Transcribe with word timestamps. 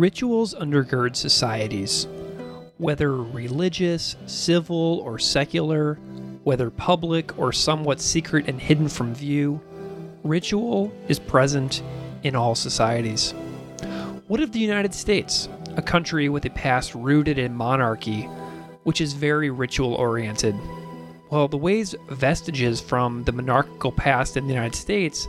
Rituals 0.00 0.54
undergird 0.54 1.14
societies. 1.14 2.08
Whether 2.78 3.14
religious, 3.14 4.16
civil, 4.24 5.00
or 5.04 5.18
secular, 5.18 5.96
whether 6.42 6.70
public 6.70 7.38
or 7.38 7.52
somewhat 7.52 8.00
secret 8.00 8.48
and 8.48 8.58
hidden 8.58 8.88
from 8.88 9.14
view, 9.14 9.60
ritual 10.24 10.90
is 11.08 11.18
present 11.18 11.82
in 12.22 12.34
all 12.34 12.54
societies. 12.54 13.32
What 14.26 14.40
of 14.40 14.52
the 14.52 14.58
United 14.58 14.94
States, 14.94 15.50
a 15.76 15.82
country 15.82 16.30
with 16.30 16.46
a 16.46 16.50
past 16.50 16.94
rooted 16.94 17.36
in 17.36 17.54
monarchy, 17.54 18.22
which 18.84 19.02
is 19.02 19.12
very 19.12 19.50
ritual 19.50 19.92
oriented? 19.96 20.56
Well, 21.28 21.46
the 21.46 21.58
ways 21.58 21.94
vestiges 22.08 22.80
from 22.80 23.24
the 23.24 23.32
monarchical 23.32 23.92
past 23.92 24.38
in 24.38 24.46
the 24.46 24.54
United 24.54 24.76
States 24.76 25.28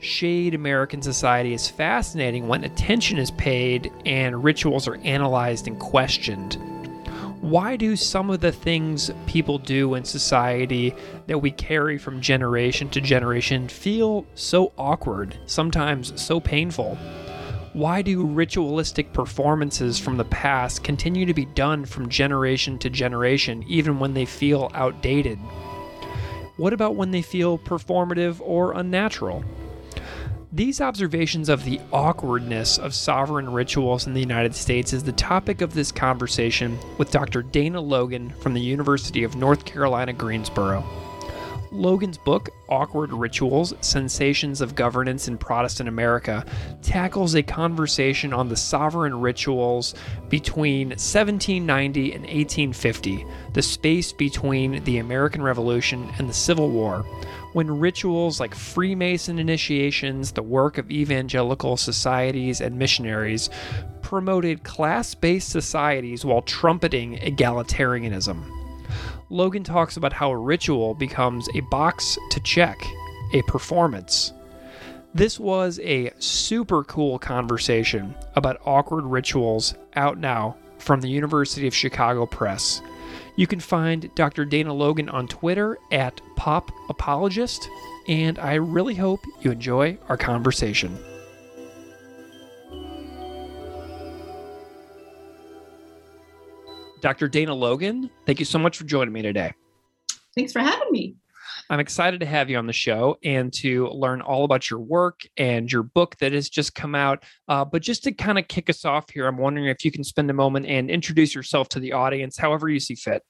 shade 0.00 0.54
American 0.54 1.02
society 1.02 1.52
is 1.52 1.68
fascinating 1.68 2.48
when 2.48 2.64
attention 2.64 3.18
is 3.18 3.30
paid 3.32 3.92
and 4.06 4.42
rituals 4.42 4.88
are 4.88 4.96
analyzed 4.96 5.68
and 5.68 5.78
questioned. 5.78 6.54
Why 7.40 7.76
do 7.76 7.96
some 7.96 8.28
of 8.30 8.40
the 8.40 8.52
things 8.52 9.10
people 9.26 9.58
do 9.58 9.94
in 9.94 10.04
society 10.04 10.94
that 11.26 11.38
we 11.38 11.50
carry 11.50 11.96
from 11.98 12.20
generation 12.20 12.88
to 12.90 13.00
generation 13.00 13.68
feel 13.68 14.26
so 14.34 14.72
awkward, 14.76 15.38
sometimes 15.46 16.20
so 16.20 16.40
painful? 16.40 16.96
Why 17.72 18.02
do 18.02 18.26
ritualistic 18.26 19.12
performances 19.12 19.98
from 19.98 20.16
the 20.16 20.24
past 20.24 20.82
continue 20.82 21.24
to 21.24 21.34
be 21.34 21.44
done 21.46 21.84
from 21.84 22.08
generation 22.08 22.78
to 22.80 22.90
generation, 22.90 23.64
even 23.68 23.98
when 23.98 24.12
they 24.12 24.26
feel 24.26 24.70
outdated? 24.74 25.38
What 26.56 26.72
about 26.72 26.96
when 26.96 27.10
they 27.10 27.22
feel 27.22 27.58
performative 27.58 28.40
or 28.42 28.72
unnatural? 28.72 29.44
These 30.52 30.80
observations 30.80 31.48
of 31.48 31.64
the 31.64 31.80
awkwardness 31.92 32.76
of 32.76 32.92
sovereign 32.92 33.52
rituals 33.52 34.08
in 34.08 34.14
the 34.14 34.20
United 34.20 34.56
States 34.56 34.92
is 34.92 35.04
the 35.04 35.12
topic 35.12 35.60
of 35.60 35.74
this 35.74 35.92
conversation 35.92 36.76
with 36.98 37.12
Dr. 37.12 37.42
Dana 37.42 37.80
Logan 37.80 38.30
from 38.40 38.54
the 38.54 38.60
University 38.60 39.22
of 39.22 39.36
North 39.36 39.64
Carolina, 39.64 40.12
Greensboro. 40.12 40.84
Logan's 41.72 42.18
book, 42.18 42.50
Awkward 42.68 43.12
Rituals 43.12 43.74
Sensations 43.80 44.60
of 44.60 44.74
Governance 44.74 45.28
in 45.28 45.38
Protestant 45.38 45.88
America, 45.88 46.44
tackles 46.82 47.34
a 47.34 47.42
conversation 47.42 48.32
on 48.32 48.48
the 48.48 48.56
sovereign 48.56 49.20
rituals 49.20 49.94
between 50.28 50.88
1790 50.88 52.12
and 52.12 52.22
1850, 52.22 53.24
the 53.52 53.62
space 53.62 54.12
between 54.12 54.82
the 54.84 54.98
American 54.98 55.42
Revolution 55.42 56.10
and 56.18 56.28
the 56.28 56.34
Civil 56.34 56.70
War, 56.70 57.04
when 57.52 57.78
rituals 57.78 58.40
like 58.40 58.54
Freemason 58.54 59.38
initiations, 59.38 60.32
the 60.32 60.42
work 60.42 60.78
of 60.78 60.90
evangelical 60.90 61.76
societies 61.76 62.60
and 62.60 62.78
missionaries, 62.78 63.50
promoted 64.02 64.64
class 64.64 65.14
based 65.14 65.50
societies 65.50 66.24
while 66.24 66.42
trumpeting 66.42 67.16
egalitarianism. 67.18 68.59
Logan 69.32 69.62
talks 69.62 69.96
about 69.96 70.12
how 70.12 70.32
a 70.32 70.36
ritual 70.36 70.92
becomes 70.92 71.48
a 71.54 71.60
box 71.60 72.18
to 72.30 72.40
check, 72.40 72.84
a 73.32 73.42
performance. 73.42 74.32
This 75.14 75.38
was 75.38 75.78
a 75.80 76.10
super 76.18 76.82
cool 76.82 77.16
conversation 77.20 78.16
about 78.34 78.60
awkward 78.64 79.04
rituals 79.04 79.74
out 79.94 80.18
now 80.18 80.56
from 80.78 81.00
the 81.00 81.08
University 81.08 81.68
of 81.68 81.74
Chicago 81.74 82.26
Press. 82.26 82.82
You 83.36 83.46
can 83.46 83.60
find 83.60 84.12
Dr. 84.16 84.44
Dana 84.44 84.74
Logan 84.74 85.08
on 85.08 85.28
Twitter 85.28 85.78
at 85.92 86.20
Pop 86.34 86.72
Apologist, 86.88 87.68
and 88.08 88.36
I 88.40 88.54
really 88.54 88.96
hope 88.96 89.20
you 89.42 89.52
enjoy 89.52 89.96
our 90.08 90.16
conversation. 90.16 90.98
Dr. 97.00 97.28
Dana 97.28 97.54
Logan, 97.54 98.10
thank 98.26 98.38
you 98.38 98.44
so 98.44 98.58
much 98.58 98.76
for 98.76 98.84
joining 98.84 99.12
me 99.12 99.22
today. 99.22 99.52
Thanks 100.34 100.52
for 100.52 100.60
having 100.60 100.90
me. 100.90 101.16
I'm 101.68 101.80
excited 101.80 102.20
to 102.20 102.26
have 102.26 102.50
you 102.50 102.58
on 102.58 102.66
the 102.66 102.72
show 102.72 103.16
and 103.22 103.52
to 103.54 103.88
learn 103.88 104.22
all 104.22 104.44
about 104.44 104.68
your 104.70 104.80
work 104.80 105.20
and 105.36 105.70
your 105.70 105.84
book 105.84 106.16
that 106.18 106.32
has 106.32 106.48
just 106.48 106.74
come 106.74 106.94
out. 106.94 107.24
Uh, 107.48 107.64
but 107.64 107.80
just 107.80 108.02
to 108.04 108.12
kind 108.12 108.38
of 108.38 108.48
kick 108.48 108.68
us 108.68 108.84
off 108.84 109.08
here, 109.10 109.26
I'm 109.26 109.36
wondering 109.36 109.66
if 109.66 109.84
you 109.84 109.92
can 109.92 110.02
spend 110.02 110.30
a 110.30 110.34
moment 110.34 110.66
and 110.66 110.90
introduce 110.90 111.34
yourself 111.34 111.68
to 111.70 111.80
the 111.80 111.92
audience, 111.92 112.36
however 112.36 112.68
you 112.68 112.80
see 112.80 112.96
fit. 112.96 113.22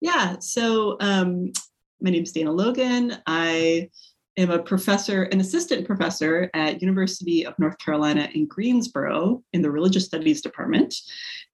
Yeah. 0.00 0.36
So 0.38 0.96
um, 1.00 1.52
my 2.00 2.10
name 2.10 2.22
is 2.22 2.32
Dana 2.32 2.52
Logan. 2.52 3.18
I 3.26 3.88
am 4.36 4.50
a 4.50 4.58
professor, 4.58 5.24
an 5.24 5.40
assistant 5.40 5.86
professor 5.86 6.50
at 6.54 6.80
University 6.80 7.44
of 7.44 7.58
North 7.58 7.78
Carolina 7.78 8.28
in 8.32 8.46
Greensboro 8.46 9.42
in 9.52 9.60
the 9.60 9.70
Religious 9.70 10.06
Studies 10.06 10.40
Department 10.40 10.94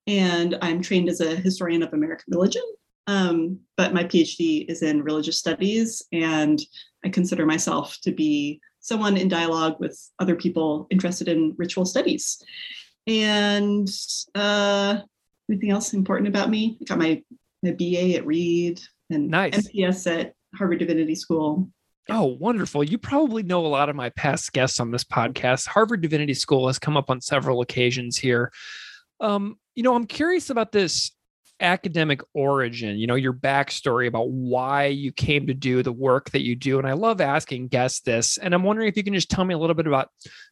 and 0.06 0.56
I'm 0.62 0.82
trained 0.82 1.08
as 1.08 1.20
a 1.20 1.36
historian 1.36 1.82
of 1.82 1.92
American 1.92 2.26
religion. 2.28 2.62
Um, 3.06 3.60
but 3.76 3.94
my 3.94 4.04
PhD 4.04 4.68
is 4.68 4.82
in 4.82 5.02
religious 5.02 5.38
studies, 5.38 6.02
and 6.12 6.60
I 7.04 7.08
consider 7.08 7.46
myself 7.46 7.98
to 8.02 8.12
be 8.12 8.60
someone 8.80 9.16
in 9.16 9.28
dialogue 9.28 9.76
with 9.80 9.98
other 10.18 10.36
people 10.36 10.86
interested 10.90 11.28
in 11.28 11.54
ritual 11.56 11.84
studies. 11.84 12.42
And 13.06 13.88
uh, 14.34 14.98
anything 15.48 15.70
else 15.70 15.92
important 15.92 16.28
about 16.28 16.50
me? 16.50 16.78
I 16.80 16.84
got 16.84 16.98
my, 16.98 17.22
my 17.62 17.72
BA 17.72 18.16
at 18.16 18.26
Reed 18.26 18.80
and 19.10 19.28
nice. 19.28 19.68
MPS 19.68 20.20
at 20.20 20.34
Harvard 20.54 20.80
Divinity 20.80 21.14
School. 21.14 21.68
Oh, 22.08 22.36
wonderful. 22.38 22.84
You 22.84 22.98
probably 22.98 23.42
know 23.42 23.66
a 23.66 23.68
lot 23.68 23.88
of 23.88 23.96
my 23.96 24.10
past 24.10 24.52
guests 24.52 24.78
on 24.78 24.92
this 24.92 25.04
podcast. 25.04 25.66
Harvard 25.66 26.00
Divinity 26.00 26.34
School 26.34 26.68
has 26.68 26.78
come 26.78 26.96
up 26.96 27.10
on 27.10 27.20
several 27.20 27.62
occasions 27.62 28.16
here. 28.16 28.52
Um, 29.20 29.58
you 29.76 29.82
know, 29.82 29.94
I'm 29.94 30.06
curious 30.06 30.50
about 30.50 30.72
this 30.72 31.12
academic 31.60 32.20
origin, 32.34 32.98
you 32.98 33.06
know, 33.06 33.14
your 33.14 33.32
backstory 33.32 34.08
about 34.08 34.30
why 34.30 34.86
you 34.86 35.12
came 35.12 35.46
to 35.46 35.54
do 35.54 35.82
the 35.82 35.92
work 35.92 36.30
that 36.30 36.44
you 36.44 36.56
do. 36.56 36.78
And 36.78 36.88
I 36.88 36.92
love 36.92 37.20
asking 37.20 37.68
guests 37.68 38.00
this. 38.00 38.38
And 38.38 38.54
I'm 38.54 38.62
wondering 38.62 38.88
if 38.88 38.96
you 38.96 39.04
can 39.04 39.14
just 39.14 39.30
tell 39.30 39.44
me 39.44 39.54
a 39.54 39.58
little 39.58 39.74
bit 39.74 39.86
about 39.86 40.08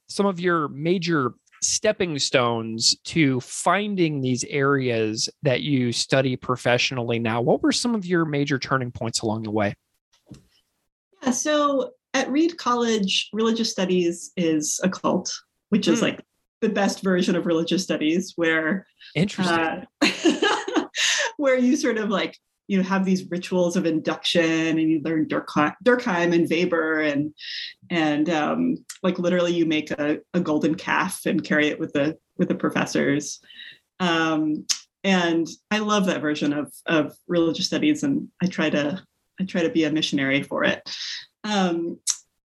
some 0.09 0.26
of 0.26 0.41
your 0.41 0.69
major 0.69 1.32
stepping 1.62 2.19
stones 2.19 2.97
to 3.05 3.41
finding 3.41 4.21
these 4.21 4.44
areas 4.44 5.29
that 5.43 5.62
you 5.62 5.93
study 5.93 6.37
professionally 6.37 7.19
now. 7.19 7.41
What 7.41 7.62
were 7.62 7.73
some 7.73 7.94
of 7.94 8.05
your 8.05 8.25
major 8.25 8.59
turning 8.59 8.91
points 8.91 9.20
along 9.20 9.44
the 9.44 9.50
way? 9.50 9.75
Yeah, 11.23 11.31
so 11.31 11.93
at 12.12 12.31
Reed 12.31 12.59
College, 12.59 13.31
religious 13.32 13.70
studies 13.70 14.32
is 14.37 14.79
a 14.82 14.91
cult, 14.91 15.32
which 15.70 15.88
is 15.88 16.00
mm. 16.00 16.03
like 16.03 16.20
the 16.61 16.69
best 16.69 17.03
version 17.03 17.37
of 17.37 17.47
religious 17.47 17.83
studies 17.83 18.33
where 18.37 18.87
interesting. 19.15 19.87
uh, 20.03 20.85
where 21.37 21.59
you 21.59 21.77
sort 21.77 21.99
of 21.99 22.09
like 22.09 22.39
you 22.67 22.79
know 22.79 22.83
have 22.83 23.05
these 23.05 23.31
rituals 23.31 23.77
of 23.77 23.87
induction 23.87 24.79
and 24.79 24.91
you 24.91 25.01
learn 25.05 25.27
Durkheim, 25.27 25.75
Durkheim 25.85 26.35
and 26.35 26.49
Weber 26.49 27.01
and 27.01 27.35
and 27.91 28.31
um, 28.31 28.77
like 29.03 29.19
literally 29.19 29.53
you 29.53 29.67
make 29.67 29.91
a, 29.91 30.19
a 30.33 30.41
golden 30.41 30.75
calf 30.75 31.27
and 31.27 31.45
carry 31.45 31.69
it 31.69 31.79
with 31.79 31.93
the 31.93 32.17
with 32.39 32.49
the 32.49 32.55
professors. 32.55 33.41
Um, 34.01 34.67
and 35.03 35.47
I 35.71 35.79
love 35.79 36.06
that 36.06 36.23
version 36.23 36.53
of 36.53 36.73
of 36.87 37.15
religious 37.29 37.67
studies 37.67 38.03
and 38.03 38.29
I 38.43 38.47
try 38.47 38.71
to 38.71 39.03
I 39.41 39.45
try 39.45 39.62
to 39.62 39.71
be 39.71 39.85
a 39.85 39.93
missionary 39.93 40.43
for 40.43 40.65
it. 40.65 40.81
Um, 41.43 41.99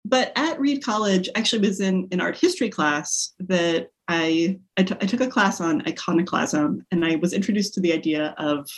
but 0.04 0.32
at 0.36 0.60
Reed 0.60 0.84
College, 0.84 1.28
actually 1.34 1.66
was 1.66 1.80
in 1.80 2.08
an 2.10 2.20
art 2.20 2.36
history 2.36 2.68
class 2.68 3.34
that 3.40 3.88
I, 4.08 4.58
I, 4.76 4.82
t- 4.82 4.96
I 5.00 5.06
took 5.06 5.20
a 5.20 5.28
class 5.28 5.60
on 5.60 5.86
iconoclasm 5.86 6.84
and 6.90 7.04
I 7.04 7.16
was 7.16 7.32
introduced 7.32 7.74
to 7.74 7.80
the 7.80 7.92
idea 7.92 8.34
of 8.38 8.68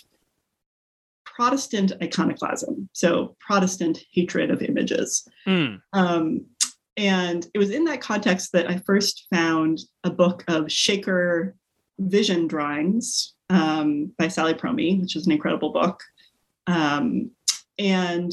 Protestant 1.25 1.93
iconoclasm, 2.03 2.88
so 2.93 3.37
Protestant 3.41 4.05
hatred 4.12 4.50
of 4.50 4.62
images. 4.62 5.26
Mm. 5.47 5.81
Um, 5.93 6.47
and 6.97 7.47
it 7.55 7.59
was 7.59 7.71
in 7.71 7.85
that 7.85 8.00
context 8.00 8.53
that 8.53 8.71
I 8.71 8.79
first 8.79 9.26
found 9.32 9.81
a 10.05 10.11
book 10.11 10.44
of 10.47 10.71
Shaker 10.71 11.56
vision 11.99 12.47
drawings 12.47 13.35
um, 13.50 14.12
by 14.19 14.29
Sally 14.29 14.55
Promey, 14.55 15.00
which 15.00 15.17
is 15.17 15.26
an 15.26 15.32
incredible 15.32 15.73
book. 15.73 16.00
Um, 16.67 17.31
and 17.79 18.32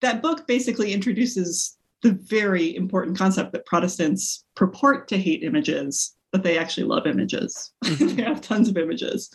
that 0.00 0.22
book 0.22 0.46
basically 0.46 0.92
introduces 0.92 1.77
the 2.02 2.12
very 2.12 2.76
important 2.76 3.18
concept 3.18 3.52
that 3.52 3.66
Protestants 3.66 4.44
purport 4.54 5.08
to 5.08 5.18
hate 5.18 5.42
images, 5.42 6.16
but 6.32 6.42
they 6.42 6.58
actually 6.58 6.84
love 6.84 7.06
images. 7.06 7.72
Mhm. 7.84 8.16
they 8.16 8.22
have 8.22 8.40
tons 8.40 8.68
of 8.68 8.76
images. 8.76 9.30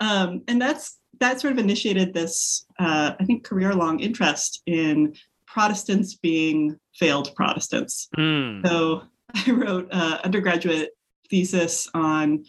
Um, 0.00 0.42
and 0.48 0.60
that's 0.60 0.98
that 1.20 1.40
sort 1.40 1.52
of 1.52 1.58
initiated 1.58 2.14
this, 2.14 2.64
uh, 2.78 3.12
I 3.18 3.24
think, 3.24 3.44
career-long 3.44 4.00
interest 4.00 4.62
in 4.66 5.14
Protestants 5.46 6.14
being 6.14 6.78
failed 6.94 7.34
Protestants. 7.34 8.08
Mm. 8.16 8.66
So 8.66 9.02
I 9.34 9.50
wrote 9.50 9.88
an 9.90 10.18
undergraduate 10.24 10.90
thesis 11.28 11.88
on 11.92 12.44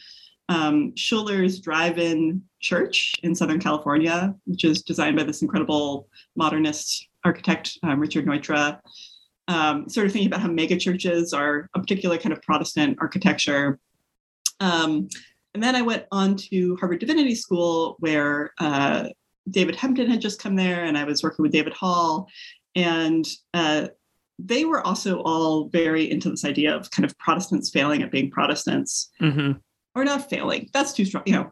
um, 0.50 0.94
Schuller's 0.96 1.60
Drive-In 1.60 2.42
Church 2.60 3.14
in 3.24 3.34
Southern 3.36 3.60
California, 3.60 4.36
which 4.46 4.64
is 4.64 4.82
designed 4.82 5.18
by 5.18 5.24
this 5.24 5.42
incredible 5.42 6.08
modernist 6.36 7.08
architect, 7.24 7.78
um, 7.84 8.00
Richard 8.00 8.26
Neutra. 8.26 8.80
Um, 9.48 9.90
sort 9.90 10.06
of 10.08 10.14
thinking 10.14 10.28
about 10.28 10.42
how 10.42 10.48
megachurches 10.48 11.38
are 11.38 11.70
a 11.76 11.80
particular 11.80 12.18
kind 12.18 12.32
of 12.32 12.42
Protestant 12.42 12.98
architecture. 13.02 13.80
Um, 14.60 15.10
and 15.54 15.62
then 15.62 15.76
I 15.76 15.82
went 15.82 16.06
on 16.12 16.38
to 16.52 16.78
Harvard 16.78 17.00
Divinity 17.00 17.36
School, 17.36 17.96
where 18.00 18.54
uh, 18.60 19.10
David 19.50 19.76
Hempton 19.76 20.10
had 20.10 20.22
just 20.22 20.42
come 20.42 20.56
there, 20.56 20.86
and 20.86 20.98
I 20.98 21.04
was 21.04 21.24
working 21.24 21.44
with 21.44 21.52
David 21.52 21.74
Hall. 21.74 22.30
And 22.76 23.28
uh, 23.54 23.88
they 24.40 24.64
were 24.64 24.86
also 24.86 25.20
all 25.24 25.68
very 25.70 26.10
into 26.10 26.30
this 26.30 26.46
idea 26.46 26.74
of 26.74 26.90
kind 26.92 27.04
of 27.06 27.18
Protestants 27.18 27.70
failing 27.70 28.02
at 28.04 28.12
being 28.12 28.32
Protestants, 28.32 29.10
Mhm. 29.20 29.60
or 29.96 30.06
not 30.06 30.30
failing. 30.30 30.70
That's 30.72 30.94
too 30.94 31.04
strong. 31.04 31.24
You 31.26 31.34
know, 31.34 31.52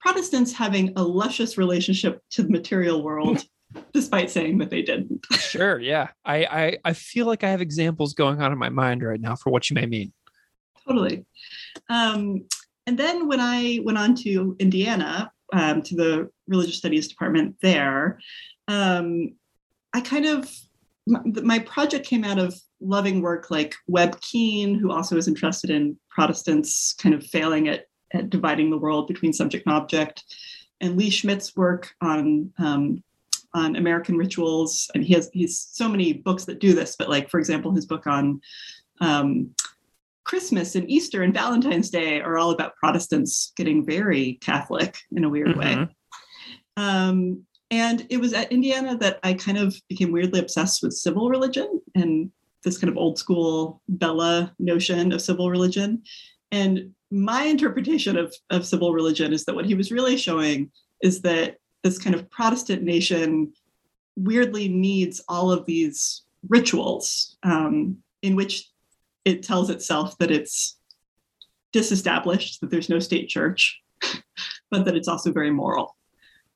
Protestants 0.00 0.52
having 0.52 0.92
a 0.96 1.02
luscious 1.02 1.58
relationship 1.58 2.22
to 2.30 2.42
the 2.44 2.50
material 2.50 3.02
world, 3.02 3.44
despite 3.92 4.30
saying 4.30 4.58
that 4.58 4.70
they 4.70 4.82
didn't. 4.82 5.26
Sure. 5.38 5.80
Yeah. 5.80 6.08
I, 6.24 6.44
I 6.44 6.78
I 6.84 6.92
feel 6.92 7.26
like 7.26 7.42
I 7.42 7.50
have 7.50 7.60
examples 7.60 8.14
going 8.14 8.40
on 8.40 8.52
in 8.52 8.58
my 8.58 8.68
mind 8.68 9.02
right 9.02 9.20
now 9.20 9.34
for 9.34 9.50
what 9.50 9.68
you 9.68 9.74
may 9.74 9.86
mean. 9.86 10.12
totally. 10.86 11.24
Um, 11.88 12.44
and 12.86 12.98
then 12.98 13.26
when 13.26 13.40
I 13.40 13.80
went 13.82 13.98
on 13.98 14.14
to 14.16 14.56
Indiana 14.60 15.32
um, 15.52 15.82
to 15.82 15.96
the 15.96 16.30
religious 16.46 16.76
studies 16.76 17.08
department 17.08 17.56
there, 17.62 18.20
um, 18.68 19.34
I 19.92 20.00
kind 20.00 20.26
of 20.26 20.48
my, 21.06 21.20
my 21.42 21.58
project 21.60 22.06
came 22.06 22.24
out 22.24 22.38
of 22.38 22.54
loving 22.80 23.20
work 23.20 23.50
like 23.50 23.74
Webb 23.88 24.20
Keane, 24.20 24.74
who 24.74 24.92
also 24.92 25.16
is 25.16 25.28
interested 25.28 25.70
in 25.70 25.98
Protestants 26.08 26.94
kind 26.94 27.14
of 27.14 27.26
failing 27.26 27.68
at, 27.68 27.86
at 28.12 28.30
dividing 28.30 28.70
the 28.70 28.78
world 28.78 29.08
between 29.08 29.32
subject 29.32 29.66
and 29.66 29.74
object, 29.74 30.22
and 30.80 30.96
Leigh 30.96 31.10
Schmidt's 31.10 31.56
work 31.56 31.92
on 32.00 32.52
um, 32.58 33.02
on 33.54 33.76
American 33.76 34.16
rituals. 34.16 34.90
And 34.94 35.04
he 35.04 35.14
has 35.14 35.30
he's 35.32 35.58
so 35.58 35.88
many 35.88 36.12
books 36.12 36.44
that 36.46 36.60
do 36.60 36.72
this, 36.72 36.96
but 36.98 37.08
like 37.08 37.28
for 37.28 37.38
example, 37.38 37.72
his 37.72 37.86
book 37.86 38.06
on 38.06 38.40
um, 39.00 39.50
Christmas 40.24 40.74
and 40.76 40.88
Easter 40.88 41.22
and 41.22 41.34
Valentine's 41.34 41.90
Day 41.90 42.20
are 42.20 42.38
all 42.38 42.50
about 42.50 42.76
Protestants 42.76 43.52
getting 43.56 43.84
very 43.84 44.34
Catholic 44.40 44.98
in 45.12 45.24
a 45.24 45.28
weird 45.28 45.56
way. 45.56 45.74
Mhm. 45.74 45.90
Um, 46.76 47.44
and 47.70 48.06
it 48.10 48.18
was 48.18 48.32
at 48.32 48.52
Indiana 48.52 48.96
that 48.98 49.20
I 49.22 49.34
kind 49.34 49.58
of 49.58 49.76
became 49.88 50.12
weirdly 50.12 50.40
obsessed 50.40 50.82
with 50.82 50.92
civil 50.92 51.28
religion 51.28 51.80
and 51.94 52.30
this 52.64 52.78
kind 52.78 52.90
of 52.90 52.96
old 52.96 53.18
school 53.18 53.80
Bellah 53.88 54.52
notion 54.58 55.12
of 55.12 55.22
civil 55.22 55.50
religion. 55.50 56.02
And 56.50 56.92
my 57.10 57.44
interpretation 57.44 58.16
of, 58.16 58.34
of 58.50 58.66
civil 58.66 58.92
religion 58.92 59.32
is 59.32 59.44
that 59.44 59.54
what 59.54 59.66
he 59.66 59.74
was 59.74 59.92
really 59.92 60.16
showing 60.16 60.70
is 61.02 61.22
that 61.22 61.56
this 61.82 61.98
kind 61.98 62.14
of 62.14 62.30
Protestant 62.30 62.82
nation 62.82 63.52
weirdly 64.16 64.68
needs 64.68 65.22
all 65.28 65.50
of 65.50 65.64
these 65.66 66.22
rituals 66.48 67.36
um, 67.42 67.98
in 68.22 68.36
which 68.36 68.68
it 69.24 69.42
tells 69.42 69.70
itself 69.70 70.16
that 70.18 70.30
it's 70.30 70.78
disestablished, 71.72 72.60
that 72.60 72.70
there's 72.70 72.88
no 72.88 72.98
state 72.98 73.28
church, 73.28 73.80
but 74.70 74.84
that 74.84 74.96
it's 74.96 75.08
also 75.08 75.32
very 75.32 75.50
moral. 75.50 75.96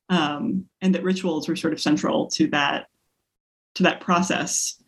Um, 0.09 0.65
and 0.81 0.93
that 0.93 1.03
rituals 1.03 1.47
were 1.47 1.55
sort 1.55 1.73
of 1.73 1.81
central 1.81 2.27
to 2.31 2.47
that 2.47 2.87
to 3.75 3.83
that 3.83 4.01
process. 4.01 4.81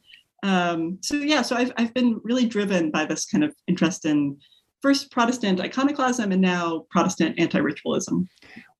Um, 0.43 0.99
so 1.01 1.15
yeah, 1.15 1.41
so 1.41 1.55
I've 1.55 1.71
I've 1.77 1.93
been 1.93 2.21
really 2.23 2.45
driven 2.45 2.91
by 2.91 3.05
this 3.05 3.25
kind 3.25 3.43
of 3.43 3.55
interest 3.67 4.05
in 4.05 4.37
first 4.81 5.11
Protestant 5.11 5.59
iconoclasm 5.59 6.31
and 6.31 6.41
now 6.41 6.85
Protestant 6.89 7.39
anti-ritualism. 7.39 8.29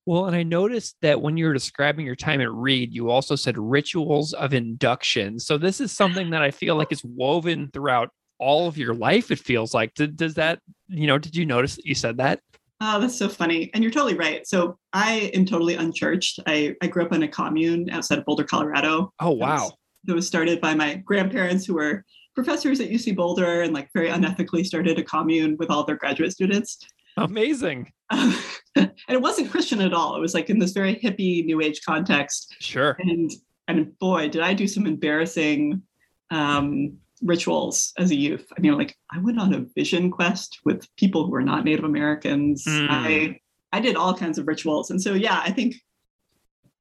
Well, 0.08 0.24
and 0.24 0.34
I 0.34 0.42
noticed 0.42 0.96
that 1.02 1.20
when 1.20 1.36
you 1.36 1.44
were 1.44 1.52
describing 1.52 2.06
your 2.06 2.16
time 2.16 2.40
at 2.40 2.50
Reed, 2.50 2.94
you 2.94 3.10
also 3.10 3.36
said 3.36 3.58
rituals 3.58 4.32
of 4.32 4.54
induction. 4.54 5.38
So 5.38 5.58
this 5.58 5.82
is 5.82 5.92
something 5.92 6.30
that 6.30 6.40
I 6.40 6.50
feel 6.50 6.76
like 6.76 6.90
is 6.92 7.04
woven 7.04 7.68
throughout 7.74 8.08
all 8.38 8.68
of 8.68 8.78
your 8.78 8.94
life. 8.94 9.30
It 9.30 9.38
feels 9.38 9.74
like. 9.74 9.92
Did, 9.92 10.16
does 10.16 10.32
that, 10.36 10.60
you 10.88 11.06
know, 11.06 11.18
did 11.18 11.36
you 11.36 11.44
notice 11.44 11.76
that 11.76 11.84
you 11.84 11.94
said 11.94 12.16
that? 12.16 12.40
Oh, 12.80 12.98
that's 12.98 13.18
so 13.18 13.28
funny. 13.28 13.70
And 13.74 13.84
you're 13.84 13.90
totally 13.92 14.14
right. 14.14 14.46
So 14.46 14.78
I 14.94 15.30
am 15.34 15.44
totally 15.44 15.74
unchurched. 15.74 16.40
I, 16.46 16.74
I 16.80 16.86
grew 16.86 17.04
up 17.04 17.12
in 17.12 17.22
a 17.24 17.28
commune 17.28 17.90
outside 17.90 18.16
of 18.16 18.24
Boulder, 18.24 18.44
Colorado. 18.44 19.12
Oh, 19.20 19.32
That 19.36 19.40
was- 19.40 19.60
wow. 19.60 19.72
That 20.04 20.14
was 20.14 20.26
started 20.26 20.62
by 20.62 20.74
my 20.74 20.94
grandparents 20.94 21.66
who 21.66 21.74
were 21.74 22.02
professors 22.34 22.80
at 22.80 22.88
UC 22.88 23.14
Boulder 23.14 23.60
and 23.60 23.74
like 23.74 23.90
very 23.92 24.08
unethically 24.08 24.64
started 24.64 24.98
a 24.98 25.02
commune 25.02 25.56
with 25.58 25.68
all 25.70 25.84
their 25.84 25.96
graduate 25.96 26.32
students. 26.32 26.78
Amazing. 27.18 27.92
Um, 28.08 28.34
and 28.76 28.92
it 29.08 29.20
wasn't 29.20 29.50
Christian 29.50 29.80
at 29.80 29.92
all. 29.92 30.16
It 30.16 30.20
was 30.20 30.34
like 30.34 30.50
in 30.50 30.58
this 30.58 30.72
very 30.72 30.96
hippie 30.96 31.44
new 31.44 31.60
age 31.60 31.80
context. 31.84 32.56
Sure. 32.60 32.96
And 33.00 33.30
and 33.66 33.98
boy, 33.98 34.28
did 34.28 34.42
I 34.42 34.54
do 34.54 34.66
some 34.66 34.86
embarrassing 34.86 35.82
um, 36.30 36.98
rituals 37.22 37.92
as 37.98 38.10
a 38.10 38.16
youth. 38.16 38.46
I 38.56 38.60
mean, 38.60 38.76
like 38.76 38.96
I 39.12 39.18
went 39.18 39.40
on 39.40 39.54
a 39.54 39.66
vision 39.74 40.10
quest 40.10 40.58
with 40.64 40.86
people 40.96 41.24
who 41.24 41.30
were 41.30 41.42
not 41.42 41.64
Native 41.64 41.84
Americans. 41.84 42.64
Mm. 42.66 42.86
I 42.90 43.40
I 43.72 43.80
did 43.80 43.96
all 43.96 44.14
kinds 44.14 44.38
of 44.38 44.46
rituals. 44.46 44.90
And 44.90 45.00
so 45.00 45.14
yeah, 45.14 45.40
I 45.44 45.50
think 45.50 45.76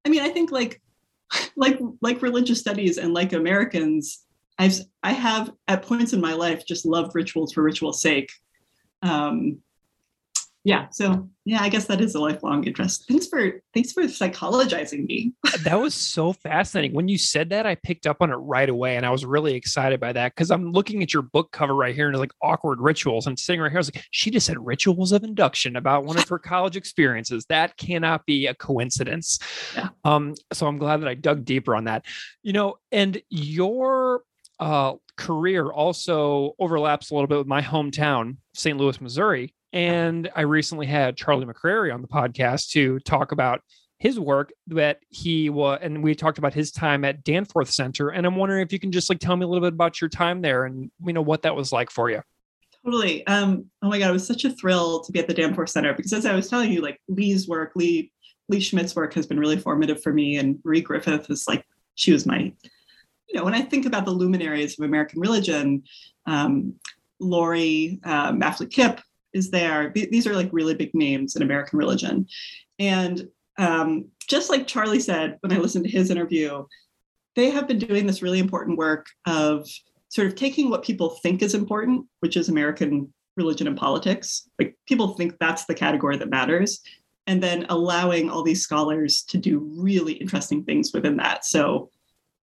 I 0.06 0.10
mean, 0.10 0.22
I 0.22 0.30
think 0.30 0.52
like 0.52 0.82
like 1.56 1.80
like 2.02 2.22
religious 2.22 2.60
studies 2.60 2.98
and 2.98 3.14
like 3.14 3.34
Americans, 3.34 4.24
I've 4.60 4.80
I 5.04 5.14
have 5.14 5.52
at 5.68 5.84
points 5.84 6.14
in 6.14 6.22
my 6.22 6.34
life 6.34 6.66
just 6.66 6.86
loved 6.86 7.16
rituals 7.16 7.54
for 7.54 7.64
ritual's 7.64 8.02
sake. 8.02 8.32
Um, 9.02 9.60
yeah, 10.64 10.88
so 10.92 11.30
yeah, 11.46 11.62
I 11.62 11.70
guess 11.70 11.86
that 11.86 12.02
is 12.02 12.14
a 12.14 12.20
lifelong 12.20 12.66
interest. 12.66 13.06
Thanks 13.08 13.28
for 13.28 13.62
thanks 13.74 13.94
for 13.94 14.04
psychologizing 14.04 15.06
me. 15.06 15.34
That 15.64 15.80
was 15.80 15.94
so 15.94 16.34
fascinating. 16.34 16.96
When 16.96 17.08
you 17.08 17.18
said 17.18 17.50
that, 17.50 17.66
I 17.66 17.76
picked 17.76 18.06
up 18.06 18.18
on 18.22 18.32
it 18.32 18.36
right 18.36 18.70
away. 18.70 18.96
And 18.96 19.06
I 19.06 19.10
was 19.10 19.26
really 19.26 19.56
excited 19.56 20.00
by 20.00 20.14
that 20.14 20.34
because 20.36 20.52
I'm 20.52 20.72
looking 20.72 21.02
at 21.02 21.14
your 21.14 21.24
book 21.24 21.52
cover 21.52 21.74
right 21.74 21.96
here 21.96 22.06
and 22.08 22.16
it's 22.16 22.20
like 22.20 22.32
awkward 22.42 22.80
rituals. 22.80 23.28
And 23.28 23.38
sitting 23.38 23.60
right 23.60 23.72
here, 23.72 23.80
I 23.80 23.82
was 23.82 23.94
like, 23.94 24.06
she 24.12 24.30
just 24.30 24.46
said 24.46 24.64
rituals 24.66 25.12
of 25.12 25.24
induction 25.24 25.76
about 25.76 26.06
one 26.06 26.18
of 26.18 26.28
her 26.30 26.40
college 26.40 26.78
experiences. 26.78 27.46
That 27.50 27.76
cannot 27.78 28.26
be 28.26 28.48
a 28.48 28.54
coincidence. 28.54 29.40
Yeah. 29.76 29.90
Um, 30.06 30.36
so 30.54 30.68
I'm 30.68 30.78
glad 30.78 31.02
that 31.02 31.10
I 31.10 31.16
dug 31.16 31.44
deeper 31.44 31.76
on 31.76 31.86
that. 31.86 32.06
You 32.44 32.54
know, 32.54 32.76
and 32.92 33.22
your 33.30 34.22
uh, 34.60 34.94
career 35.18 35.72
also 35.72 36.54
overlaps 36.60 37.10
a 37.10 37.14
little 37.14 37.28
bit 37.28 37.38
with 37.38 37.48
my 37.48 37.62
hometown, 37.62 38.38
St. 38.54 38.78
Louis, 38.78 39.00
Missouri. 39.02 39.54
And 39.74 40.30
I 40.36 40.42
recently 40.42 40.86
had 40.86 41.18
Charlie 41.18 41.46
McCrary 41.46 41.94
on 41.94 42.02
the 42.02 42.08
podcast 42.08 42.72
to 42.72 43.00
talk 43.00 43.32
about 43.32 43.62
his 44.00 44.20
work 44.20 44.54
that 44.68 45.00
he 45.10 45.50
was, 45.50 45.80
and 45.82 46.04
we 46.04 46.14
talked 46.14 46.38
about 46.38 46.54
his 46.54 46.72
time 46.72 47.04
at 47.04 47.24
Danforth 47.24 47.70
Center. 47.70 48.10
And 48.10 48.26
I'm 48.26 48.36
wondering 48.36 48.62
if 48.62 48.72
you 48.72 48.80
can 48.80 48.92
just 48.92 49.10
like 49.10 49.20
tell 49.20 49.36
me 49.36 49.44
a 49.44 49.48
little 49.48 49.66
bit 49.66 49.74
about 49.74 50.00
your 50.00 50.10
time 50.10 50.42
there 50.42 50.66
and 50.66 50.92
you 51.04 51.14
know 51.14 51.22
what 51.22 51.42
that 51.42 51.56
was 51.56 51.72
like 51.72 51.90
for 51.90 52.10
you. 52.10 52.22
Totally. 52.86 53.26
Um, 53.28 53.66
oh 53.82 53.90
my 53.90 54.00
God, 54.00 54.10
it 54.10 54.14
was 54.14 54.26
such 54.26 54.46
a 54.46 54.52
thrill 54.52 55.02
to 55.02 55.12
be 55.12 55.20
at 55.20 55.28
the 55.28 55.34
Danforth 55.34 55.70
Center 55.70 55.94
because 55.94 56.14
as 56.14 56.26
I 56.26 56.36
was 56.36 56.48
telling 56.48 56.72
you, 56.72 56.82
like 56.82 57.02
Leigh's 57.08 57.48
work, 57.48 57.72
Leigh 57.76 58.12
Leigh 58.50 58.62
Schmidt's 58.62 58.96
work 58.96 59.14
has 59.16 59.26
been 59.26 59.40
really 59.40 59.58
formative 59.58 60.02
for 60.02 60.14
me, 60.14 60.38
and 60.38 60.60
Marie 60.64 60.82
Griffith 60.82 61.30
is 61.30 61.48
like 61.48 61.66
she 61.96 62.14
was 62.14 62.26
my, 62.26 62.54
you 63.28 63.34
know, 63.34 63.44
when 63.44 63.56
I 63.56 63.62
think 63.62 63.86
about 63.86 64.06
the 64.06 64.12
luminaries 64.12 64.80
of 64.80 64.86
American 64.86 65.20
religion, 65.20 65.84
um, 66.28 66.76
Laurie 67.20 68.00
uh, 68.06 68.32
Maffly 68.32 68.72
Kipp 68.72 69.02
is 69.34 69.52
there. 69.52 69.92
These 69.94 70.28
are 70.28 70.36
like 70.36 70.50
really 70.52 70.74
big 70.74 70.94
names 70.94 71.36
in 71.36 71.42
American 71.42 71.80
religion, 71.80 72.28
and 72.80 73.28
um, 73.58 74.06
just 74.28 74.50
like 74.50 74.68
Charlie 74.68 75.00
said 75.00 75.38
when 75.42 75.52
I 75.52 75.58
listened 75.58 75.86
to 75.86 75.92
his 75.92 76.12
interview, 76.12 76.66
they 77.36 77.50
have 77.50 77.68
been 77.68 77.80
doing 77.80 78.06
this 78.06 78.22
really 78.22 78.40
important 78.40 78.78
work 78.78 79.08
of 79.26 79.68
sort 80.10 80.28
of 80.28 80.36
taking 80.36 80.70
what 80.70 80.84
people 80.84 81.10
think 81.22 81.42
is 81.42 81.54
important, 81.54 82.06
which 82.20 82.38
is 82.38 82.50
American 82.50 83.14
religion 83.36 83.68
and 83.68 83.78
politics. 83.78 84.50
Like 84.60 84.76
people 84.88 85.16
think 85.16 85.36
that's 85.40 85.66
the 85.66 85.76
category 85.76 86.18
that 86.18 86.30
matters, 86.30 86.82
and 87.26 87.42
then 87.42 87.66
allowing 87.70 88.30
all 88.30 88.44
these 88.44 88.62
scholars 88.62 89.24
to 89.24 89.38
do 89.38 89.60
really 89.78 90.14
interesting 90.14 90.64
things 90.64 90.92
within 90.94 91.18
that. 91.18 91.46
So 91.46 91.90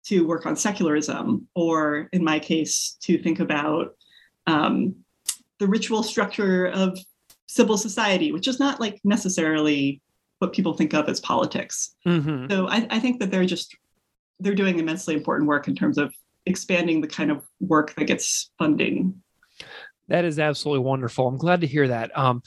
to 0.06 0.26
work 0.26 0.46
on 0.46 0.56
secularism, 0.56 1.48
or 1.54 2.08
in 2.12 2.22
my 2.22 2.38
case, 2.38 2.96
to 3.02 3.18
think 3.18 3.40
about 3.40 3.96
um, 4.46 4.94
the 5.58 5.66
ritual 5.66 6.02
structure 6.02 6.66
of 6.66 6.98
civil 7.46 7.76
society, 7.76 8.32
which 8.32 8.48
is 8.48 8.58
not 8.58 8.80
like 8.80 9.00
necessarily 9.04 10.00
what 10.38 10.52
people 10.52 10.74
think 10.74 10.94
of 10.94 11.08
as 11.08 11.20
politics. 11.20 11.94
Mm-hmm. 12.06 12.50
So 12.50 12.68
I, 12.68 12.86
I 12.90 12.98
think 12.98 13.20
that 13.20 13.30
they're 13.30 13.46
just 13.46 13.76
they're 14.40 14.54
doing 14.54 14.78
immensely 14.78 15.14
important 15.14 15.48
work 15.48 15.68
in 15.68 15.74
terms 15.74 15.96
of 15.96 16.12
expanding 16.46 17.00
the 17.00 17.06
kind 17.06 17.30
of 17.30 17.44
work 17.60 17.94
that 17.94 18.04
gets 18.04 18.50
funding. 18.58 19.22
That 20.08 20.24
is 20.24 20.38
absolutely 20.38 20.84
wonderful. 20.84 21.26
I'm 21.26 21.38
glad 21.38 21.62
to 21.62 21.66
hear 21.66 21.88
that. 21.88 22.16
Um, 22.18 22.42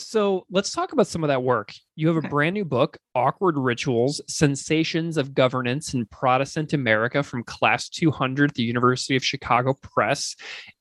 so 0.00 0.46
let's 0.50 0.72
talk 0.72 0.92
about 0.92 1.06
some 1.06 1.22
of 1.22 1.28
that 1.28 1.42
work. 1.42 1.72
You 1.96 2.08
have 2.08 2.24
a 2.24 2.28
brand 2.28 2.54
new 2.54 2.64
book, 2.64 2.96
Awkward 3.14 3.56
Rituals 3.56 4.20
Sensations 4.26 5.16
of 5.16 5.34
Governance 5.34 5.94
in 5.94 6.06
Protestant 6.06 6.72
America 6.72 7.22
from 7.22 7.44
Class 7.44 7.88
200 7.88 8.50
at 8.50 8.54
the 8.54 8.62
University 8.62 9.16
of 9.16 9.24
Chicago 9.24 9.74
Press. 9.82 10.34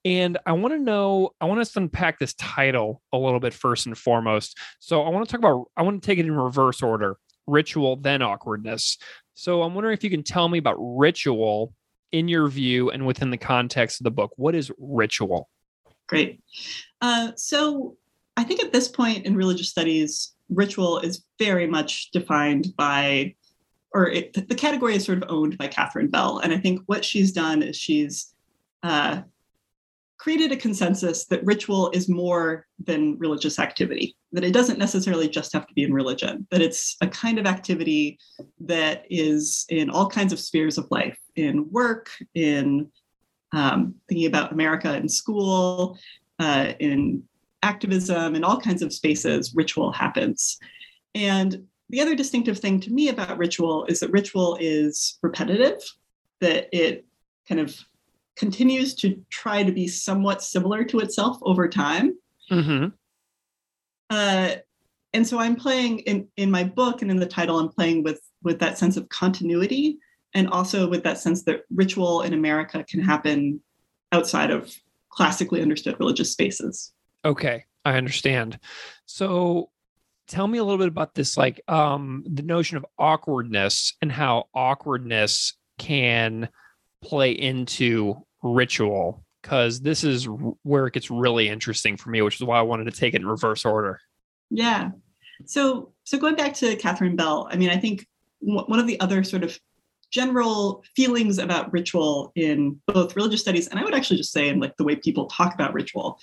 And 0.05 0.37
I 0.45 0.53
want 0.53 0.73
to 0.73 0.79
know, 0.79 1.31
I 1.41 1.45
want 1.45 1.59
us 1.59 1.71
to 1.73 1.79
unpack 1.79 2.19
this 2.19 2.33
title 2.35 3.01
a 3.13 3.17
little 3.17 3.39
bit 3.39 3.53
first 3.53 3.85
and 3.85 3.97
foremost. 3.97 4.57
So 4.79 5.03
I 5.03 5.09
want 5.09 5.27
to 5.27 5.31
talk 5.31 5.39
about, 5.39 5.65
I 5.75 5.83
want 5.83 6.01
to 6.01 6.05
take 6.05 6.19
it 6.19 6.25
in 6.25 6.31
reverse 6.31 6.81
order 6.81 7.17
ritual, 7.49 7.95
then 7.95 8.21
awkwardness. 8.21 8.97
So 9.33 9.63
I'm 9.63 9.73
wondering 9.73 9.93
if 9.93 10.03
you 10.03 10.09
can 10.09 10.23
tell 10.23 10.47
me 10.47 10.57
about 10.57 10.77
ritual 10.79 11.73
in 12.11 12.27
your 12.27 12.47
view 12.47 12.89
and 12.91 13.05
within 13.05 13.29
the 13.29 13.37
context 13.37 13.99
of 13.99 14.03
the 14.03 14.11
book. 14.11 14.31
What 14.35 14.55
is 14.55 14.71
ritual? 14.77 15.49
Great. 16.07 16.41
Uh, 17.01 17.31
so 17.35 17.97
I 18.39 18.43
think 18.45 18.63
at 18.63 18.71
this 18.71 18.87
point 18.87 19.25
in 19.25 19.35
religious 19.35 19.69
studies, 19.69 20.33
ritual 20.47 20.99
is 20.99 21.25
very 21.39 21.67
much 21.67 22.09
defined 22.11 22.73
by, 22.77 23.35
or 23.93 24.07
it, 24.07 24.47
the 24.47 24.55
category 24.55 24.95
is 24.95 25.03
sort 25.03 25.21
of 25.21 25.29
owned 25.29 25.57
by 25.57 25.67
Catherine 25.67 26.07
Bell. 26.07 26.39
And 26.39 26.53
I 26.53 26.57
think 26.57 26.79
what 26.85 27.03
she's 27.03 27.33
done 27.33 27.61
is 27.61 27.75
she's 27.75 28.33
uh, 28.81 29.23
created 30.19 30.53
a 30.53 30.55
consensus 30.55 31.25
that 31.25 31.43
ritual 31.43 31.91
is 31.91 32.07
more 32.07 32.65
than 32.85 33.19
religious 33.19 33.59
activity, 33.59 34.15
that 34.31 34.45
it 34.45 34.53
doesn't 34.53 34.79
necessarily 34.79 35.27
just 35.27 35.51
have 35.51 35.67
to 35.67 35.73
be 35.73 35.83
in 35.83 35.93
religion, 35.93 36.47
that 36.49 36.61
it's 36.61 36.95
a 37.01 37.07
kind 37.09 37.39
of 37.39 37.45
activity 37.45 38.17
that 38.61 39.03
is 39.09 39.65
in 39.67 39.89
all 39.89 40.07
kinds 40.07 40.31
of 40.31 40.39
spheres 40.39 40.77
of 40.77 40.87
life, 40.91 41.19
in 41.35 41.69
work, 41.71 42.09
in 42.35 42.89
um, 43.51 43.95
thinking 44.07 44.27
about 44.27 44.53
America 44.53 44.95
in 44.95 45.09
school, 45.09 45.97
uh, 46.39 46.71
in 46.79 47.23
activism 47.63 48.35
and 48.35 48.45
all 48.45 48.59
kinds 48.59 48.81
of 48.81 48.93
spaces, 48.93 49.53
ritual 49.55 49.91
happens. 49.91 50.57
And 51.15 51.65
the 51.89 52.01
other 52.01 52.15
distinctive 52.15 52.59
thing 52.59 52.79
to 52.81 52.91
me 52.91 53.09
about 53.09 53.37
ritual 53.37 53.85
is 53.85 53.99
that 53.99 54.11
ritual 54.11 54.57
is 54.59 55.17
repetitive, 55.21 55.81
that 56.39 56.69
it 56.71 57.05
kind 57.47 57.59
of 57.59 57.75
continues 58.37 58.95
to 58.95 59.21
try 59.29 59.63
to 59.63 59.71
be 59.71 59.87
somewhat 59.87 60.43
similar 60.43 60.83
to 60.85 60.99
itself 60.99 61.37
over 61.41 61.67
time. 61.67 62.15
Mm-hmm. 62.51 62.87
Uh, 64.09 64.55
and 65.13 65.27
so 65.27 65.39
I'm 65.39 65.55
playing 65.55 65.99
in, 65.99 66.27
in 66.37 66.51
my 66.51 66.63
book 66.63 67.01
and 67.01 67.09
in 67.09 67.17
the 67.17 67.25
title, 67.25 67.59
I'm 67.59 67.69
playing 67.69 68.03
with 68.03 68.21
with 68.41 68.59
that 68.59 68.77
sense 68.77 68.95
of 68.95 69.09
continuity 69.09 69.97
and 70.33 70.47
also 70.49 70.87
with 70.87 71.03
that 71.03 71.17
sense 71.17 71.43
that 71.43 71.63
ritual 71.73 72.21
in 72.21 72.33
America 72.33 72.85
can 72.87 73.01
happen 73.01 73.61
outside 74.11 74.51
of 74.51 74.73
classically 75.09 75.61
understood 75.61 75.99
religious 75.99 76.31
spaces. 76.31 76.93
Okay, 77.25 77.65
I 77.85 77.97
understand. 77.97 78.59
So 79.05 79.69
tell 80.29 80.47
me 80.47 80.59
a 80.59 80.63
little 80.63 80.77
bit 80.77 80.87
about 80.87 81.15
this 81.15 81.35
like 81.35 81.59
um 81.67 82.23
the 82.25 82.43
notion 82.43 82.77
of 82.77 82.85
awkwardness 82.97 83.95
and 84.01 84.11
how 84.11 84.45
awkwardness 84.53 85.53
can 85.77 86.47
play 87.01 87.31
into 87.31 88.15
ritual 88.43 89.25
because 89.41 89.81
this 89.81 90.03
is 90.03 90.25
where 90.63 90.87
it 90.87 90.93
gets 90.93 91.09
really 91.09 91.49
interesting 91.49 91.97
for 91.97 92.09
me 92.11 92.21
which 92.21 92.35
is 92.35 92.43
why 92.43 92.59
i 92.59 92.61
wanted 92.61 92.85
to 92.85 92.91
take 92.91 93.13
it 93.13 93.21
in 93.21 93.27
reverse 93.27 93.65
order 93.65 93.99
yeah 94.51 94.91
so 95.45 95.91
so 96.03 96.17
going 96.17 96.35
back 96.35 96.53
to 96.53 96.75
catherine 96.75 97.15
bell 97.15 97.49
i 97.51 97.57
mean 97.57 97.69
i 97.69 97.77
think 97.77 98.05
one 98.39 98.79
of 98.79 98.87
the 98.87 98.99
other 98.99 99.23
sort 99.23 99.43
of 99.43 99.59
general 100.11 100.83
feelings 100.95 101.37
about 101.37 101.71
ritual 101.73 102.31
in 102.35 102.79
both 102.87 103.15
religious 103.15 103.41
studies 103.41 103.67
and 103.67 103.79
i 103.79 103.83
would 103.83 103.95
actually 103.95 104.17
just 104.17 104.31
say 104.31 104.47
in 104.47 104.59
like 104.59 104.75
the 104.77 104.83
way 104.83 104.95
people 104.95 105.25
talk 105.25 105.53
about 105.55 105.73
ritual 105.73 106.19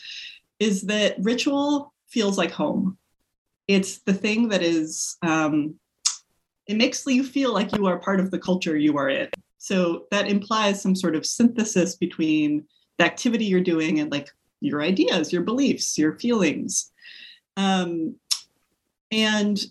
is 0.59 0.83
that 0.83 1.17
ritual 1.21 1.93
feels 2.09 2.39
like 2.39 2.51
home. 2.51 2.97
It's 3.69 3.99
the 3.99 4.15
thing 4.15 4.49
that 4.49 4.63
is, 4.63 5.17
um, 5.23 5.75
it 6.67 6.77
makes 6.77 7.07
you 7.07 7.25
feel 7.25 7.53
like 7.53 7.77
you 7.77 7.87
are 7.87 7.99
part 7.99 8.21
of 8.21 8.31
the 8.31 8.39
culture 8.39 8.77
you 8.77 8.97
are 8.97 9.09
in. 9.09 9.29
So 9.59 10.07
that 10.11 10.29
implies 10.29 10.81
some 10.81 10.95
sort 10.95 11.17
of 11.17 11.27
synthesis 11.27 11.97
between 11.97 12.65
the 12.99 13.05
activity 13.05 13.45
you're 13.45 13.61
doing 13.61 14.01
and 14.01 14.11
like 14.11 14.29
your 14.61 14.83
ideas, 14.83 15.33
your 15.33 15.43
beliefs, 15.43 15.99
your 15.99 16.19
feelings. 16.19 16.93
Um, 17.57 18.17
and 19.11 19.65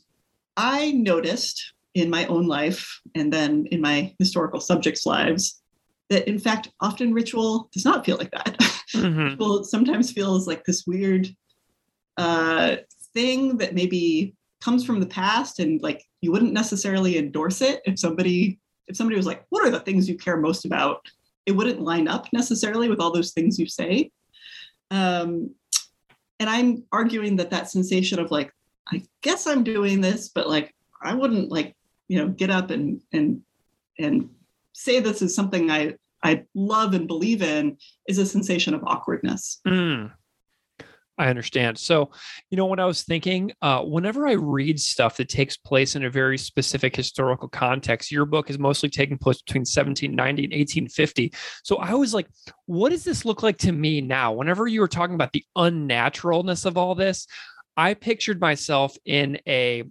I 0.58 0.92
noticed 0.92 1.74
in 1.94 2.10
my 2.10 2.26
own 2.28 2.48
life 2.48 3.02
and 3.16 3.32
then 3.32 3.66
in 3.72 3.82
my 3.82 4.14
historical 4.20 4.60
subjects' 4.60 5.06
lives 5.06 5.62
that 6.10 6.28
in 6.28 6.40
fact 6.40 6.70
often 6.82 7.14
ritual 7.14 7.70
does 7.74 7.86
not 7.86 8.06
feel 8.06 8.18
like 8.18 8.32
that. 8.32 8.58
Mm-hmm. 8.94 9.30
ritual 9.32 9.64
sometimes 9.64 10.12
feels 10.12 10.48
like 10.48 10.64
this 10.64 10.86
weird 10.86 11.28
uh, 12.18 12.76
thing 13.16 13.58
that 13.58 13.74
maybe 13.74 14.36
comes 14.62 14.86
from 14.86 15.00
the 15.00 15.08
past 15.08 15.60
and 15.60 15.82
like 15.82 16.06
you 16.22 16.32
wouldn't 16.32 16.54
necessarily 16.54 17.18
endorse 17.18 17.62
it 17.62 17.82
if 17.86 18.00
somebody 18.00 18.60
if 18.88 18.96
somebody 18.96 19.18
was 19.18 19.26
like 19.26 19.44
what 19.50 19.66
are 19.66 19.72
the 19.72 19.80
things 19.80 20.08
you 20.08 20.16
care 20.18 20.38
most 20.38 20.66
about? 20.66 21.02
It 21.48 21.54
wouldn't 21.54 21.82
line 21.82 22.08
up 22.08 22.28
necessarily 22.32 22.88
with 22.88 23.02
all 23.02 23.12
those 23.12 23.34
things 23.34 23.60
you 23.60 23.66
say. 23.66 24.12
Um, 24.92 25.56
and 26.40 26.50
i'm 26.50 26.84
arguing 26.92 27.36
that 27.36 27.50
that 27.50 27.70
sensation 27.70 28.20
of 28.20 28.32
like 28.32 28.52
i 28.92 29.02
guess 29.22 29.48
i'm 29.48 29.64
doing 29.64 30.02
this 30.02 30.30
but 30.30 30.50
like 30.50 30.74
i 31.02 31.14
wouldn't 31.14 31.50
like 31.50 31.76
you 32.08 32.18
know 32.18 32.28
get 32.28 32.50
up 32.50 32.70
and 32.72 33.02
and 33.14 33.42
and 34.00 34.30
say 34.76 35.00
this 35.00 35.22
is 35.22 35.34
something 35.34 35.72
I 35.72 35.96
I 36.24 36.44
love 36.56 36.94
and 36.94 37.08
believe 37.08 37.42
in 37.42 37.78
is 38.08 38.18
a 38.18 38.26
sensation 38.26 38.74
of 38.74 38.84
awkwardness. 38.84 39.60
Mm. 39.68 40.12
I 41.18 41.28
understand. 41.28 41.78
So, 41.78 42.12
you 42.50 42.58
know, 42.58 42.66
when 42.66 42.80
I 42.80 42.86
was 42.86 43.04
thinking, 43.04 43.54
uh, 43.62 43.82
whenever 43.84 44.28
I 44.28 44.34
read 44.34 44.82
stuff 44.82 45.16
that 45.18 45.30
takes 45.30 45.56
place 45.56 45.96
in 45.96 46.04
a 46.04 46.10
very 46.10 46.38
specific 46.38 46.94
historical 46.94 47.48
context, 47.48 48.12
your 48.12 48.26
book 48.26 48.50
is 48.50 48.60
mostly 48.60 48.90
taking 48.90 49.18
place 49.18 49.42
between 49.42 49.62
1790 49.62 50.44
and 50.44 50.52
1850. 50.52 51.32
So 51.64 51.78
I 51.78 51.94
was 51.94 52.14
like, 52.14 52.28
what 52.66 52.90
does 52.90 53.06
this 53.06 53.24
look 53.24 53.44
like 53.44 53.58
to 53.60 53.72
me 53.72 54.02
now? 54.02 54.34
Whenever 54.34 54.68
you 54.68 54.82
were 54.82 54.90
talking 54.90 55.16
about 55.16 55.32
the 55.32 55.46
unnaturalness 55.56 56.66
of 56.66 56.76
all 56.76 56.96
this, 56.96 57.28
I 57.78 57.94
pictured 57.94 58.42
myself 58.42 58.98
in 59.06 59.40
a 59.48 59.84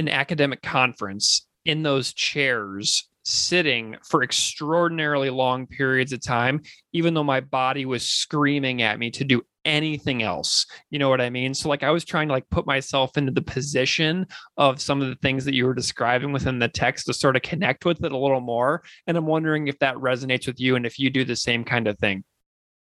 an 0.00 0.08
academic 0.08 0.60
conference 0.60 1.46
in 1.64 1.84
those 1.84 2.12
chairs 2.12 3.08
sitting 3.24 3.96
for 4.02 4.22
extraordinarily 4.22 5.30
long 5.30 5.66
periods 5.66 6.12
of 6.12 6.20
time, 6.20 6.60
even 6.92 7.14
though 7.14 7.24
my 7.24 7.40
body 7.40 7.86
was 7.86 8.06
screaming 8.06 8.82
at 8.82 8.98
me 8.98 9.10
to 9.10 9.24
do 9.24 9.42
anything 9.64 10.22
else. 10.22 10.66
You 10.90 10.98
know 10.98 11.08
what 11.08 11.20
I 11.20 11.30
mean? 11.30 11.54
So 11.54 11.68
like 11.68 11.82
I 11.82 11.90
was 11.90 12.04
trying 12.04 12.28
to 12.28 12.34
like 12.34 12.48
put 12.50 12.66
myself 12.66 13.16
into 13.16 13.32
the 13.32 13.42
position 13.42 14.26
of 14.56 14.80
some 14.80 15.00
of 15.00 15.08
the 15.08 15.16
things 15.16 15.44
that 15.46 15.54
you 15.54 15.66
were 15.66 15.74
describing 15.74 16.32
within 16.32 16.58
the 16.58 16.68
text 16.68 17.06
to 17.06 17.14
sort 17.14 17.36
of 17.36 17.42
connect 17.42 17.84
with 17.84 18.04
it 18.04 18.12
a 18.12 18.18
little 18.18 18.40
more. 18.40 18.82
And 19.06 19.16
I'm 19.16 19.26
wondering 19.26 19.68
if 19.68 19.78
that 19.78 19.96
resonates 19.96 20.46
with 20.46 20.60
you 20.60 20.76
and 20.76 20.86
if 20.86 20.98
you 20.98 21.10
do 21.10 21.24
the 21.24 21.36
same 21.36 21.64
kind 21.64 21.88
of 21.88 21.98
thing. 21.98 22.24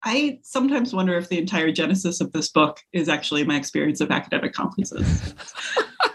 I 0.04 0.40
sometimes 0.42 0.92
wonder 0.92 1.16
if 1.16 1.28
the 1.28 1.38
entire 1.38 1.70
genesis 1.70 2.20
of 2.20 2.32
this 2.32 2.48
book 2.48 2.80
is 2.92 3.08
actually 3.08 3.44
my 3.44 3.56
experience 3.56 4.00
of 4.00 4.10
academic 4.10 4.52
conferences. 4.52 5.34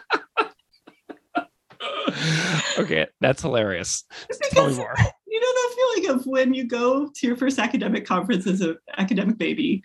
okay, 2.78 3.08
that's 3.22 3.42
hilarious. 3.42 4.04
Tell 4.52 4.70
me 4.70 4.76
more. 4.76 4.96
You 5.30 5.42
know 5.42 5.54
that 5.54 5.76
feeling 5.76 6.16
of 6.16 6.26
when 6.26 6.54
you 6.56 6.66
go 6.66 7.12
to 7.14 7.28
your 7.28 7.36
first 7.36 7.60
academic 7.60 8.08
conference 8.08 8.48
as 8.48 8.62
an 8.62 8.78
academic 8.98 9.38
baby, 9.38 9.84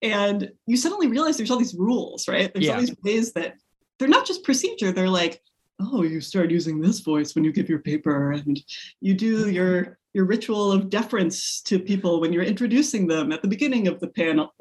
and 0.00 0.50
you 0.66 0.78
suddenly 0.78 1.08
realize 1.08 1.36
there's 1.36 1.50
all 1.50 1.58
these 1.58 1.74
rules, 1.74 2.26
right? 2.26 2.50
There's 2.54 2.64
yeah. 2.64 2.74
all 2.74 2.80
these 2.80 2.94
ways 3.02 3.32
that 3.34 3.56
they're 3.98 4.08
not 4.08 4.24
just 4.24 4.44
procedure; 4.44 4.92
they're 4.92 5.10
like 5.10 5.42
oh, 5.80 6.02
you 6.02 6.20
start 6.20 6.50
using 6.50 6.80
this 6.80 7.00
voice 7.00 7.34
when 7.34 7.44
you 7.44 7.52
give 7.52 7.68
your 7.68 7.78
paper, 7.78 8.32
and 8.32 8.60
you 9.00 9.14
do 9.14 9.50
your 9.50 9.98
your 10.14 10.24
ritual 10.24 10.72
of 10.72 10.88
deference 10.88 11.60
to 11.60 11.78
people 11.78 12.20
when 12.20 12.32
you're 12.32 12.42
introducing 12.42 13.06
them 13.06 13.30
at 13.30 13.42
the 13.42 13.48
beginning 13.48 13.86
of 13.86 14.00
the 14.00 14.08
panel, 14.08 14.54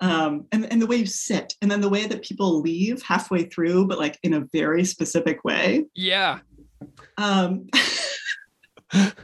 um, 0.00 0.46
and 0.52 0.70
and 0.70 0.80
the 0.80 0.86
way 0.86 0.96
you 0.96 1.06
sit, 1.06 1.54
and 1.62 1.70
then 1.70 1.80
the 1.80 1.88
way 1.88 2.06
that 2.06 2.22
people 2.22 2.60
leave 2.60 3.02
halfway 3.02 3.44
through, 3.44 3.86
but 3.86 3.98
like 3.98 4.18
in 4.22 4.34
a 4.34 4.46
very 4.52 4.84
specific 4.84 5.44
way. 5.44 5.84
Yeah. 5.94 6.40
Um, 7.18 7.68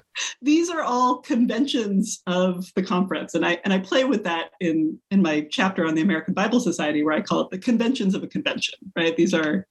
these 0.43 0.71
are 0.71 0.83
all 0.83 1.19
conventions 1.19 2.23
of 2.27 2.67
the 2.75 2.83
conference 2.83 3.35
and 3.35 3.47
i 3.47 3.59
and 3.65 3.73
i 3.73 3.79
play 3.79 4.05
with 4.05 4.25
that 4.25 4.51
in 4.61 4.99
in 5.11 5.23
my 5.23 5.47
chapter 5.51 5.87
on 5.87 5.95
the 5.95 6.01
american 6.03 6.35
bible 6.35 6.59
society 6.59 7.05
where 7.05 7.15
i 7.15 7.21
call 7.21 7.41
it 7.43 7.51
the 7.51 7.59
conventions 7.59 8.15
of 8.15 8.23
a 8.25 8.27
convention 8.27 8.75
right 8.97 9.17
these 9.17 9.33
are 9.33 9.67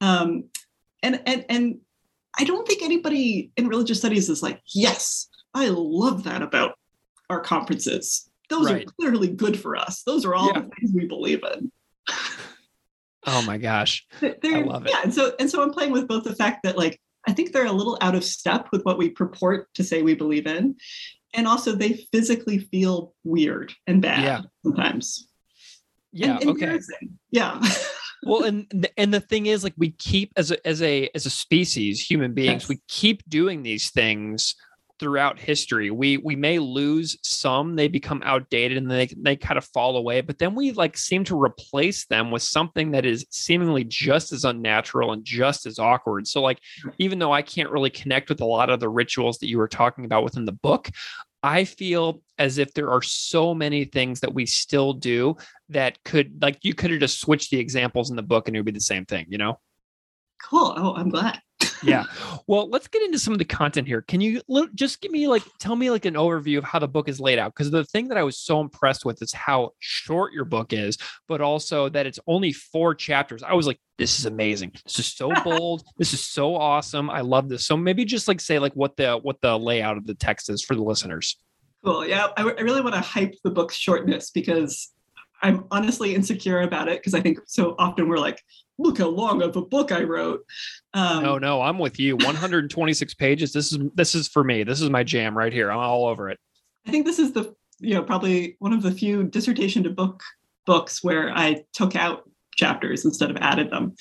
um 0.00 0.44
and 1.04 1.22
and 1.26 1.44
and 1.48 1.78
i 2.38 2.44
don't 2.44 2.66
think 2.66 2.82
anybody 2.82 3.52
in 3.56 3.68
religious 3.68 3.98
studies 3.98 4.28
is 4.28 4.42
like 4.42 4.60
yes 4.74 5.28
i 5.54 5.68
love 5.68 6.24
that 6.24 6.42
about 6.42 6.72
our 7.28 7.40
conferences 7.40 8.28
those 8.48 8.66
Right. 8.70 8.82
are 8.88 8.92
clearly 8.98 9.28
good 9.28 9.58
for 9.60 9.76
us 9.76 10.02
those 10.02 10.24
are 10.24 10.34
all 10.34 10.48
Yeah. 10.48 10.62
the 10.62 10.70
things 10.80 10.92
we 10.94 11.06
believe 11.06 11.40
in 11.54 11.70
Oh 13.26 13.42
my 13.42 13.58
gosh. 13.58 14.06
they're, 14.20 14.64
love 14.64 14.86
it. 14.86 14.92
Yeah, 14.92 15.02
and 15.04 15.12
so 15.14 15.34
and 15.38 15.48
so 15.48 15.62
I'm 15.62 15.70
playing 15.72 15.92
with 15.92 16.08
both 16.08 16.24
the 16.24 16.34
fact 16.34 16.62
that 16.64 16.78
like 16.78 16.98
I 17.28 17.32
think 17.32 17.52
they're 17.52 17.66
a 17.66 17.72
little 17.72 17.98
out 18.00 18.14
of 18.14 18.24
step 18.24 18.68
with 18.72 18.82
what 18.84 18.98
we 18.98 19.10
purport 19.10 19.68
to 19.74 19.84
say 19.84 20.02
we 20.02 20.14
believe 20.14 20.46
in, 20.46 20.76
and 21.34 21.46
also 21.46 21.72
they 21.72 22.06
physically 22.12 22.58
feel 22.58 23.14
weird 23.24 23.72
and 23.86 24.00
bad 24.02 24.22
Yeah. 24.24 24.40
sometimes. 24.64 25.28
Yeah. 26.12 26.38
And 26.38 26.50
okay. 26.50 26.64
embarrassing. 26.64 27.18
Yeah. 27.30 27.60
well 28.24 28.44
and 28.44 28.88
and 28.98 29.14
the 29.14 29.20
thing 29.20 29.46
is 29.46 29.64
like 29.64 29.72
we 29.78 29.90
keep 29.92 30.30
as 30.36 30.50
a 30.50 30.66
as 30.66 30.82
a 30.82 31.08
as 31.14 31.24
a 31.24 31.30
species 31.30 32.04
human 32.04 32.34
beings 32.34 32.64
Yes. 32.64 32.68
we 32.68 32.78
keep 32.86 33.22
doing 33.30 33.62
these 33.62 33.88
things 33.90 34.54
throughout 35.00 35.38
history 35.38 35.90
we 35.90 36.18
we 36.18 36.36
may 36.36 36.58
lose 36.58 37.18
some 37.22 37.74
they 37.74 37.88
become 37.88 38.22
outdated 38.24 38.78
and 38.78 38.90
they 38.90 39.06
they 39.16 39.34
kind 39.34 39.58
of 39.58 39.64
fall 39.64 39.96
away 39.96 40.20
but 40.20 40.38
then 40.38 40.54
we 40.54 40.70
like 40.72 40.96
seem 40.96 41.24
to 41.24 41.40
replace 41.40 42.06
them 42.06 42.30
with 42.30 42.42
something 42.42 42.90
that 42.90 43.06
is 43.06 43.26
seemingly 43.30 43.82
just 43.82 44.32
as 44.32 44.44
unnatural 44.44 45.12
and 45.12 45.24
just 45.24 45.66
as 45.66 45.78
awkward 45.78 46.26
so 46.26 46.40
like 46.42 46.60
even 46.98 47.18
though 47.18 47.32
i 47.32 47.42
can't 47.42 47.70
really 47.70 47.90
connect 47.90 48.28
with 48.28 48.40
a 48.40 48.44
lot 48.44 48.70
of 48.70 48.78
the 48.78 48.88
rituals 48.88 49.38
that 49.38 49.48
you 49.48 49.58
were 49.58 49.68
talking 49.68 50.04
about 50.04 50.22
within 50.22 50.44
the 50.44 50.52
book 50.52 50.90
I 51.42 51.64
feel 51.64 52.20
as 52.36 52.58
if 52.58 52.74
there 52.74 52.90
are 52.90 53.00
so 53.00 53.54
many 53.54 53.86
things 53.86 54.20
that 54.20 54.34
we 54.34 54.44
still 54.44 54.92
do 54.92 55.36
that 55.70 55.96
could 56.04 56.42
like 56.42 56.58
you 56.60 56.74
could 56.74 56.90
have 56.90 57.00
just 57.00 57.18
switched 57.18 57.50
the 57.50 57.58
examples 57.58 58.10
in 58.10 58.16
the 58.16 58.22
book 58.22 58.46
and 58.46 58.54
it 58.54 58.58
would 58.58 58.66
be 58.66 58.72
the 58.72 58.80
same 58.80 59.06
thing, 59.06 59.24
you 59.30 59.38
know? 59.38 59.58
cool. 60.42 60.74
Oh, 60.76 60.94
I'm 60.94 61.08
glad. 61.08 61.40
Yeah. 61.82 62.04
Well, 62.46 62.68
let's 62.68 62.88
get 62.88 63.02
into 63.02 63.18
some 63.18 63.32
of 63.32 63.38
the 63.38 63.44
content 63.44 63.86
here. 63.86 64.02
Can 64.02 64.20
you 64.20 64.42
just 64.74 65.00
give 65.00 65.12
me 65.12 65.28
like 65.28 65.42
tell 65.58 65.76
me 65.76 65.90
like 65.90 66.04
an 66.04 66.14
overview 66.14 66.58
of 66.58 66.64
how 66.64 66.78
the 66.78 66.88
book 66.88 67.08
is 67.08 67.20
laid 67.20 67.38
out? 67.38 67.54
Because 67.54 67.70
the 67.70 67.84
thing 67.84 68.08
that 68.08 68.18
I 68.18 68.22
was 68.22 68.38
so 68.38 68.60
impressed 68.60 69.04
with 69.04 69.22
is 69.22 69.32
how 69.32 69.70
short 69.78 70.32
your 70.32 70.44
book 70.44 70.72
is, 70.72 70.98
but 71.28 71.40
also 71.40 71.88
that 71.88 72.06
it's 72.06 72.18
only 72.26 72.52
four 72.52 72.94
chapters. 72.94 73.42
I 73.42 73.54
was 73.54 73.66
like, 73.66 73.80
this 73.98 74.18
is 74.18 74.26
amazing. 74.26 74.72
This 74.84 74.98
is 74.98 75.06
so 75.06 75.32
bold. 75.44 75.84
This 75.98 76.12
is 76.12 76.24
so 76.24 76.56
awesome. 76.56 77.10
I 77.10 77.20
love 77.20 77.48
this. 77.48 77.66
So 77.66 77.76
maybe 77.76 78.04
just 78.04 78.28
like 78.28 78.40
say 78.40 78.58
like 78.58 78.74
what 78.74 78.96
the 78.96 79.16
what 79.16 79.40
the 79.40 79.58
layout 79.58 79.96
of 79.96 80.06
the 80.06 80.14
text 80.14 80.50
is 80.50 80.62
for 80.62 80.74
the 80.74 80.82
listeners. 80.82 81.36
Cool. 81.84 82.06
Yeah, 82.06 82.28
I, 82.36 82.42
I 82.42 82.60
really 82.60 82.82
want 82.82 82.94
to 82.94 83.00
hype 83.00 83.34
the 83.42 83.50
book's 83.50 83.74
shortness 83.74 84.30
because 84.30 84.90
I'm 85.42 85.64
honestly 85.70 86.14
insecure 86.14 86.60
about 86.60 86.88
it 86.88 86.98
because 86.98 87.14
I 87.14 87.20
think 87.20 87.38
so 87.46 87.74
often 87.78 88.08
we're 88.08 88.18
like, 88.18 88.42
look 88.78 88.98
how 88.98 89.08
long 89.08 89.42
of 89.42 89.56
a 89.56 89.62
book 89.62 89.92
I 89.92 90.02
wrote. 90.02 90.44
Um, 90.94 91.22
No, 91.22 91.38
no, 91.38 91.62
I'm 91.62 91.78
with 91.78 91.98
you. 91.98 92.16
126 92.16 93.14
pages. 93.14 93.52
This 93.52 93.72
is 93.72 93.78
this 93.94 94.14
is 94.14 94.28
for 94.28 94.44
me. 94.44 94.64
This 94.64 94.80
is 94.80 94.90
my 94.90 95.02
jam 95.02 95.36
right 95.36 95.52
here. 95.52 95.70
I'm 95.70 95.78
all 95.78 96.06
over 96.06 96.30
it. 96.30 96.38
I 96.86 96.90
think 96.90 97.06
this 97.06 97.18
is 97.18 97.32
the 97.32 97.54
you 97.78 97.94
know 97.94 98.02
probably 98.02 98.56
one 98.58 98.72
of 98.72 98.82
the 98.82 98.90
few 98.90 99.24
dissertation 99.24 99.82
to 99.84 99.90
book 99.90 100.22
books 100.66 101.02
where 101.02 101.30
I 101.36 101.64
took 101.72 101.96
out 101.96 102.28
chapters 102.54 103.04
instead 103.04 103.30
of 103.30 103.36
added 103.38 103.70
them. 103.70 103.94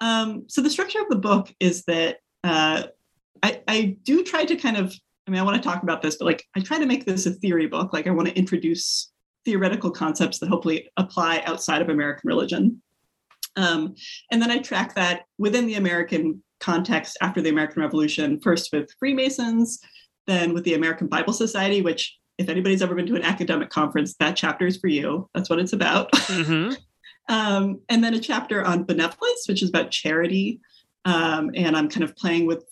Um, 0.00 0.44
so 0.48 0.62
the 0.62 0.70
structure 0.70 1.00
of 1.00 1.08
the 1.08 1.16
book 1.16 1.52
is 1.60 1.84
that 1.84 2.18
uh, 2.44 2.84
I, 3.42 3.62
I 3.68 3.96
do 4.02 4.24
try 4.24 4.44
to 4.44 4.56
kind 4.56 4.76
of 4.76 4.94
I 5.26 5.30
mean 5.30 5.40
I 5.40 5.44
want 5.44 5.62
to 5.62 5.68
talk 5.68 5.82
about 5.82 6.02
this, 6.02 6.16
but 6.16 6.24
like 6.24 6.44
I 6.56 6.60
try 6.60 6.78
to 6.78 6.86
make 6.86 7.04
this 7.04 7.26
a 7.26 7.32
theory 7.32 7.66
book. 7.66 7.92
Like 7.92 8.06
I 8.06 8.10
want 8.10 8.28
to 8.28 8.34
introduce 8.36 9.10
theoretical 9.44 9.90
concepts 9.90 10.38
that 10.38 10.48
hopefully 10.48 10.90
apply 10.96 11.42
outside 11.46 11.82
of 11.82 11.88
American 11.88 12.28
religion. 12.28 12.82
Um, 13.56 13.94
and 14.30 14.40
then 14.40 14.50
I 14.50 14.58
track 14.58 14.94
that 14.94 15.22
within 15.38 15.66
the 15.66 15.74
American 15.74 16.42
context 16.60 17.16
after 17.20 17.40
the 17.40 17.50
American 17.50 17.82
Revolution, 17.82 18.40
first 18.40 18.72
with 18.72 18.90
Freemasons, 18.98 19.80
then 20.26 20.54
with 20.54 20.64
the 20.64 20.74
American 20.74 21.08
Bible 21.08 21.32
Society, 21.32 21.82
which, 21.82 22.16
if 22.38 22.48
anybody's 22.48 22.82
ever 22.82 22.94
been 22.94 23.06
to 23.06 23.16
an 23.16 23.22
academic 23.22 23.70
conference, 23.70 24.14
that 24.20 24.36
chapter 24.36 24.66
is 24.66 24.76
for 24.76 24.88
you. 24.88 25.28
That's 25.34 25.50
what 25.50 25.58
it's 25.58 25.72
about. 25.72 26.12
Mhm. 26.12 26.76
um, 27.28 27.80
and 27.88 28.02
then 28.04 28.14
a 28.14 28.20
chapter 28.20 28.64
on 28.64 28.84
benevolence, 28.84 29.46
which 29.48 29.62
is 29.62 29.70
about 29.70 29.90
charity. 29.90 30.60
Um, 31.04 31.50
and 31.54 31.76
I'm 31.76 31.88
kind 31.88 32.04
of 32.04 32.14
playing 32.16 32.46
with 32.46 32.64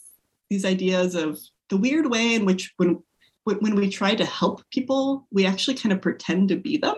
these 0.51 0.65
ideas 0.65 1.15
of 1.15 1.39
the 1.69 1.77
weird 1.77 2.09
way 2.11 2.35
in 2.35 2.45
which 2.45 2.73
when 2.77 3.03
when 3.47 3.59
when 3.61 3.75
we 3.77 3.89
try 3.89 4.15
to 4.15 4.25
help 4.25 4.63
people, 4.71 5.27
we 5.31 5.47
actually 5.47 5.77
kind 5.77 5.93
of 5.93 6.03
pretend 6.03 6.49
to 6.49 6.57
be 6.57 6.77
them. 6.79 6.97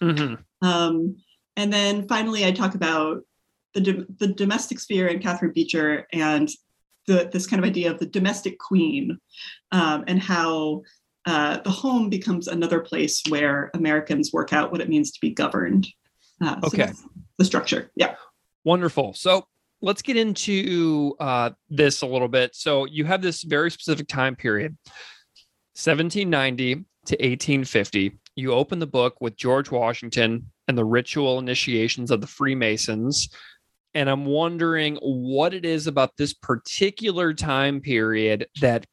Mhm. 0.00 0.38
Um, 0.62 1.16
and 1.56 1.72
then 1.72 2.06
finally, 2.06 2.46
I 2.46 2.52
talk 2.52 2.74
about 2.76 3.22
the, 3.74 3.80
dom- 3.80 4.06
the 4.18 4.28
domestic 4.28 4.78
sphere 4.78 5.08
and 5.08 5.20
Catharine 5.20 5.52
Beecher 5.52 6.06
and 6.12 6.48
the, 7.06 7.28
this 7.32 7.46
kind 7.46 7.62
of 7.62 7.68
idea 7.68 7.90
of 7.90 7.98
the 7.98 8.06
domestic 8.06 8.58
queen 8.58 9.18
um, 9.72 10.04
and 10.06 10.22
how 10.22 10.82
uh, 11.26 11.58
the 11.64 11.70
home 11.70 12.08
becomes 12.08 12.46
another 12.46 12.80
place 12.80 13.22
where 13.28 13.70
Americans 13.74 14.32
work 14.32 14.52
out 14.52 14.70
what 14.70 14.80
it 14.80 14.88
means 14.88 15.10
to 15.10 15.20
be 15.20 15.30
governed. 15.30 15.88
Uh, 16.40 16.56
Okay. 16.64 16.86
that's 16.86 17.04
the 17.38 17.44
structure. 17.44 17.90
Yeah. 17.96 18.14
Wonderful. 18.64 19.14
So 19.14 19.46
let's 19.82 20.02
get 20.02 20.16
into 20.16 21.14
uh, 21.18 21.50
this 21.68 22.02
a 22.02 22.06
little 22.06 22.28
bit. 22.28 22.54
So 22.54 22.84
you 22.84 23.04
have 23.06 23.22
this 23.22 23.42
very 23.42 23.70
specific 23.70 24.06
time 24.06 24.36
period, 24.36 24.76
1790 25.80 26.74
to 26.74 27.14
1850. 27.14 28.18
You 28.36 28.52
open 28.52 28.78
the 28.78 28.86
book 28.86 29.16
with 29.20 29.36
George 29.36 29.70
Washington 29.70 30.50
and 30.68 30.76
the 30.76 30.84
ritual 30.84 31.38
initiations 31.38 32.10
of 32.10 32.20
the 32.20 32.26
Freemasons. 32.26 33.30
And 33.94 34.08
I'm 34.08 34.24
wondering 34.26 34.96
what 35.02 35.54
it 35.54 35.64
is 35.64 35.86
about 35.86 36.16
this 36.16 36.32
particular 36.34 37.32
time 37.34 37.80
period 37.80 38.46
that 38.60 38.86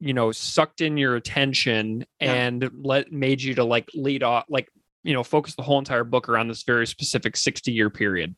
you 0.00 0.12
know 0.12 0.32
sucked 0.32 0.80
in 0.80 0.96
your 0.96 1.14
attention 1.16 2.04
Yeah. 2.20 2.32
and 2.34 2.70
let 2.82 3.12
made 3.12 3.40
you 3.40 3.54
to 3.54 3.64
like 3.64 3.88
lead 3.94 4.24
off 4.24 4.44
like 4.48 4.68
you 5.04 5.14
know 5.14 5.22
focus 5.22 5.54
the 5.54 5.62
whole 5.62 5.78
entire 5.78 6.02
book 6.02 6.28
around 6.28 6.48
this 6.48 6.64
very 6.64 6.88
specific 6.88 7.36
60 7.36 7.70
year 7.70 7.88
period 7.88 8.34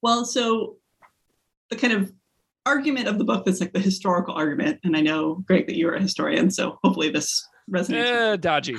Well, 0.00 0.24
so 0.24 0.78
the 1.68 1.76
kind 1.76 1.92
of 1.92 2.12
argument 2.66 3.08
of 3.08 3.18
the 3.18 3.24
book 3.24 3.44
that's 3.44 3.60
like 3.60 3.72
the 3.72 3.80
historical 3.80 4.34
argument, 4.34 4.80
and 4.84 4.96
I 4.96 5.00
know, 5.00 5.36
Greg, 5.46 5.66
that 5.66 5.76
you're 5.76 5.94
a 5.94 6.00
historian, 6.00 6.50
so 6.50 6.78
hopefully 6.82 7.10
this 7.10 7.46
resonates. 7.70 8.32
Eh, 8.32 8.36
dodgy. 8.36 8.76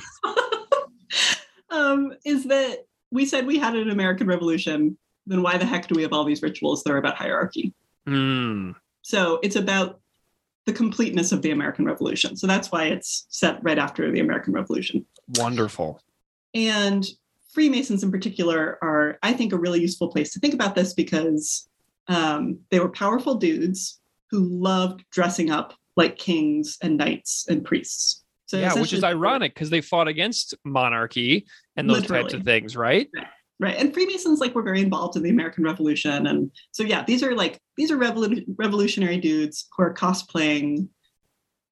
um, 1.70 2.12
is 2.24 2.44
that 2.44 2.86
we 3.10 3.26
said 3.26 3.46
we 3.46 3.58
had 3.58 3.76
an 3.76 3.90
American 3.90 4.26
Revolution, 4.26 4.96
then 5.26 5.42
why 5.42 5.58
the 5.58 5.66
heck 5.66 5.86
do 5.86 5.94
we 5.94 6.02
have 6.02 6.12
all 6.12 6.24
these 6.24 6.42
rituals 6.42 6.82
that 6.82 6.92
are 6.92 6.98
about 6.98 7.16
hierarchy? 7.16 7.74
Hmm. 8.06 8.72
So 9.02 9.38
it's 9.42 9.56
about 9.56 10.00
the 10.66 10.72
completeness 10.72 11.30
of 11.32 11.42
the 11.42 11.50
American 11.50 11.84
Revolution. 11.84 12.36
So 12.36 12.46
that's 12.46 12.72
why 12.72 12.84
it's 12.84 13.26
set 13.28 13.62
right 13.62 13.78
after 13.78 14.10
the 14.10 14.20
American 14.20 14.54
Revolution. 14.54 15.04
wonderful. 15.36 16.00
And 16.54 17.06
Freemasons 17.52 18.02
in 18.02 18.10
particular 18.10 18.78
are, 18.82 19.18
I 19.22 19.32
think, 19.32 19.52
a 19.52 19.58
really 19.58 19.80
useful 19.80 20.08
place 20.08 20.32
to 20.32 20.40
think 20.40 20.54
about 20.54 20.74
this 20.74 20.94
because 20.94 21.68
um, 22.08 22.58
they 22.70 22.80
were 22.80 22.88
powerful 22.88 23.36
dudes 23.36 24.00
who 24.30 24.40
loved 24.40 25.04
dressing 25.10 25.50
up 25.50 25.74
like 25.96 26.16
kings 26.16 26.76
and 26.82 26.96
knights 26.96 27.46
and 27.48 27.64
priests. 27.64 28.24
So 28.46 28.58
yeah, 28.58 28.74
which 28.74 28.92
is 28.92 29.04
ironic 29.04 29.54
because 29.54 29.70
they 29.70 29.80
fought 29.80 30.08
against 30.08 30.54
monarchy 30.64 31.46
and 31.76 31.88
those 31.88 32.06
types 32.06 32.34
of 32.34 32.42
things, 32.42 32.76
right? 32.76 33.08
right 33.60 33.76
and 33.76 33.94
freemasons 33.94 34.40
like 34.40 34.52
were 34.52 34.64
very 34.64 34.80
involved 34.80 35.16
in 35.16 35.22
the 35.22 35.30
american 35.30 35.62
revolution 35.62 36.26
and 36.26 36.50
so 36.72 36.82
yeah 36.82 37.04
these 37.06 37.22
are 37.22 37.36
like 37.36 37.56
these 37.76 37.88
are 37.88 37.96
revolu- 37.96 38.44
revolutionary 38.58 39.16
dudes 39.16 39.68
who 39.76 39.84
are 39.84 39.94
cosplaying 39.94 40.88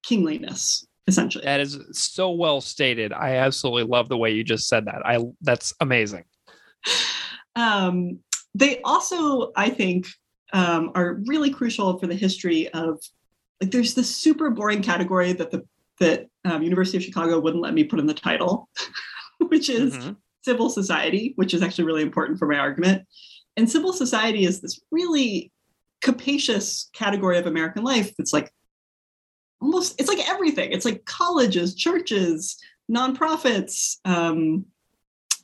kingliness 0.04 0.86
essentially 1.06 1.44
That 1.44 1.60
is 1.60 1.78
so 1.92 2.30
well 2.30 2.60
stated. 2.60 3.12
I 3.12 3.36
absolutely 3.36 3.84
love 3.84 4.08
the 4.08 4.16
way 4.16 4.30
you 4.30 4.44
just 4.44 4.68
said 4.68 4.86
that. 4.86 5.04
I 5.04 5.18
that's 5.40 5.74
amazing. 5.80 6.24
um, 7.56 8.20
they 8.54 8.80
also 8.82 9.50
i 9.56 9.70
think 9.70 10.06
um, 10.52 10.92
are 10.94 11.20
really 11.26 11.50
crucial 11.50 11.98
for 11.98 12.06
the 12.06 12.14
history 12.14 12.68
of 12.70 13.00
like 13.60 13.70
there's 13.70 13.94
this 13.94 14.14
super 14.14 14.50
boring 14.50 14.82
category 14.82 15.32
that 15.32 15.50
the 15.50 15.62
that 16.00 16.26
um, 16.44 16.62
university 16.62 16.96
of 16.96 17.02
chicago 17.04 17.38
wouldn't 17.38 17.62
let 17.62 17.74
me 17.74 17.84
put 17.84 17.98
in 17.98 18.06
the 18.06 18.14
title 18.14 18.68
which 19.48 19.68
is 19.68 19.96
Mhm. 19.96 20.16
civil 20.44 20.68
society, 20.70 21.32
which 21.36 21.54
is 21.54 21.62
actually 21.62 21.84
really 21.84 22.02
important 22.02 22.38
for 22.38 22.46
my 22.46 22.58
argument. 22.58 23.06
And 23.56 23.70
civil 23.70 23.92
society 23.92 24.44
is 24.44 24.60
this 24.60 24.80
really 24.90 25.52
capacious 26.00 26.90
category 26.94 27.38
of 27.38 27.46
American 27.46 27.84
life 27.84 28.12
that's 28.16 28.32
like 28.32 28.52
almost 29.60 30.00
it's 30.00 30.08
like 30.08 30.28
everything. 30.28 30.72
It's 30.72 30.84
like 30.84 31.04
colleges, 31.04 31.74
churches, 31.76 32.56
nonprofits, 32.90 33.98
um, 34.04 34.64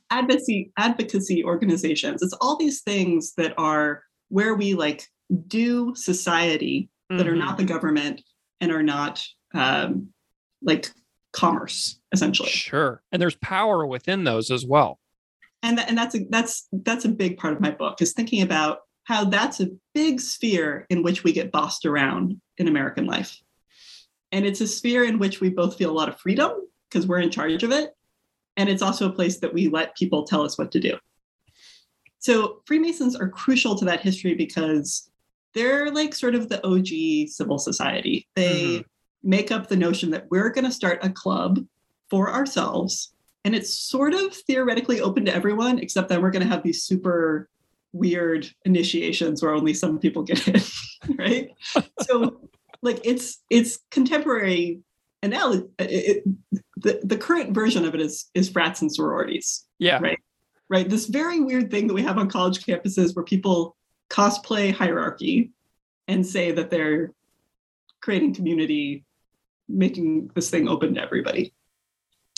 advocacy 0.09 0.71
advocacy 0.77 1.43
organizations. 1.43 2.21
It's 2.21 2.33
all 2.41 2.57
these 2.57 2.81
things 2.81 3.33
that 3.37 3.53
are 3.57 4.03
where 4.29 4.55
we 4.55 4.73
like 4.73 5.05
do 5.47 5.93
society 5.95 6.89
that 7.09 7.27
are 7.27 7.35
not 7.35 7.57
the 7.57 7.63
government 7.63 8.21
and 8.61 8.71
are 8.71 8.83
not 8.83 9.25
um, 9.53 10.09
like 10.61 10.91
commerce 11.33 11.99
essentially. 12.11 12.49
Sure. 12.49 13.01
And 13.11 13.21
there's 13.21 13.35
power 13.35 13.85
within 13.85 14.23
those 14.23 14.51
as 14.51 14.65
well. 14.65 14.99
and 15.63 15.77
th- 15.77 15.89
and 15.89 15.97
that's 15.97 16.15
a 16.15 16.19
that's 16.29 16.67
that's 16.71 17.05
a 17.05 17.09
big 17.09 17.37
part 17.37 17.53
of 17.53 17.61
my 17.61 17.71
book 17.71 18.01
is 18.01 18.13
thinking 18.13 18.41
about 18.41 18.79
how 19.03 19.25
that's 19.25 19.59
a 19.59 19.69
big 19.93 20.21
sphere 20.21 20.85
in 20.89 21.01
which 21.03 21.23
we 21.23 21.31
get 21.31 21.51
bossed 21.51 21.85
around 21.85 22.39
in 22.57 22.67
American 22.67 23.05
life. 23.05 23.37
And 24.31 24.45
it's 24.45 24.61
a 24.61 24.67
sphere 24.67 25.03
in 25.03 25.17
which 25.17 25.41
we 25.41 25.49
both 25.49 25.77
feel 25.77 25.89
a 25.89 25.99
lot 25.99 26.09
of 26.09 26.19
freedom 26.19 26.51
because 26.87 27.07
we're 27.07 27.19
in 27.19 27.31
charge 27.31 27.63
of 27.63 27.71
it. 27.71 27.91
And 28.55 28.69
it's 28.69 28.83
also 28.83 29.09
a 29.09 29.13
place 29.13 29.39
that 29.39 29.53
we 29.53 29.67
let 29.67 29.95
people 29.95 30.25
tell 30.25 30.43
us 30.43 30.57
what 30.57 30.71
to 30.73 30.79
do. 30.79 30.97
So 32.19 32.61
Freemasons 32.65 33.15
are 33.15 33.29
crucial 33.29 33.75
to 33.77 33.85
that 33.85 34.01
history 34.01 34.35
because 34.35 35.09
they're 35.53 35.91
like 35.91 36.13
sort 36.13 36.35
of 36.35 36.49
the 36.49 36.65
OG 36.65 37.29
civil 37.29 37.57
society. 37.57 38.27
They 38.35 38.61
mm-hmm. 38.61 38.81
make 39.23 39.51
up 39.51 39.67
the 39.67 39.77
notion 39.77 40.11
that 40.11 40.27
we're 40.29 40.49
going 40.49 40.65
to 40.65 40.71
start 40.71 40.99
a 41.03 41.09
club 41.09 41.59
for 42.09 42.31
ourselves 42.31 43.13
and 43.45 43.55
it's 43.55 43.73
sort 43.73 44.13
of 44.13 44.35
theoretically 44.35 45.01
open 45.01 45.25
to 45.25 45.33
everyone 45.33 45.79
except 45.79 46.09
that 46.09 46.21
we're 46.21 46.31
going 46.31 46.43
to 46.43 46.49
have 46.49 46.63
these 46.63 46.83
super 46.83 47.49
weird 47.93 48.47
initiations 48.65 49.41
where 49.41 49.53
only 49.53 49.73
some 49.73 49.97
people 49.99 50.23
get 50.23 50.47
in 50.47 50.61
right 51.17 51.49
so 52.01 52.39
like 52.81 52.99
it's 53.03 53.43
it's 53.49 53.79
contemporary 53.89 54.81
analogy 55.23 55.65
it, 55.79 56.23
the, 56.77 56.99
the 57.03 57.17
current 57.17 57.53
version 57.53 57.85
of 57.85 57.95
it 57.95 58.01
is 58.01 58.29
is 58.33 58.49
frats 58.49 58.81
and 58.81 58.93
sororities 58.93 59.65
Yeah. 59.79 59.99
Right. 60.01 60.19
Right 60.69 60.89
this 60.89 61.07
very 61.07 61.39
weird 61.39 61.71
thing 61.71 61.87
that 61.87 61.93
we 61.93 62.01
have 62.01 62.17
on 62.17 62.29
college 62.29 62.65
campuses 62.65 63.15
where 63.15 63.25
people 63.25 63.75
cosplay 64.09 64.73
hierarchy 64.73 65.51
and 66.07 66.25
say 66.25 66.51
that 66.51 66.69
they're 66.69 67.13
creating 68.01 68.33
community 68.33 69.03
making 69.67 70.31
this 70.33 70.49
thing 70.49 70.67
open 70.67 70.95
to 70.95 71.01
everybody 71.01 71.53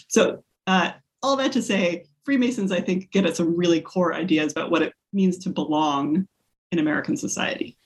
so 0.08 0.44
uh, 0.68 0.92
all 1.24 1.38
that 1.38 1.52
to 1.54 1.62
say, 1.62 2.06
Freemasons, 2.26 2.72
I 2.72 2.82
think, 2.82 3.12
get 3.12 3.26
at 3.26 3.36
some 3.36 3.56
really 3.56 3.82
core 3.82 4.14
ideas 4.14 4.52
about 4.52 4.72
what 4.72 4.82
it 4.82 4.94
means 5.14 5.38
to 5.40 5.50
belong 5.50 6.28
in 6.72 6.80
American 6.80 7.18
society. 7.18 7.78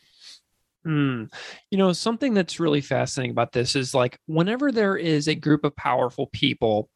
Hmm. 0.84 1.26
You 1.72 1.78
know, 1.78 1.94
something 1.94 2.34
that's 2.34 2.60
really 2.60 2.82
fascinating 2.82 3.32
about 3.32 3.52
this 3.52 3.76
is 3.76 3.94
like 3.94 4.20
whenever 4.28 4.72
there 4.72 4.98
is 4.98 5.28
a 5.28 5.36
group 5.36 5.64
of 5.64 5.76
powerful 5.76 6.28
people, 6.28 6.90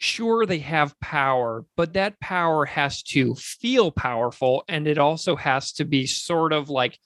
sure, 0.00 0.46
they 0.46 0.58
have 0.58 0.98
power, 0.98 1.64
but 1.76 1.92
that 1.92 2.18
power 2.20 2.64
has 2.64 3.02
to 3.02 3.34
feel 3.36 3.92
powerful 3.92 4.64
and 4.66 4.88
it 4.88 4.98
also 4.98 5.36
has 5.36 5.72
to 5.72 5.84
be 5.84 6.06
sort 6.06 6.52
of 6.52 6.70
like 6.70 6.98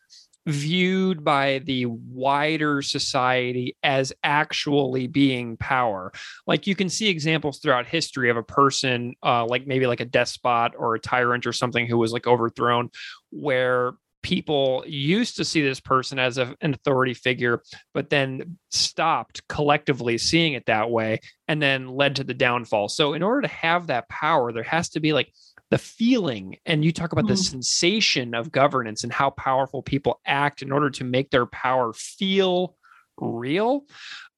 viewed 0.46 1.24
by 1.24 1.58
the 1.60 1.86
wider 1.86 2.82
society 2.82 3.76
as 3.82 4.12
actually 4.22 5.06
being 5.06 5.56
power. 5.56 6.12
Like 6.46 6.66
you 6.66 6.76
can 6.76 6.88
see 6.88 7.08
examples 7.08 7.58
throughout 7.58 7.86
history 7.86 8.30
of 8.30 8.36
a 8.36 8.42
person, 8.42 9.14
uh, 9.22 9.44
like 9.46 9.66
maybe 9.66 9.86
like 9.86 10.00
a 10.00 10.04
despot 10.04 10.72
or 10.78 10.94
a 10.94 11.00
tyrant 11.00 11.46
or 11.46 11.52
something 11.52 11.86
who 11.86 11.98
was 11.98 12.12
like 12.12 12.26
overthrown, 12.26 12.90
where 13.30 13.94
people 14.24 14.82
used 14.86 15.36
to 15.36 15.44
see 15.44 15.62
this 15.62 15.78
person 15.80 16.18
as 16.18 16.38
a, 16.38 16.56
an 16.62 16.74
authority 16.74 17.14
figure, 17.14 17.62
but 17.92 18.10
then 18.10 18.58
stopped 18.70 19.46
collectively 19.48 20.18
seeing 20.18 20.54
it 20.54 20.66
that 20.66 20.90
way 20.90 21.20
and 21.46 21.62
then 21.62 21.86
led 21.88 22.16
to 22.16 22.24
the 22.24 22.34
downfall. 22.34 22.88
So, 22.88 23.12
in 23.12 23.22
order 23.22 23.42
to 23.42 23.48
have 23.48 23.86
that 23.86 24.08
power, 24.08 24.50
there 24.50 24.64
has 24.64 24.88
to 24.90 25.00
be 25.00 25.12
like 25.12 25.30
the 25.70 25.78
feeling. 25.78 26.56
And 26.66 26.84
you 26.84 26.90
talk 26.90 27.12
about 27.12 27.28
the 27.28 27.34
Mhm. 27.34 27.50
sensation 27.50 28.34
of 28.34 28.50
governance 28.50 29.04
and 29.04 29.12
how 29.12 29.30
powerful 29.30 29.82
people 29.82 30.20
act 30.26 30.62
in 30.62 30.72
order 30.72 30.90
to 30.90 31.04
make 31.04 31.30
their 31.30 31.46
power 31.46 31.92
feel 31.92 32.76
real. 33.18 33.84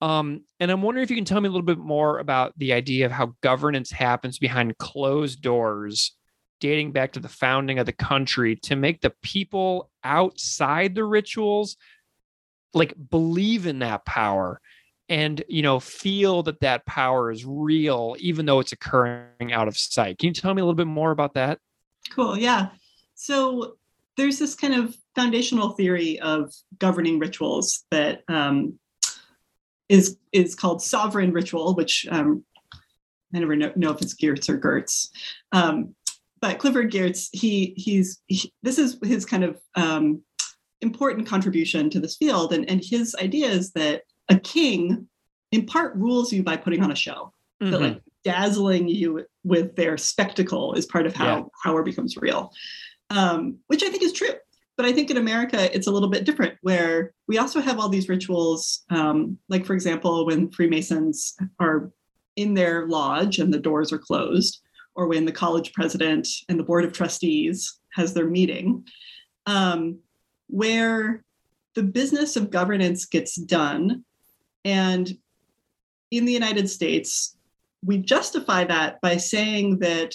Um, 0.03 0.45
and 0.61 0.71
I'm 0.71 0.83
wondering 0.83 1.05
if 1.05 1.11
you 1.11 1.17
can 1.17 1.25
tell 1.25 1.41
me 1.41 1.49
a 1.49 1.51
little 1.51 1.65
bit 1.65 1.79
more 1.79 2.19
about 2.19 2.53
the 2.59 2.73
idea 2.73 3.07
of 3.07 3.13
how 3.13 3.35
governance 3.41 3.91
happens 3.91 4.39
behind 4.39 4.77
closed 4.79 5.41
doors 5.41 6.13
dating 6.61 6.93
back 6.93 7.13
to 7.13 7.21
the 7.21 7.29
founding 7.29 7.79
of 7.79 7.87
the 7.87 7.93
country 7.93 8.57
to 8.57 8.77
make 8.77 9.01
the 9.01 9.13
people 9.23 9.91
outside 10.05 10.95
the 10.95 11.05
rituals 11.05 11.77
like 12.75 12.95
believe 13.11 13.67
in 13.67 13.81
that 13.81 14.05
power 14.05 14.61
and 15.09 15.43
you 15.49 15.63
know 15.63 15.79
feel 15.79 16.43
that 16.43 16.61
that 16.61 16.85
power 16.87 17.31
is 17.31 17.45
real 17.45 18.17
even 18.19 18.45
though 18.47 18.61
it's 18.61 18.73
occurring 18.73 19.53
out 19.53 19.69
of 19.69 19.77
sight 19.77 20.19
can 20.19 20.29
you 20.29 20.35
tell 20.35 20.53
me 20.53 20.61
a 20.61 20.65
little 20.65 20.75
bit 20.75 20.87
more 20.87 21.11
about 21.11 21.35
that 21.35 21.59
Cool. 22.11 22.39
Yeah. 22.39 22.69
So 23.15 23.77
there's 24.17 24.39
this 24.39 24.55
kind 24.55 24.75
of 24.75 24.97
foundational 25.15 25.71
theory 25.71 26.19
of 26.21 26.53
governing 26.79 27.19
rituals 27.19 27.85
that 27.91 28.23
um, 28.29 28.79
is 29.89 30.19
is 30.33 30.55
called 30.55 30.83
sovereign 30.83 31.33
ritual, 31.33 31.75
which 31.75 32.07
um, 32.11 32.45
I 33.35 33.39
never 33.39 33.57
know, 33.57 33.73
know 33.77 33.91
if 33.91 34.03
it's 34.03 34.15
Geertz 34.15 34.49
or 34.49 34.59
Gertz. 34.59 35.09
Um, 35.53 35.95
but 36.41 36.59
Clifford 36.59 36.91
Geertz, 36.93 37.29
he 37.33 37.75
he's 37.77 38.21
he, 38.27 38.53
this 38.63 38.79
is 38.79 38.99
his 39.03 39.25
kind 39.25 39.45
of 39.45 39.59
um, 39.75 40.23
important 40.81 41.27
contribution 41.27 41.89
to 41.91 42.01
this 42.01 42.17
field, 42.17 42.53
and 42.53 42.69
and 42.69 42.83
his 42.85 43.15
idea 43.17 43.49
is 43.49 43.73
that 43.73 44.03
a 44.29 44.39
king, 44.39 45.09
in 45.53 45.67
part, 45.67 45.95
rules 45.97 46.33
you 46.33 46.43
by 46.43 46.57
putting 46.57 46.83
on 46.83 46.93
a 46.93 46.97
show 46.97 47.33
that 47.61 47.67
Mm-hmm. 47.67 47.83
like 47.83 48.03
dazzling 48.23 48.87
you 48.87 49.25
with 49.45 49.75
their 49.77 49.97
spectacle 49.97 50.75
is 50.75 50.85
part 50.85 51.07
of 51.07 51.15
how 51.15 51.37
Yeah. 51.37 51.43
power 51.65 51.83
becomes 51.83 52.17
real 52.19 52.53
um, 53.09 53.57
which 53.69 53.83
i 53.83 53.89
think 53.89 54.03
is 54.03 54.13
true 54.13 54.35
but 54.77 54.85
i 54.85 54.93
think 54.93 55.11
in 55.11 55.17
america 55.17 55.75
it's 55.75 55.87
a 55.87 55.91
little 55.91 56.09
bit 56.11 56.25
different 56.25 56.59
where 56.63 57.15
we 57.29 57.39
also 57.39 57.61
have 57.61 57.79
all 57.79 57.89
these 57.89 58.09
rituals 58.11 58.85
um, 58.91 59.39
like 59.49 59.65
for 59.65 59.73
example 59.75 60.27
when 60.27 60.51
freemasons 60.51 61.35
are 61.61 61.91
in 62.35 62.53
their 62.53 62.87
lodge 62.89 63.39
and 63.39 63.55
the 63.55 63.61
doors 63.61 63.91
are 63.93 63.99
closed 63.99 64.61
or 64.97 65.07
when 65.07 65.25
the 65.25 65.33
college 65.33 65.73
president 65.73 66.27
and 66.49 66.59
the 66.59 66.65
board 66.65 66.85
of 66.85 66.93
trustees 66.93 67.81
has 67.93 68.15
their 68.15 68.29
meeting 68.29 68.85
um, 69.47 69.99
where 70.49 71.25
the 71.75 71.83
business 71.83 72.37
of 72.37 72.51
governance 72.51 73.07
gets 73.07 73.37
done 73.37 74.05
and 74.65 75.13
in 76.11 76.25
the 76.25 76.33
united 76.33 76.69
states 76.69 77.37
we 77.85 77.99
justify 77.99 78.65
that 78.65 79.01
by 79.01 79.17
saying 79.17 79.79
that 79.79 80.13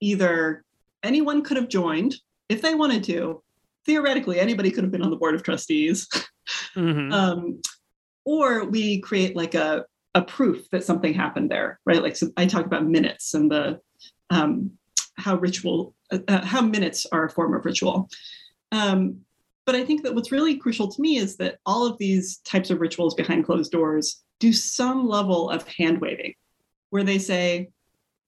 either 0.00 0.64
anyone 1.02 1.42
could 1.42 1.56
have 1.56 1.68
joined 1.68 2.16
if 2.48 2.60
they 2.62 2.74
wanted 2.74 3.04
to. 3.04 3.42
Theoretically, 3.86 4.38
anybody 4.38 4.70
could 4.70 4.84
have 4.84 4.92
been 4.92 5.02
on 5.02 5.10
the 5.10 5.16
board 5.16 5.34
of 5.34 5.42
trustees, 5.42 6.08
Mhm. 6.76 7.12
um, 7.12 7.60
or 8.24 8.64
we 8.64 9.00
create 9.00 9.36
like 9.36 9.54
a 9.54 9.84
a 10.14 10.22
proof 10.22 10.68
that 10.70 10.84
something 10.84 11.14
happened 11.14 11.50
there, 11.50 11.80
right? 11.86 12.02
Like 12.02 12.16
so 12.16 12.28
I 12.36 12.44
talk 12.44 12.66
about 12.66 12.86
minutes 12.86 13.32
and 13.32 13.50
the 13.50 13.80
um, 14.32 14.70
how 15.16 15.36
ritual, 15.36 15.94
uh, 16.10 16.18
uh, 16.26 16.44
how 16.44 16.62
minutes 16.62 17.06
are 17.12 17.26
a 17.26 17.30
form 17.30 17.54
of 17.54 17.64
ritual. 17.64 18.08
Um, 18.72 19.20
but 19.66 19.74
I 19.76 19.84
think 19.84 20.02
that 20.02 20.14
what's 20.14 20.32
really 20.32 20.56
crucial 20.56 20.90
to 20.90 21.00
me 21.00 21.18
is 21.18 21.36
that 21.36 21.58
all 21.66 21.86
of 21.86 21.98
these 21.98 22.38
types 22.38 22.70
of 22.70 22.80
rituals 22.80 23.14
behind 23.14 23.44
closed 23.44 23.70
doors 23.70 24.22
do 24.40 24.52
some 24.52 25.06
level 25.06 25.50
of 25.50 25.68
hand 25.68 26.00
waving 26.00 26.34
where 26.90 27.04
they 27.04 27.18
say, 27.18 27.70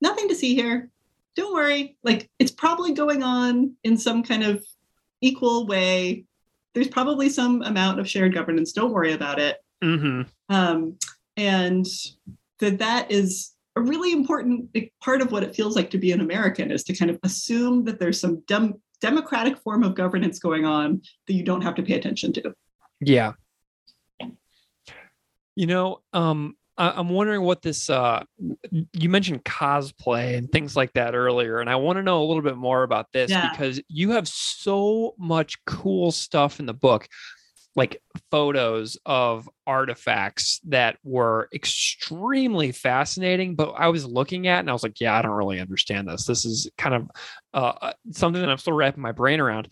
nothing 0.00 0.28
to 0.28 0.34
see 0.34 0.54
here. 0.54 0.90
Don't 1.34 1.54
worry. 1.54 1.96
Like 2.04 2.30
it's 2.38 2.52
probably 2.52 2.92
going 2.92 3.22
on 3.22 3.74
in 3.82 3.96
some 3.96 4.22
kind 4.22 4.44
of 4.44 4.64
equal 5.20 5.66
way. 5.66 6.24
There's 6.74 6.88
probably 6.88 7.28
some 7.28 7.62
amount 7.62 7.98
of 7.98 8.08
shared 8.08 8.34
governance. 8.34 8.72
Don't 8.72 8.92
worry 8.92 9.12
about 9.12 9.38
it. 9.38 9.56
Mhm. 9.82 10.28
Um, 10.48 10.98
and 11.36 11.86
that 12.60 12.78
that 12.78 13.10
is 13.10 13.53
a 13.76 13.80
really 13.80 14.12
important 14.12 14.76
part 15.02 15.20
of 15.20 15.32
what 15.32 15.42
it 15.42 15.54
feels 15.54 15.74
like 15.76 15.90
to 15.90 15.98
be 15.98 16.12
an 16.12 16.20
American 16.20 16.70
is 16.70 16.84
to 16.84 16.94
kind 16.94 17.10
of 17.10 17.18
assume 17.22 17.84
that 17.84 17.98
there's 17.98 18.20
some 18.20 18.42
dem- 18.46 18.80
democratic 19.00 19.58
form 19.58 19.82
of 19.82 19.94
governance 19.94 20.38
going 20.38 20.64
on 20.64 21.02
that 21.26 21.34
you 21.34 21.42
don't 21.42 21.62
have 21.62 21.74
to 21.74 21.82
pay 21.82 21.94
attention 21.94 22.32
to. 22.34 22.54
Yeah. 23.00 23.32
You 25.56 25.66
know, 25.66 26.00
um, 26.12 26.56
I- 26.76 26.90
I'm 26.90 27.08
wondering 27.08 27.42
what 27.42 27.62
this. 27.62 27.88
Uh, 27.88 28.24
you 28.92 29.08
mentioned 29.08 29.44
cosplay 29.44 30.36
and 30.36 30.50
things 30.50 30.74
like 30.74 30.92
that 30.94 31.14
earlier, 31.14 31.60
and 31.60 31.70
I 31.70 31.76
want 31.76 31.98
to 31.98 32.02
know 32.02 32.22
a 32.22 32.26
little 32.26 32.42
bit 32.42 32.56
more 32.56 32.82
about 32.82 33.12
this 33.12 33.30
Yeah. 33.30 33.50
because 33.50 33.80
you 33.88 34.10
have 34.12 34.26
so 34.26 35.14
much 35.16 35.64
cool 35.66 36.10
stuff 36.10 36.58
in 36.58 36.66
the 36.66 36.74
book, 36.74 37.06
like 37.76 38.00
photos 38.30 38.96
of 39.04 39.48
artifacts 39.66 40.60
that 40.64 40.96
were 41.02 41.48
extremely 41.52 42.72
fascinating. 42.72 43.54
But 43.54 43.70
I 43.70 43.88
was 43.88 44.06
looking 44.06 44.46
at, 44.46 44.60
and 44.60 44.70
I 44.70 44.72
was 44.72 44.82
like, 44.82 45.00
"Yeah, 45.00 45.16
I 45.16 45.22
don't 45.22 45.32
really 45.32 45.60
understand 45.60 46.08
this. 46.08 46.26
This 46.26 46.44
is 46.44 46.70
kind 46.78 46.94
of 46.94 47.10
uh, 47.52 47.92
something 48.12 48.40
that 48.40 48.50
I'm 48.50 48.58
still 48.58 48.74
wrapping 48.74 49.02
my 49.02 49.12
brain 49.12 49.40
around." 49.40 49.68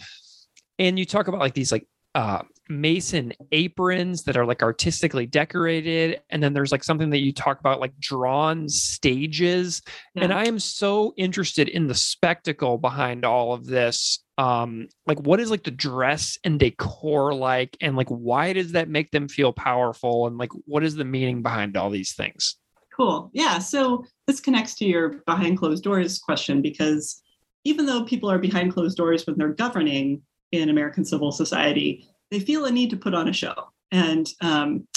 And 0.79 0.99
you 0.99 1.05
talk 1.05 1.29
about 1.29 1.41
like 1.41 1.55
these 1.55 1.73
like 1.73 1.87
uh, 2.15 2.43
mason 2.69 3.33
aprons 3.51 4.23
that 4.23 4.37
are 4.37 4.47
like 4.47 4.63
artistically 4.63 5.27
decorated 5.27 6.21
and 6.31 6.43
then 6.43 6.53
there's 6.53 6.73
like 6.73 6.85
something 6.85 7.11
that 7.11 7.21
you 7.21 7.33
talk 7.33 7.59
about 7.61 7.81
like 7.81 7.99
drawn 7.99 8.69
stages 8.69 9.83
and 10.17 10.33
i 10.33 10.45
am 10.47 10.59
so 10.59 11.13
interested 11.17 11.69
in 11.69 11.87
the 11.87 11.95
spectacle 11.95 12.79
behind 12.79 13.25
all 13.25 13.53
of 13.53 13.67
this 13.67 14.23
um 14.39 14.89
like 15.07 15.21
what 15.21 15.41
is 15.41 15.51
like 15.51 15.65
the 15.65 15.71
dress 15.71 16.39
and 16.45 16.61
decor 16.61 17.35
like 17.35 17.77
and 17.81 17.97
like 17.97 18.09
why 18.09 18.53
does 18.53 18.73
that 18.73 18.89
make 18.89 19.11
them 19.11 19.29
feel 19.29 19.53
powerful 19.53 20.27
and 20.27 20.39
like 20.39 20.51
what 20.65 20.85
is 20.85 20.95
the 20.95 21.05
meaning 21.05 21.43
behind 21.43 21.77
all 21.77 21.91
these 21.91 22.15
things 22.15 22.57
Cool. 22.95 23.31
Yeah. 23.33 23.59
So 23.59 24.05
this 24.27 24.41
connects 24.41 24.75
to 24.77 24.85
your 24.85 25.23
behind 25.27 25.59
closed 25.59 25.83
doors 25.83 26.19
question 26.19 26.61
because 26.61 27.23
even 27.65 27.87
though 27.87 28.05
people 28.05 28.31
are 28.31 28.39
behind 28.39 28.73
closed 28.73 28.97
doors 28.97 29.27
when 29.27 29.37
they're 29.39 29.55
governing 29.55 30.23
in 30.53 30.69
American 30.69 31.05
civil 31.05 31.33
society, 31.33 32.07
they 32.33 32.41
feel 32.41 32.65
a 32.65 32.71
need 32.71 32.89
to 32.91 32.97
put 32.97 33.15
on 33.15 33.29
a 33.29 33.33
show 33.33 33.55
and 33.91 34.27
um, 34.41 34.89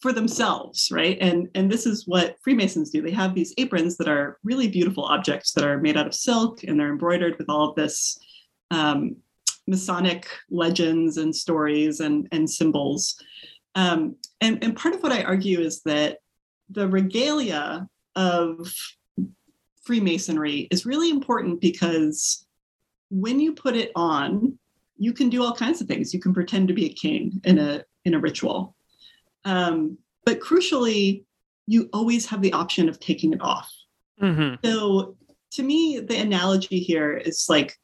for 0.00 0.12
themselves, 0.12 0.90
right? 0.90 1.16
And 1.20 1.48
and 1.54 1.70
this 1.70 1.86
is 1.86 2.06
what 2.06 2.36
Freemasons 2.42 2.90
do. 2.90 3.00
They 3.00 3.12
have 3.12 3.34
these 3.34 3.54
aprons 3.56 3.96
that 3.96 4.08
are 4.08 4.38
really 4.42 4.68
beautiful 4.68 5.04
objects 5.04 5.52
that 5.52 5.64
are 5.64 5.78
made 5.78 5.96
out 5.96 6.08
of 6.08 6.14
silk 6.14 6.64
and 6.64 6.78
they're 6.78 6.90
embroidered 6.90 7.38
with 7.38 7.48
all 7.48 7.70
of 7.70 7.76
this 7.76 8.18
um, 8.72 9.16
Masonic 9.68 10.26
legends 10.50 11.16
and 11.16 11.34
stories 11.34 12.00
and 12.00 12.28
and 12.32 12.50
symbols. 12.50 13.22
Um, 13.76 14.16
and 14.40 14.62
and 14.62 14.76
part 14.76 14.96
of 14.96 15.02
what 15.02 15.12
I 15.12 15.22
argue 15.22 15.60
is 15.60 15.80
that 15.82 16.18
the 16.70 16.88
regalia 16.88 17.88
of 18.16 18.68
Freemasonry 19.84 20.66
is 20.72 20.84
really 20.84 21.10
important 21.10 21.60
because 21.60 22.46
when 23.10 23.38
you 23.38 23.54
put 23.54 23.76
it 23.76 23.92
on, 23.94 24.58
you 24.96 25.12
can 25.12 25.28
do 25.28 25.42
all 25.42 25.54
kinds 25.54 25.80
of 25.80 25.88
things. 25.88 26.14
You 26.14 26.20
can 26.20 26.34
pretend 26.34 26.68
to 26.68 26.74
be 26.74 26.86
a 26.86 26.92
king 26.92 27.40
in 27.44 27.58
a 27.58 27.84
in 28.04 28.14
a 28.14 28.18
ritual, 28.18 28.74
um, 29.44 29.98
but 30.24 30.40
crucially, 30.40 31.24
you 31.66 31.88
always 31.92 32.26
have 32.26 32.42
the 32.42 32.52
option 32.52 32.88
of 32.88 33.00
taking 33.00 33.32
it 33.32 33.40
off. 33.40 33.72
mm-hmm. 34.20 34.56
So 34.64 35.16
to 35.52 35.62
me, 35.62 36.00
the 36.00 36.16
analogy 36.16 36.80
here 36.80 37.16
is 37.16 37.46
like, 37.48 37.78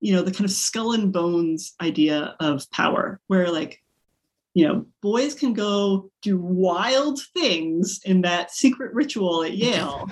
you 0.00 0.14
know, 0.14 0.22
the 0.22 0.32
kind 0.32 0.44
of 0.44 0.50
skull 0.50 0.92
and 0.92 1.12
bones 1.12 1.74
idea 1.80 2.36
of 2.40 2.70
power, 2.70 3.20
where 3.26 3.50
like, 3.50 3.82
you 4.54 4.66
know, 4.66 4.86
boys 5.02 5.34
can 5.34 5.52
go 5.52 6.10
do 6.22 6.38
wild 6.38 7.20
things 7.34 8.00
in 8.04 8.22
that 8.22 8.50
secret 8.50 8.94
ritual 8.94 9.42
at 9.42 9.56
Yale. 9.56 10.08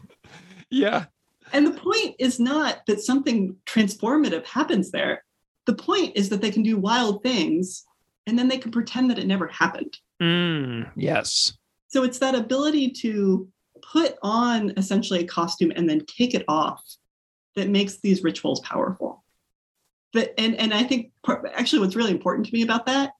yeah 0.70 1.06
and 1.52 1.66
the 1.66 1.72
point 1.72 2.16
is 2.18 2.40
not 2.40 2.80
that 2.86 3.00
something 3.00 3.56
transformative 3.66 4.46
happens 4.46 4.90
there. 4.90 5.24
The 5.66 5.74
point 5.74 6.16
is 6.16 6.28
that 6.30 6.40
they 6.40 6.50
can 6.50 6.62
do 6.62 6.76
wild 6.76 7.22
things 7.22 7.84
and 8.26 8.38
then 8.38 8.48
they 8.48 8.58
can 8.58 8.70
pretend 8.72 9.10
that 9.10 9.18
it 9.18 9.26
never 9.26 9.46
happened. 9.48 9.96
mm, 10.20 10.90
yes 10.96 11.52
So 11.88 12.04
it's 12.04 12.18
that 12.18 12.34
ability 12.34 12.90
to 13.02 13.48
put 13.92 14.16
on 14.22 14.72
essentially 14.76 15.20
a 15.20 15.26
costume 15.26 15.72
and 15.74 15.88
then 15.88 16.04
take 16.06 16.34
it 16.34 16.44
off 16.48 16.82
that 17.56 17.68
makes 17.68 17.98
these 18.00 18.22
rituals 18.22 18.60
powerful. 18.60 19.24
But 20.12 20.34
and 20.38 20.54
and 20.56 20.72
I 20.72 20.84
think 20.84 21.10
part, 21.24 21.50
actually 21.54 21.80
what's 21.80 21.96
really 21.96 22.10
important 22.12 22.46
to 22.46 22.52
me 22.52 22.62
about 22.62 22.86
that 22.86 23.12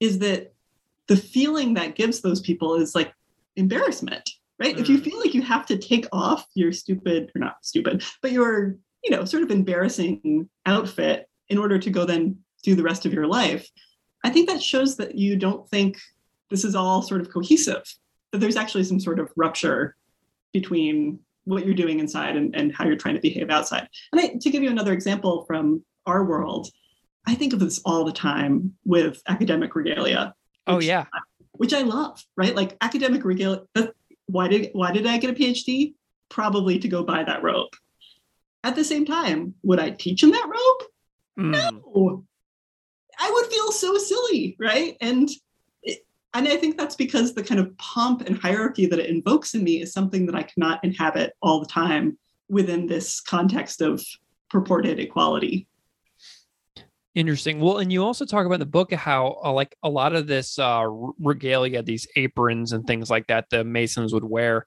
is 0.00 0.18
that 0.20 0.52
the 1.08 1.16
feeling 1.16 1.74
that 1.74 1.94
gives 1.94 2.20
those 2.20 2.40
people 2.40 2.74
is 2.74 2.94
like 2.94 3.12
embarrassment, 3.54 4.28
right? 4.58 4.76
If 4.78 4.88
you 4.88 4.98
Mm. 4.98 5.04
feel 5.04 5.20
like 5.20 5.34
you 5.34 5.42
have 5.42 5.66
to 5.66 5.78
take 5.78 6.06
off 6.12 6.46
your 6.54 6.72
stupid 6.72 7.30
or 7.34 7.38
not 7.38 7.56
stupid, 7.62 8.02
but 8.22 8.32
your 8.32 8.76
you 9.04 9.10
know 9.10 9.24
sort 9.24 9.42
of 9.44 9.50
embarrassing 9.50 10.48
outfit 10.66 11.28
in 11.48 11.58
order 11.58 11.78
to 11.78 11.90
go 11.90 12.04
then 12.04 12.38
do 12.62 12.74
the 12.74 12.82
rest 12.82 13.06
of 13.06 13.12
your 13.12 13.26
life, 13.26 13.68
I 14.24 14.30
think 14.30 14.48
that 14.48 14.62
shows 14.62 14.96
that 14.96 15.16
you 15.16 15.36
don't 15.36 15.68
think 15.68 15.98
this 16.50 16.64
is 16.64 16.74
all 16.74 17.02
sort 17.02 17.20
of 17.20 17.30
cohesive 17.30 17.82
that 18.32 18.38
there's 18.38 18.56
actually 18.56 18.84
some 18.84 19.00
sort 19.00 19.20
of 19.20 19.30
rupture 19.36 19.96
between 20.52 21.20
what 21.44 21.64
you're 21.64 21.74
doing 21.74 22.00
inside 22.00 22.36
and, 22.36 22.56
and 22.56 22.74
how 22.74 22.84
you're 22.84 22.96
trying 22.96 23.14
to 23.14 23.20
behave 23.20 23.50
outside. 23.50 23.88
And 24.12 24.20
I, 24.20 24.34
to 24.40 24.50
give 24.50 24.62
you 24.62 24.70
another 24.70 24.92
example 24.92 25.44
from 25.46 25.84
our 26.06 26.24
world, 26.24 26.68
I 27.26 27.34
think 27.34 27.52
of 27.52 27.60
this 27.60 27.80
all 27.84 28.04
the 28.04 28.12
time 28.12 28.74
with 28.84 29.22
academic 29.28 29.74
regalia. 29.74 30.34
oh 30.66 30.80
yeah 30.80 31.06
which 31.58 31.72
I 31.72 31.82
love, 31.82 32.22
right? 32.36 32.54
Like 32.54 32.76
academic 32.80 33.24
regalia. 33.24 33.62
Why 34.26 34.48
did 34.48 34.70
why 34.72 34.92
did 34.92 35.06
I 35.06 35.18
get 35.18 35.30
a 35.30 35.34
PhD? 35.34 35.94
Probably 36.28 36.78
to 36.78 36.88
go 36.88 37.04
buy 37.04 37.24
that 37.24 37.42
robe. 37.42 37.70
At 38.64 38.74
the 38.74 38.84
same 38.84 39.04
time, 39.04 39.54
would 39.62 39.78
I 39.78 39.90
teach 39.90 40.22
in 40.22 40.30
that 40.30 40.46
robe? 40.46 40.88
Mm. 41.38 41.82
Oh, 41.94 42.24
I 43.18 43.30
would 43.30 43.46
feel 43.46 43.72
so 43.72 43.96
silly, 43.96 44.56
right? 44.58 44.96
And 45.00 45.28
it, 45.82 46.06
and 46.34 46.48
I 46.48 46.56
think 46.56 46.76
that's 46.76 46.96
because 46.96 47.34
the 47.34 47.42
kind 47.42 47.60
of 47.60 47.76
pomp 47.78 48.22
and 48.22 48.38
hierarchy 48.38 48.86
that 48.86 48.98
it 48.98 49.10
invokes 49.10 49.54
in 49.54 49.64
me 49.64 49.82
is 49.82 49.92
something 49.92 50.26
that 50.26 50.34
I 50.34 50.42
cannot 50.42 50.82
inhabit 50.84 51.32
all 51.42 51.60
the 51.60 51.66
time 51.66 52.18
within 52.48 52.86
this 52.86 53.20
context 53.20 53.80
of 53.80 54.04
purported 54.50 54.98
equality. 54.98 55.66
Interesting. 57.14 57.60
Well, 57.60 57.78
and 57.78 57.90
you 57.90 58.04
also 58.04 58.26
talk 58.26 58.44
about 58.44 58.56
in 58.56 58.60
the 58.60 58.66
book 58.66 58.92
how 58.92 59.40
uh, 59.42 59.50
like 59.50 59.74
a 59.82 59.88
lot 59.88 60.14
of 60.14 60.26
this 60.26 60.58
uh, 60.58 60.84
regalia, 61.18 61.82
these 61.82 62.06
aprons 62.14 62.72
and 62.72 62.86
things 62.86 63.08
like 63.08 63.26
that, 63.28 63.46
the 63.48 63.64
Masons 63.64 64.12
would 64.12 64.24
wear, 64.24 64.66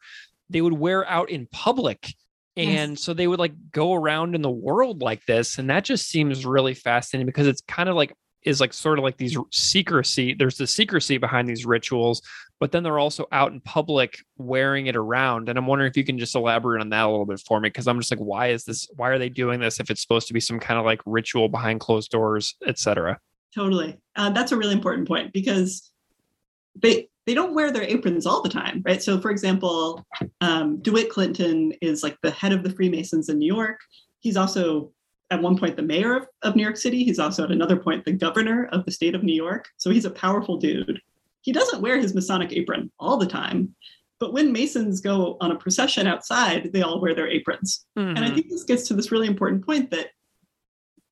they 0.49 0.61
would 0.61 0.73
wear 0.73 1.07
out 1.07 1.29
in 1.29 1.47
public. 1.51 2.11
Yes. 2.59 2.79
And 2.79 2.99
so 2.99 3.13
they 3.13 3.27
would 3.27 3.39
like 3.39 3.53
go 3.71 3.93
around 3.93 4.35
in 4.35 4.41
the 4.41 4.49
world 4.49 5.01
like 5.01 5.25
this. 5.25 5.57
And 5.57 5.69
that 5.69 5.83
just 5.83 6.09
seems 6.09 6.45
really 6.45 6.73
fascinating 6.73 7.25
because 7.25 7.47
it's 7.47 7.61
kind 7.61 7.89
of 7.89 7.95
like 7.95 8.13
is 8.43 8.61
like 8.61 8.73
sort 8.73 8.97
of 8.97 9.03
like 9.03 9.17
these 9.17 9.37
secrecy. 9.51 10.33
There's 10.33 10.57
the 10.57 10.67
secrecy 10.67 11.17
behind 11.17 11.47
these 11.47 11.65
rituals, 11.65 12.21
but 12.59 12.71
then 12.71 12.83
they're 12.83 12.99
also 12.99 13.25
out 13.31 13.51
in 13.51 13.59
public 13.61 14.19
wearing 14.37 14.87
it 14.87 14.95
around. 14.95 15.49
And 15.49 15.57
I'm 15.57 15.67
wondering 15.67 15.89
if 15.89 15.97
you 15.97 16.05
can 16.05 16.17
just 16.17 16.35
elaborate 16.35 16.81
on 16.81 16.89
that 16.89 17.05
a 17.05 17.09
little 17.09 17.25
bit 17.25 17.41
for 17.45 17.59
me, 17.59 17.69
because 17.69 17.87
I'm 17.87 17.99
just 17.99 18.11
like, 18.11 18.19
why 18.19 18.47
is 18.47 18.63
this? 18.63 18.87
Why 18.95 19.09
are 19.09 19.19
they 19.19 19.29
doing 19.29 19.59
this 19.59 19.79
if 19.79 19.89
it's 19.89 20.01
supposed 20.01 20.27
to 20.27 20.33
be 20.33 20.39
some 20.39 20.59
kind 20.59 20.79
of 20.79 20.85
like 20.85 21.01
ritual 21.05 21.49
behind 21.49 21.79
closed 21.79 22.11
doors, 22.11 22.55
etc.? 22.65 23.19
Totally. 23.53 23.97
Uh, 24.15 24.29
that's 24.29 24.51
a 24.51 24.57
really 24.57 24.73
important 24.73 25.07
point 25.07 25.33
because 25.33 25.91
they 26.81 27.09
they 27.25 27.33
don't 27.33 27.53
wear 27.53 27.71
their 27.71 27.83
aprons 27.83 28.25
all 28.25 28.41
the 28.41 28.49
time, 28.49 28.81
right? 28.85 29.03
So, 29.03 29.21
for 29.21 29.29
example, 29.29 30.03
um, 30.41 30.81
DeWitt 30.81 31.11
Clinton 31.11 31.73
is 31.81 32.01
like 32.01 32.17
the 32.23 32.31
head 32.31 32.53
of 32.53 32.63
the 32.63 32.71
Freemasons 32.71 33.29
in 33.29 33.37
New 33.37 33.53
York. 33.53 33.79
He's 34.19 34.35
also 34.35 34.91
at 35.29 35.41
one 35.41 35.57
point 35.57 35.75
the 35.75 35.83
mayor 35.83 36.15
of, 36.15 36.27
of 36.41 36.55
New 36.55 36.63
York 36.63 36.77
City. 36.77 37.03
He's 37.03 37.19
also 37.19 37.43
at 37.43 37.51
another 37.51 37.77
point 37.77 38.03
the 38.03 38.13
governor 38.13 38.67
of 38.71 38.83
the 38.85 38.91
state 38.91 39.13
of 39.13 39.23
New 39.23 39.35
York. 39.35 39.67
So 39.77 39.91
he's 39.91 40.05
a 40.05 40.11
powerful 40.11 40.57
dude. 40.57 40.99
He 41.41 41.51
doesn't 41.51 41.81
wear 41.81 41.99
his 41.99 42.15
Masonic 42.15 42.51
apron 42.51 42.91
all 42.99 43.17
the 43.17 43.27
time, 43.27 43.75
but 44.19 44.33
when 44.33 44.51
Masons 44.51 44.99
go 44.99 45.37
on 45.39 45.51
a 45.51 45.55
procession 45.55 46.05
outside, 46.05 46.71
they 46.73 46.81
all 46.81 46.99
wear 46.99 47.15
their 47.15 47.29
aprons. 47.29 47.85
And 48.15 48.25
I 48.25 48.31
think 48.31 48.49
this 48.49 48.63
gets 48.63 48.87
to 48.87 48.93
this 48.93 49.11
really 49.11 49.27
important 49.27 49.65
point 49.65 49.91
that 49.91 50.07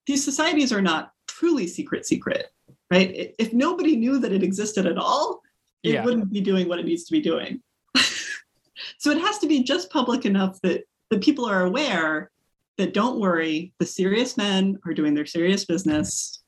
these 0.05 0.23
societies 0.23 0.73
are 0.73 0.81
not 0.81 1.11
truly 1.27 1.67
secret 1.67 2.05
secret, 2.05 2.47
right? 2.91 3.33
If 3.39 3.53
nobody 3.53 3.95
knew 3.95 4.19
that 4.19 4.33
it 4.33 4.43
existed 4.43 4.85
at 4.85 4.97
all, 4.97 5.41
it 5.83 5.93
Yeah. 5.93 6.03
wouldn't 6.03 6.31
be 6.31 6.41
doing 6.41 6.67
what 6.67 6.79
it 6.79 6.85
needs 6.85 7.05
to 7.05 7.11
be 7.11 7.21
doing. 7.21 7.61
so 8.97 9.11
it 9.11 9.19
has 9.19 9.39
to 9.39 9.47
be 9.47 9.63
just 9.63 9.89
public 9.91 10.25
enough 10.25 10.59
that 10.61 10.83
the 11.09 11.19
people 11.19 11.45
are 11.45 11.65
aware 11.65 12.31
that 12.77 12.93
don't 12.93 13.19
worry, 13.19 13.73
the 13.79 13.85
serious 13.85 14.37
men 14.37 14.77
are 14.85 14.93
doing 14.93 15.13
their 15.13 15.25
serious 15.25 15.65
business. 15.65 16.43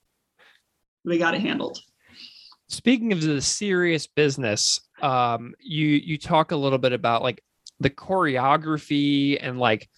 We 1.04 1.18
got 1.18 1.34
it 1.34 1.42
handled. 1.42 1.80
Speaking 2.68 3.12
of 3.13 3.22
the 3.22 3.42
serious 3.42 4.06
business, 4.06 4.80
um, 5.02 5.56
you 5.60 5.88
you 5.88 6.18
talk 6.20 6.52
a 6.52 6.56
little 6.56 6.78
bit 6.78 6.94
about 6.94 7.24
like 7.24 7.42
the 7.80 7.89
choreography 7.89 9.39
and 9.42 9.58
like 9.58 9.89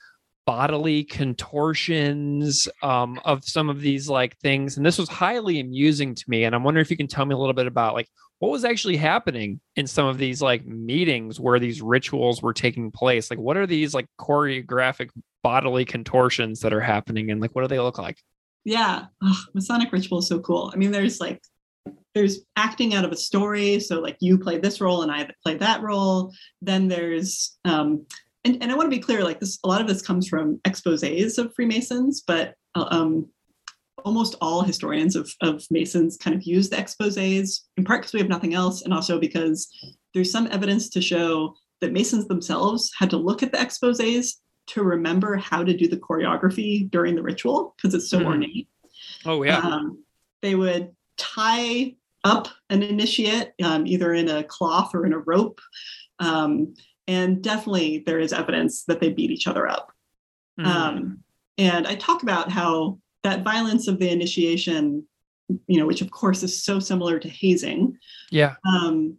bodily 0.52 1.06
contortions 1.06 2.68
um, 2.84 3.18
of 3.24 3.42
some 3.46 3.70
of 3.70 3.80
these 3.80 4.10
like 4.10 4.38
things, 4.40 4.76
and 4.76 4.86
this 4.86 4.98
was 4.98 5.08
highly 5.08 5.62
amusing 5.62 6.14
to 6.14 6.26
me. 6.28 6.44
And 6.44 6.54
I'm 6.54 6.66
wondering 6.66 6.82
if 6.82 6.92
you 6.92 6.98
can 6.98 7.08
tell 7.08 7.26
me 7.26 7.34
a 7.34 7.38
little 7.38 7.54
bit 7.54 7.68
about 7.68 7.94
like 7.94 8.10
what 8.40 8.52
was 8.52 8.66
actually 8.66 8.98
happening 8.98 9.62
in 9.78 9.88
some 9.88 10.08
of 10.08 10.18
these 10.18 10.42
like 10.42 10.66
meetings 10.66 11.40
where 11.40 11.58
these 11.58 11.82
rituals 11.82 12.42
were 12.42 12.52
taking 12.52 12.92
place. 12.92 13.30
Like, 13.30 13.40
what 13.40 13.56
are 13.56 13.66
these 13.66 13.94
like 13.94 14.08
choreographic 14.20 15.10
bodily 15.42 15.86
contortions 15.86 16.60
that 16.60 16.74
are 16.74 16.82
happening, 16.82 17.32
and 17.32 17.40
like 17.40 17.56
what 17.56 17.62
do 17.62 17.70
they 17.70 17.80
look 17.80 17.98
like? 17.98 18.18
Yeah, 18.66 19.06
Masonic 19.54 19.94
ritual 19.94 20.20
is 20.20 20.28
so 20.28 20.42
cool. 20.42 20.70
I 20.74 20.76
mean, 20.76 20.92
there's 20.92 21.22
like 21.22 21.42
there's 22.14 22.42
acting 22.58 22.94
out 22.94 23.06
of 23.06 23.14
a 23.14 23.18
story, 23.18 23.80
so 23.80 24.02
like 24.02 24.18
you 24.20 24.38
play 24.38 24.58
this 24.58 24.82
role 24.82 25.04
and 25.04 25.12
I 25.14 25.30
play 25.44 25.56
that 25.56 25.82
role. 25.82 26.34
Then 26.62 26.90
there's 26.90 27.58
um, 27.64 28.06
and 28.44 28.62
and 28.62 28.72
I 28.72 28.76
want 28.76 28.90
to 28.92 28.96
be 28.96 29.02
clear, 29.02 29.24
like 29.24 29.40
this, 29.40 29.60
a 29.64 29.68
lot 29.68 29.82
of 29.82 29.88
this 29.88 30.02
comes 30.02 30.28
from 30.28 30.58
exposés 30.68 31.38
of 31.38 31.54
Freemasons, 31.56 32.22
but 32.26 32.56
uh, 32.76 32.86
um, 32.90 33.28
almost 34.04 34.36
all 34.42 34.62
historians 34.64 35.16
of 35.16 35.32
of 35.42 35.64
Masons 35.70 36.18
kind 36.18 36.36
of 36.36 36.44
use 36.44 36.70
the 36.70 36.78
exposés 36.78 37.62
in 37.78 37.84
part 37.84 38.02
because 38.02 38.14
we 38.14 38.20
have 38.20 38.30
nothing 38.30 38.54
else, 38.54 38.82
and 38.84 38.94
also 38.94 39.20
because 39.20 39.70
there's 40.14 40.32
some 40.32 40.48
evidence 40.52 40.90
to 40.90 41.02
show 41.02 41.56
that 41.82 41.94
Masons 41.94 42.28
themselves 42.28 42.92
had 42.98 43.10
to 43.10 43.18
look 43.18 43.42
at 43.44 43.52
the 43.52 43.58
exposés 43.58 44.38
to 44.68 44.84
remember 44.84 45.36
how 45.36 45.64
to 45.64 45.76
do 45.76 45.88
the 45.88 45.98
choreography 45.98 46.90
during 46.92 47.16
the 47.16 47.22
ritual 47.24 47.74
because 47.76 47.94
it's 47.94 48.10
so 48.10 48.20
Mhm. 48.20 48.26
ornate. 48.26 48.68
Oh 49.26 49.42
yeah, 49.44 49.58
Um, 49.60 50.04
they 50.42 50.56
would 50.56 50.96
tie 51.18 51.96
up 52.24 52.48
an 52.70 52.84
initiate 52.84 53.52
um, 53.64 53.88
either 53.88 54.14
in 54.14 54.30
a 54.30 54.44
cloth 54.44 54.94
or 54.94 55.06
in 55.06 55.14
a 55.14 55.20
rope. 55.20 55.60
Um, 56.20 56.76
and 57.08 57.42
definitely 57.42 58.04
there 58.06 58.20
is 58.20 58.34
evidence 58.34 58.84
that 58.86 59.00
they 59.00 59.10
beat 59.10 59.32
each 59.32 59.48
other 59.48 59.68
up. 59.68 59.92
Mm. 60.60 60.66
Um, 60.66 61.24
and 61.58 61.88
I 61.88 61.96
talk 61.96 62.24
about 62.24 62.52
how 62.52 63.00
that 63.24 63.44
violence 63.44 63.88
of 63.88 64.00
the 64.00 64.10
initiation, 64.10 65.06
you 65.68 65.80
know, 65.80 65.86
which 65.86 66.02
of 66.02 66.12
course 66.12 66.44
is 66.44 66.64
so 66.64 66.80
similar 66.80 67.20
to 67.20 67.30
hazing, 67.30 67.98
yeah. 68.32 68.56
um, 68.66 69.18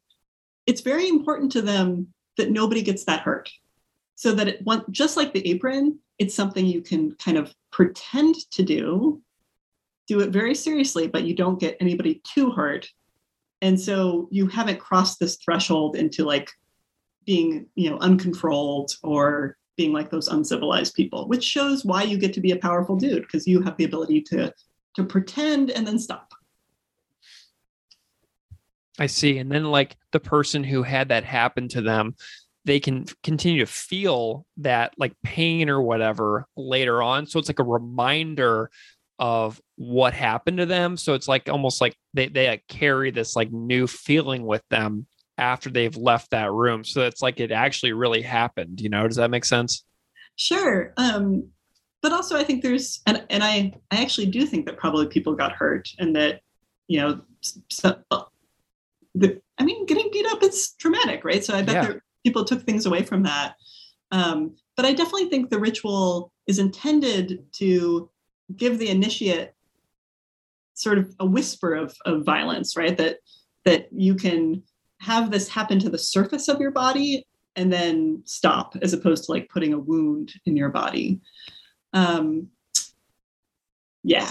it's 0.67 0.81
very 0.81 1.09
important 1.09 1.53
to 1.53 1.63
them 1.63 2.09
that 2.37 2.51
nobody 2.51 2.83
gets 2.83 3.05
that 3.05 3.21
hurt. 3.21 3.51
So 4.15 4.33
that 4.33 4.47
it 4.47 4.63
want, 4.63 4.91
just 4.93 5.17
like 5.17 5.33
the 5.33 5.47
apron, 5.51 5.99
it's 6.19 6.35
something 6.35 6.65
you 6.65 6.81
can 6.81 7.15
kind 7.17 7.37
of 7.37 7.53
pretend 7.73 8.37
to 8.53 8.63
do, 8.63 9.21
do 10.07 10.21
it 10.21 10.31
very 10.31 10.55
seriously, 10.55 11.09
but 11.09 11.25
you 11.25 11.35
don't 11.35 11.59
get 11.59 11.77
anybody 11.81 12.21
too 12.23 12.51
hurt. 12.51 12.89
And 13.63 13.81
so 13.81 14.29
you 14.31 14.47
haven't 14.47 14.79
crossed 14.79 15.19
this 15.19 15.37
threshold 15.37 15.97
into 15.97 16.25
like 16.25 16.51
being, 17.25 17.67
you 17.75 17.91
know, 17.91 17.99
uncontrolled 17.99 18.93
or 19.03 19.57
being 19.77 19.93
like 19.93 20.11
those 20.11 20.29
uncivilized 20.29 20.95
people, 20.95 21.27
which 21.29 21.45
shows 21.45 21.85
why 21.85 22.03
you 22.03 22.19
get 22.19 22.33
to 22.35 22.41
be 22.41 22.53
a 22.53 22.57
powerful 22.57 22.97
dude 22.97 23.23
because 23.23 23.47
you 23.47 23.63
have 23.63 23.77
the 23.77 23.85
ability 23.85 24.21
to 24.21 24.53
to 24.95 25.05
pretend 25.05 25.71
and 25.71 25.87
then 25.87 25.99
stop. 25.99 26.33
I 28.99 29.07
see. 29.07 29.39
And 29.39 29.51
then 29.51 29.65
like 29.65 29.97
the 30.11 30.21
person 30.21 30.63
who 30.63 30.83
had 30.83 31.09
that 31.09 31.25
happen 31.25 31.69
to 31.69 31.81
them, 31.81 32.15
they 32.65 32.79
can 32.79 33.07
continue 33.23 33.61
to 33.61 33.71
feel 33.71 34.47
that 34.59 34.93
like 34.99 35.15
pain 35.23 35.71
or 35.71 35.81
whatever 35.81 36.47
later 36.57 37.03
on. 37.03 37.27
So 37.27 37.39
it's 37.39 37.49
like 37.49 37.59
a 37.59 37.65
reminder 37.65 38.71
of 39.19 39.61
what 39.77 40.13
happened 40.13 40.59
to 40.59 40.67
them. 40.67 40.97
So 40.97 41.15
it's 41.15 41.29
like 41.29 41.49
almost 41.49 41.81
like 41.81 41.97
they 42.13 42.29
they 42.29 42.49
like, 42.49 42.67
carry 42.69 43.11
this 43.11 43.35
like 43.35 43.51
new 43.51 43.87
feeling 43.87 44.45
with 44.45 44.63
them 44.69 45.07
after 45.39 45.71
they've 45.71 45.97
left 45.97 46.31
that 46.31 46.53
room. 46.53 46.85
So 46.85 47.03
it's 47.03 47.23
like 47.23 47.41
it 47.41 47.51
actually 47.53 47.93
really 47.93 48.23
happened. 48.23 48.81
You 48.81 48.89
know, 48.89 49.07
does 49.07 49.17
that 49.17 49.31
make 49.31 49.45
sense? 49.45 49.85
Sure. 50.37 50.93
Um, 50.97 51.49
but 52.03 52.13
also 52.13 52.37
I 52.37 52.45
think 52.45 52.63
there's 52.63 53.01
and 53.07 53.25
and 53.31 53.43
I 53.43 53.73
I 53.91 54.03
actually 54.03 54.27
do 54.27 54.45
think 54.47 54.67
that 54.67 54.77
probably 54.77 55.07
people 55.07 55.35
got 55.35 55.53
hurt 55.53 55.89
and 55.99 56.15
that 56.17 56.41
you 56.89 57.01
know 57.01 57.21
so, 57.71 57.97
the 59.15 59.41
I 59.59 59.65
mean 59.65 59.87
getting 59.87 60.11
beat 60.13 60.27
up 60.27 60.43
is 60.43 60.73
traumatic, 60.79 61.25
right? 61.25 61.45
So 61.45 61.55
I 61.55 61.63
bet 61.63 61.75
Yeah. 61.75 61.87
there, 61.87 62.03
people 62.25 62.45
took 62.45 62.63
things 62.63 62.87
away 62.87 63.03
from 63.03 63.23
that. 63.25 63.55
Um, 64.11 64.57
but 64.77 64.85
I 64.85 64.93
definitely 64.93 65.29
think 65.29 65.51
the 65.51 65.59
ritual 65.61 66.33
is 66.47 66.59
intended 66.59 67.45
to 67.53 68.11
give 68.57 68.79
the 68.79 68.89
initiate 68.89 69.53
sort 70.75 70.99
of 70.99 71.15
a 71.21 71.27
whisper 71.27 71.75
of, 71.75 71.95
of 72.05 72.25
violence, 72.25 72.77
right? 72.77 72.97
That 72.97 73.19
that 73.65 73.89
you 73.93 74.15
can 74.17 74.63
have 75.03 75.31
this 75.33 75.49
happen 75.49 75.81
to 75.81 75.91
the 75.91 75.99
surface 75.99 76.47
of 76.47 76.61
your 76.61 76.71
body 76.71 77.27
and 77.57 77.73
then 77.73 78.23
stop, 78.25 78.77
as 78.83 78.93
opposed 78.93 79.25
to 79.25 79.33
like 79.33 79.49
putting 79.49 79.73
a 79.73 79.79
wound 79.79 80.33
in 80.47 80.57
your 80.57 80.69
body. 80.69 81.21
Um, 81.93 82.49
yeah, 84.05 84.31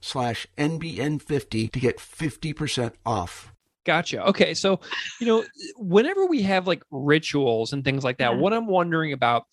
slash 0.01 0.45
NBN50 0.57 1.71
to 1.71 1.79
get 1.79 1.97
50% 1.97 2.93
off. 3.05 3.53
Gotcha. 3.85 4.25
Okay. 4.27 4.53
So, 4.53 4.79
you 5.19 5.27
know, 5.27 5.43
whenever 5.77 6.25
we 6.25 6.41
have 6.43 6.67
like 6.67 6.83
rituals 6.91 7.73
and 7.73 7.83
things 7.83 8.03
like 8.03 8.17
that, 8.17 8.33
Yeah. 8.33 8.37
what 8.39 8.53
I'm 8.53 8.67
wondering 8.67 9.13
about 9.13 9.45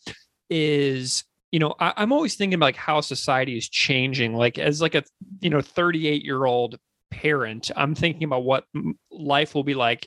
is, 0.51 1.25
you 1.51 1.59
know, 1.59 1.75
I, 1.81 1.95
I'm 1.97 2.13
always 2.13 2.35
thinking 2.35 2.55
about 2.55 2.67
like 2.67 2.77
how 2.77 3.01
society 3.01 3.57
is 3.57 3.69
changing. 3.69 4.35
Like 4.35 4.59
as 4.59 4.83
like 4.83 4.95
a, 4.95 5.03
you 5.41 5.49
know, 5.51 5.61
38 5.63 6.25
year 6.25 6.45
old 6.45 6.79
parent, 7.11 7.71
I'm 7.75 7.95
thinking 7.95 8.25
about 8.25 8.45
what 8.45 8.65
life 9.11 9.55
will 9.55 9.65
be 9.65 9.75
like 9.75 10.07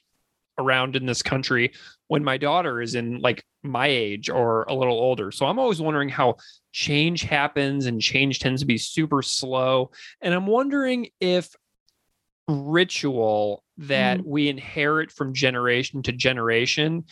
around 0.59 0.95
in 0.95 1.07
this 1.07 1.23
country 1.23 1.71
when 2.07 2.23
my 2.23 2.37
daughter 2.37 2.79
is 2.81 2.93
in 2.93 3.21
like 3.21 3.43
my 3.63 3.87
age 3.87 4.29
or 4.29 4.63
a 4.63 4.73
little 4.75 4.99
older. 4.99 5.31
So 5.31 5.47
I'm 5.47 5.57
always 5.57 5.81
wondering 5.81 6.09
how 6.09 6.35
change 6.71 7.23
happens 7.23 7.85
and 7.85 8.01
change 8.01 8.39
tends 8.39 8.61
to 8.61 8.67
be 8.67 8.77
super 8.77 9.21
slow. 9.21 9.91
And 10.21 10.33
I'm 10.33 10.47
wondering 10.47 11.09
if 11.19 11.49
ritual 12.47 13.63
that 13.77 14.25
we 14.25 14.49
inherit 14.49 15.11
from 15.11 15.33
generation 15.33 16.03
to 16.03 16.11
generation 16.11 17.05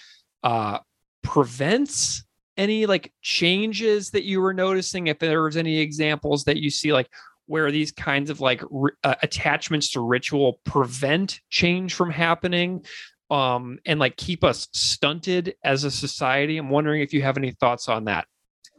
uh 0.43 0.80
prevents 1.24 2.24
any 2.60 2.86
like 2.86 3.13
changes 3.22 4.12
that 4.12 4.24
you 4.24 4.41
were 4.41 4.54
noticing? 4.54 5.08
If 5.08 5.19
there 5.19 5.43
was 5.43 5.58
any 5.58 5.80
examples 5.80 6.43
that 6.43 6.58
you 6.58 6.69
see 6.69 6.91
like 6.91 7.10
where 7.45 7.72
these 7.72 7.91
kinds 7.91 8.30
of 8.30 8.41
like 8.41 8.62
ri- 8.69 8.91
uh, 9.04 9.15
attachments 9.24 9.91
to 9.91 10.02
ritual 10.02 10.60
prevent 10.65 11.39
change 11.50 11.93
from 11.93 12.12
happening 12.12 12.86
um 13.32 13.80
and 13.86 14.00
like 14.00 14.17
keep 14.17 14.43
us 14.43 14.67
stunted 14.74 15.56
as 15.63 15.86
a 15.86 15.91
society? 15.91 16.58
I'm 16.58 16.69
wondering 16.69 17.02
if 17.02 17.13
you 17.13 17.22
have 17.22 17.38
any 17.38 17.52
thoughts 17.52 17.88
on 17.88 18.06
that 18.06 18.28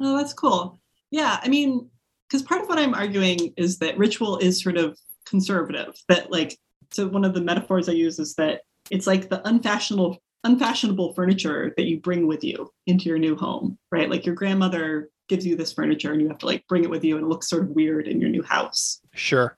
Oh, 0.01 0.17
that's 0.17 0.33
cool. 0.33 0.81
Yeah, 1.11 1.39
I 1.43 1.49
mean, 1.49 1.89
because 2.29 2.43
part 2.43 2.63
of 2.63 2.69
what 2.69 2.79
I'm 2.79 2.95
arguing 2.95 3.53
is 3.57 3.79
that 3.79 3.99
ritual 3.99 4.39
is 4.39 4.63
sort 4.63 4.77
of 4.77 4.99
conservative. 5.27 5.95
That 6.09 6.31
like, 6.31 6.57
so 6.91 7.09
one 7.09 7.25
of 7.25 7.35
the 7.35 7.41
metaphors 7.41 7.89
I 7.89 7.93
use 7.93 8.19
is 8.19 8.35
that 8.37 8.63
it's 8.91 9.07
like 9.07 9.29
the 9.29 9.47
unfashionable 9.47 10.19
unfashionable 10.45 11.13
furniture 11.15 11.75
that 11.77 11.87
you 11.87 12.01
bring 12.01 12.27
with 12.27 12.43
you 12.43 12.71
into 12.87 13.09
your 13.09 13.19
new 13.19 13.37
home, 13.37 13.79
right? 13.93 14.09
Like 14.09 14.25
your 14.25 14.35
grandmother 14.35 15.11
gives 15.29 15.47
you 15.47 15.55
this 15.55 15.73
furniture 15.73 16.13
and 16.13 16.21
you 16.21 16.29
have 16.29 16.39
to 16.39 16.47
like 16.47 16.67
bring 16.67 16.83
it 16.83 16.91
with 16.91 17.05
you 17.05 17.17
and 17.17 17.25
it 17.25 17.29
looks 17.29 17.49
sort 17.49 17.63
of 17.63 17.69
weird 17.71 18.09
in 18.09 18.21
your 18.21 18.31
new 18.31 18.43
house. 18.43 19.01
sure 19.15 19.57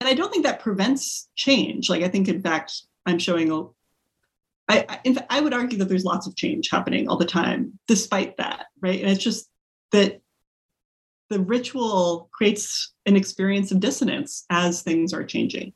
And 0.00 0.08
I 0.08 0.14
don't 0.14 0.32
think 0.32 0.44
that 0.44 0.60
prevents 0.60 1.28
change. 1.36 1.88
Like 1.88 2.02
I 2.02 2.08
think 2.08 2.28
in 2.28 2.42
fact 2.42 2.72
I'm 3.06 3.18
showing 3.18 3.52
a 3.52 3.64
I, 4.70 5.00
I- 5.04 5.26
I 5.28 5.40
would 5.40 5.52
argue 5.52 5.78
that 5.78 5.88
there's 5.88 6.04
lots 6.04 6.26
of 6.26 6.36
change 6.36 6.70
happening 6.70 7.08
all 7.08 7.16
the 7.16 7.24
time, 7.24 7.78
despite 7.88 8.36
that, 8.36 8.66
right? 8.80 9.00
And 9.00 9.10
it's 9.10 9.22
just 9.22 9.50
that 9.90 10.20
the 11.28 11.40
ritual 11.40 12.28
creates 12.32 12.92
an 13.06 13.16
experience 13.16 13.72
of 13.72 13.80
dissonance 13.80 14.44
as 14.50 14.82
things 14.82 15.12
are 15.12 15.24
changing. 15.24 15.72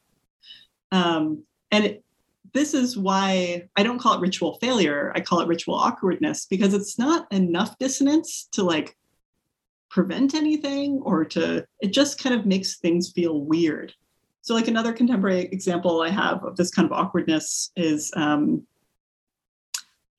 Um, 0.93 1.45
and 1.73 1.85
it, 1.85 2.05
this 2.53 2.73
is 2.73 2.97
why 2.97 3.69
I 3.77 3.83
don't 3.83 3.99
call 3.99 4.15
it 4.15 4.21
ritual 4.21 4.59
failure. 4.61 5.13
I 5.17 5.21
call 5.21 5.41
it 5.41 5.49
ritual 5.49 5.75
awkwardness 5.75 6.47
because 6.47 6.73
it's 6.73 6.97
not 6.99 7.27
enough 7.33 7.77
dissonance 7.79 8.49
to 8.53 8.63
like 8.63 8.97
prevent 9.91 10.35
anything 10.35 11.01
or 11.03 11.25
to, 11.25 11.67
it 11.81 11.89
just 11.93 12.23
kind 12.23 12.35
of 12.35 12.47
makes 12.47 12.79
things 12.79 13.11
feel 13.11 13.41
weird. 13.41 13.93
So, 14.43 14.55
like 14.55 14.69
another 14.69 14.93
contemporary 14.93 15.47
example 15.47 16.03
I 16.03 16.11
have 16.11 16.45
of 16.45 16.57
this 16.57 16.71
kind 16.71 16.87
of 16.87 16.93
awkwardness 16.93 17.73
is, 17.77 18.13
um, 18.15 18.65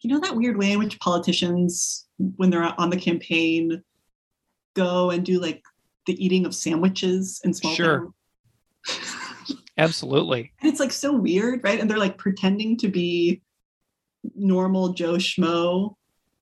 you 0.05 0.13
know, 0.13 0.19
that 0.19 0.35
weird 0.35 0.55
way 0.55 0.71
in 0.73 0.77
which 0.77 0.99
politicians, 0.99 2.05
when 2.35 2.51
they're 2.51 2.79
on 2.79 2.91
the 2.91 2.95
campaign, 2.97 3.81
go 4.75 5.09
and 5.09 5.25
do 5.25 5.39
like 5.41 5.63
the 6.05 6.23
eating 6.23 6.45
of 6.45 6.53
sandwiches 6.53 7.41
and 7.43 7.55
small 7.55 7.73
Sure. 7.73 8.11
absolutely 9.79 10.51
And 10.61 10.71
it's 10.71 10.79
like 10.79 10.91
so 10.91 11.11
weird, 11.13 11.63
right? 11.63 11.79
And 11.79 11.89
they're 11.89 11.97
like 11.97 12.19
pretending 12.19 12.77
to 12.77 12.87
be 12.87 13.41
normal 14.35 14.93
Joe 14.93 15.13
Schmo 15.13 15.95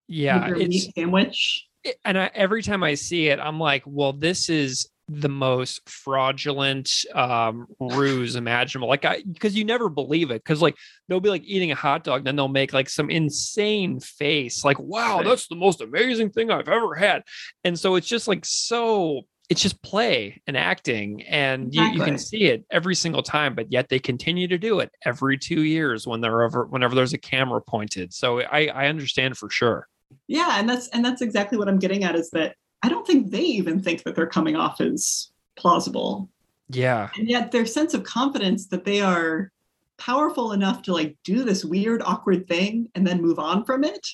yeah 0.09 0.49
it's 0.57 0.89
sandwich. 0.93 1.65
it- 1.85 1.97
and 2.03 2.17
I, 2.17 2.29
every 2.33 2.61
time 2.63 2.83
I 2.83 2.95
see 2.95 3.27
it, 3.27 3.39
I'm 3.39 3.59
like, 3.59 3.83
well, 3.85 4.11
this 4.11 4.49
is 4.49 4.89
the 5.09 5.29
most 5.29 5.87
fraudulent 5.89 6.89
um 7.13 7.67
ruse 7.79 8.35
imaginable 8.35 8.87
like 8.87 9.03
i 9.03 9.21
because 9.21 9.55
you 9.55 9.65
never 9.65 9.89
believe 9.89 10.31
it 10.31 10.41
because 10.41 10.61
like 10.61 10.75
they'll 11.07 11.19
be 11.19 11.29
like 11.29 11.43
eating 11.43 11.71
a 11.71 11.75
hot 11.75 12.03
dog 12.03 12.23
then 12.23 12.35
they'll 12.35 12.47
make 12.47 12.71
like 12.71 12.89
some 12.89 13.09
insane 13.09 13.99
face 13.99 14.63
like 14.63 14.79
wow 14.79 15.21
that's 15.21 15.47
the 15.47 15.55
most 15.55 15.81
amazing 15.81 16.29
thing 16.29 16.49
i've 16.49 16.69
ever 16.69 16.95
had. 16.95 17.23
And 17.63 17.77
so 17.77 17.95
it's 17.95 18.07
just 18.07 18.27
like 18.27 18.45
so 18.45 19.23
it's 19.49 19.61
just 19.61 19.81
play 19.83 20.41
and 20.47 20.55
acting 20.55 21.21
and 21.23 21.73
you, 21.73 21.83
you 21.83 22.01
can 22.01 22.17
see 22.17 22.45
it 22.45 22.65
every 22.71 22.95
single 22.95 23.21
time 23.21 23.55
but 23.55 23.71
yet 23.71 23.89
they 23.89 23.99
continue 23.99 24.47
to 24.47 24.57
do 24.57 24.79
it 24.79 24.89
every 25.05 25.37
two 25.37 25.63
years 25.63 26.07
when 26.07 26.21
they're 26.21 26.43
ever 26.43 26.65
whenever 26.65 26.95
there's 26.95 27.13
a 27.13 27.17
camera 27.17 27.61
pointed 27.61 28.13
so 28.13 28.39
i 28.41 28.67
i 28.67 28.87
understand 28.87 29.37
for 29.37 29.49
sure. 29.49 29.87
Yeah, 30.27 30.59
and 30.59 30.69
that's 30.69 30.87
and 30.89 31.03
that's 31.03 31.21
exactly 31.21 31.57
what 31.57 31.67
I'm 31.67 31.79
getting 31.79 32.03
at 32.03 32.15
is 32.15 32.29
that 32.31 32.55
I 32.83 32.89
don't 32.89 33.07
think 33.07 33.31
they 33.31 33.41
even 33.41 33.81
think 33.81 34.03
that 34.03 34.15
they're 34.15 34.27
coming 34.27 34.55
off 34.55 34.81
as 34.81 35.31
plausible. 35.55 36.29
yeah 36.69 37.09
And 37.17 37.27
yet 37.29 37.51
their 37.51 37.65
sense 37.65 37.93
of 37.93 38.03
confidence 38.03 38.67
that 38.67 38.83
they 38.85 39.01
are 39.01 39.51
powerful 39.97 40.51
enough 40.51 40.81
to 40.83 40.93
like 40.93 41.15
do 41.23 41.43
this 41.43 41.63
weird 41.63 42.01
awkward 42.03 42.47
thing 42.47 42.89
and 42.93 43.07
then 43.07 43.21
move 43.21 43.39
on 43.39 43.63
from 43.63 43.83
it. 43.83 44.05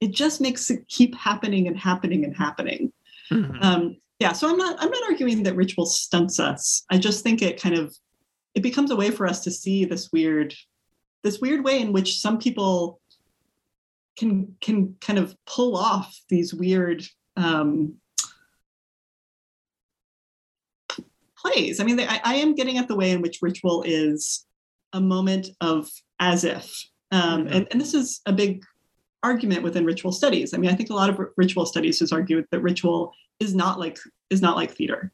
It 0.00 0.12
just 0.12 0.40
makes 0.40 0.70
it 0.70 0.88
keep 0.88 1.14
happening 1.14 1.68
and 1.68 1.78
happening 1.78 2.24
and 2.24 2.36
happening. 2.36 2.92
Mhm. 3.30 3.62
Um, 3.62 3.96
yeah, 4.18 4.32
so 4.32 4.50
I'm 4.50 4.56
not 4.56 4.76
I'm 4.82 4.90
not 4.90 5.10
arguing 5.10 5.42
that 5.44 5.56
ritual 5.56 5.86
stunts 5.86 6.40
us. 6.40 6.84
I 6.90 6.98
just 6.98 7.22
think 7.22 7.42
it 7.42 7.60
kind 7.60 7.76
of 7.76 7.94
it 8.54 8.62
becomes 8.62 8.90
a 8.90 8.96
way 8.96 9.10
for 9.10 9.26
us 9.26 9.40
to 9.44 9.50
see 9.50 9.84
this 9.84 10.10
weird 10.12 10.54
this 11.22 11.40
weird 11.40 11.62
way 11.64 11.80
in 11.80 11.92
which 11.92 12.18
some 12.18 12.38
people 12.38 13.00
can 14.18 14.56
can 14.60 14.96
kind 15.00 15.18
of 15.18 15.36
pull 15.46 15.76
off 15.76 16.18
these 16.28 16.52
weird 16.52 17.06
um, 17.40 17.94
plays. 21.36 21.80
I 21.80 21.84
mean, 21.84 21.98
I, 22.00 22.20
I 22.24 22.34
am 22.36 22.54
getting 22.54 22.78
at 22.78 22.88
the 22.88 22.96
way 22.96 23.10
in 23.12 23.22
which 23.22 23.38
ritual 23.42 23.82
is 23.86 24.46
a 24.92 25.00
moment 25.00 25.48
of 25.60 25.88
as 26.18 26.44
if, 26.44 26.70
um, 27.12 27.46
Mhm. 27.46 27.54
and, 27.54 27.68
and 27.70 27.80
this 27.80 27.94
is 27.94 28.20
a 28.26 28.32
big 28.32 28.62
argument 29.22 29.62
within 29.62 29.84
ritual 29.84 30.12
studies. 30.12 30.52
I 30.52 30.58
mean, 30.58 30.70
I 30.70 30.74
think 30.74 30.90
a 30.90 30.94
lot 30.94 31.10
of 31.10 31.18
r- 31.18 31.32
ritual 31.36 31.66
studies 31.66 32.00
has 32.00 32.12
argued 32.12 32.46
that 32.50 32.60
ritual 32.60 33.12
is 33.38 33.54
not 33.54 33.78
like 33.78 33.98
is 34.28 34.42
not 34.42 34.56
like 34.56 34.72
theater, 34.72 35.12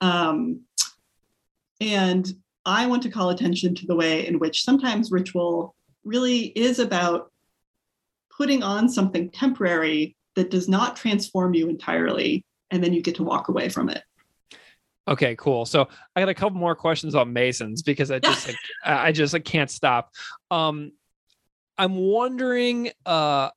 um, 0.00 0.60
and 1.80 2.32
I 2.64 2.86
want 2.86 3.02
to 3.04 3.10
call 3.10 3.30
attention 3.30 3.74
to 3.76 3.86
the 3.86 3.96
way 3.96 4.26
in 4.26 4.38
which 4.38 4.62
sometimes 4.64 5.10
ritual 5.10 5.74
really 6.04 6.46
is 6.56 6.78
about 6.78 7.30
putting 8.36 8.62
on 8.62 8.88
something 8.88 9.30
temporary 9.30 10.16
that 10.36 10.50
does 10.50 10.68
not 10.68 10.96
transform 10.96 11.54
you 11.54 11.68
entirely, 11.68 12.44
and 12.70 12.82
then 12.82 12.92
you 12.92 13.02
get 13.02 13.16
to 13.16 13.22
walk 13.22 13.48
away 13.48 13.68
from 13.68 13.88
it. 13.88 14.02
Okay, 15.08 15.34
cool. 15.36 15.66
So 15.66 15.88
I 16.14 16.20
got 16.20 16.28
a 16.28 16.34
couple 16.34 16.58
more 16.58 16.76
questions 16.76 17.14
on 17.14 17.32
Masons 17.32 17.82
because 17.82 18.10
I 18.10 18.20
just 18.20 18.46
like, 18.46 18.56
I 18.84 19.10
just 19.12 19.32
like 19.32 19.44
can't 19.44 19.70
stop. 19.70 20.12
Um 20.50 20.92
I'm 21.76 21.96
wondering 21.96 22.92
uh 23.04 23.50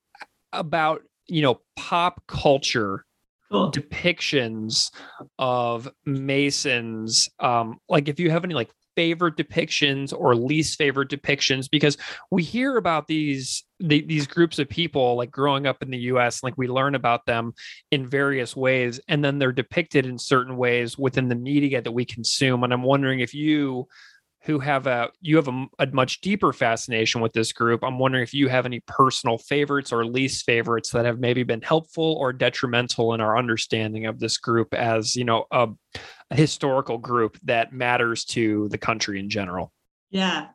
about 0.51 1.01
you 1.27 1.41
know 1.41 1.61
pop 1.75 2.23
culture 2.27 3.05
Cool. 3.51 3.71
depictions 3.71 4.91
of 5.37 5.87
Masons. 6.03 7.29
Um 7.39 7.79
like 7.87 8.07
if 8.07 8.19
you 8.19 8.31
have 8.31 8.43
any 8.43 8.55
like 8.55 8.71
favorite 8.95 9.35
depictions 9.35 10.13
or 10.17 10.35
least 10.35 10.77
favorite 10.77 11.09
depictions? 11.09 11.69
Because 11.69 11.97
we 12.31 12.43
hear 12.43 12.77
about 12.77 13.07
these 13.07 13.63
the, 13.79 14.05
these 14.05 14.25
groups 14.25 14.57
of 14.57 14.69
people 14.69 15.15
like 15.15 15.31
growing 15.31 15.67
up 15.67 15.83
in 15.83 15.89
the 15.89 15.97
US 15.97 16.43
like 16.43 16.53
we 16.57 16.67
learn 16.67 16.95
about 16.95 17.25
them 17.25 17.53
in 17.91 18.07
various 18.07 18.55
ways 18.55 19.01
and 19.09 19.23
then 19.23 19.37
they're 19.37 19.51
depicted 19.51 20.05
in 20.05 20.17
certain 20.17 20.55
ways 20.55 20.97
within 20.97 21.27
the 21.27 21.35
media 21.35 21.81
that 21.81 21.91
we 21.91 22.05
consume 22.05 22.63
and 22.63 22.71
i'm 22.71 22.83
wondering 22.83 23.19
if 23.19 23.33
you 23.33 23.85
who 24.45 24.59
have 24.59 24.85
a 24.85 25.09
you 25.21 25.35
have 25.37 25.47
a, 25.47 25.65
a 25.79 25.87
much 25.87 26.21
deeper 26.21 26.53
fascination 26.53 27.19
with 27.19 27.33
this 27.33 27.51
group. 27.51 27.83
I'm 27.83 27.97
wondering 27.97 28.23
if 28.23 28.33
you 28.33 28.47
have 28.47 28.65
any 28.65 28.79
personal 28.87 29.37
favorites 29.39 29.91
or 29.91 30.05
least 30.05 30.45
favorites 30.45 30.91
that 30.91 31.05
have 31.05 31.19
maybe 31.19 31.43
been 31.43 31.61
helpful 31.61 32.13
or 32.19 32.31
detrimental 32.31 33.13
in 33.15 33.21
our 33.21 33.37
understanding 33.37 34.05
of 34.05 34.19
this 34.19 34.37
group 34.37 34.73
as 34.73 35.15
you 35.15 35.23
know 35.23 35.45
a, 35.51 35.69
a 36.29 36.35
historical 36.35 36.99
group 36.99 37.37
that 37.43 37.73
matters 37.73 38.23
to 38.25 38.69
the 38.69 38.77
country 38.77 39.19
in 39.19 39.29
general. 39.29 39.73
Yeah, 40.11 40.47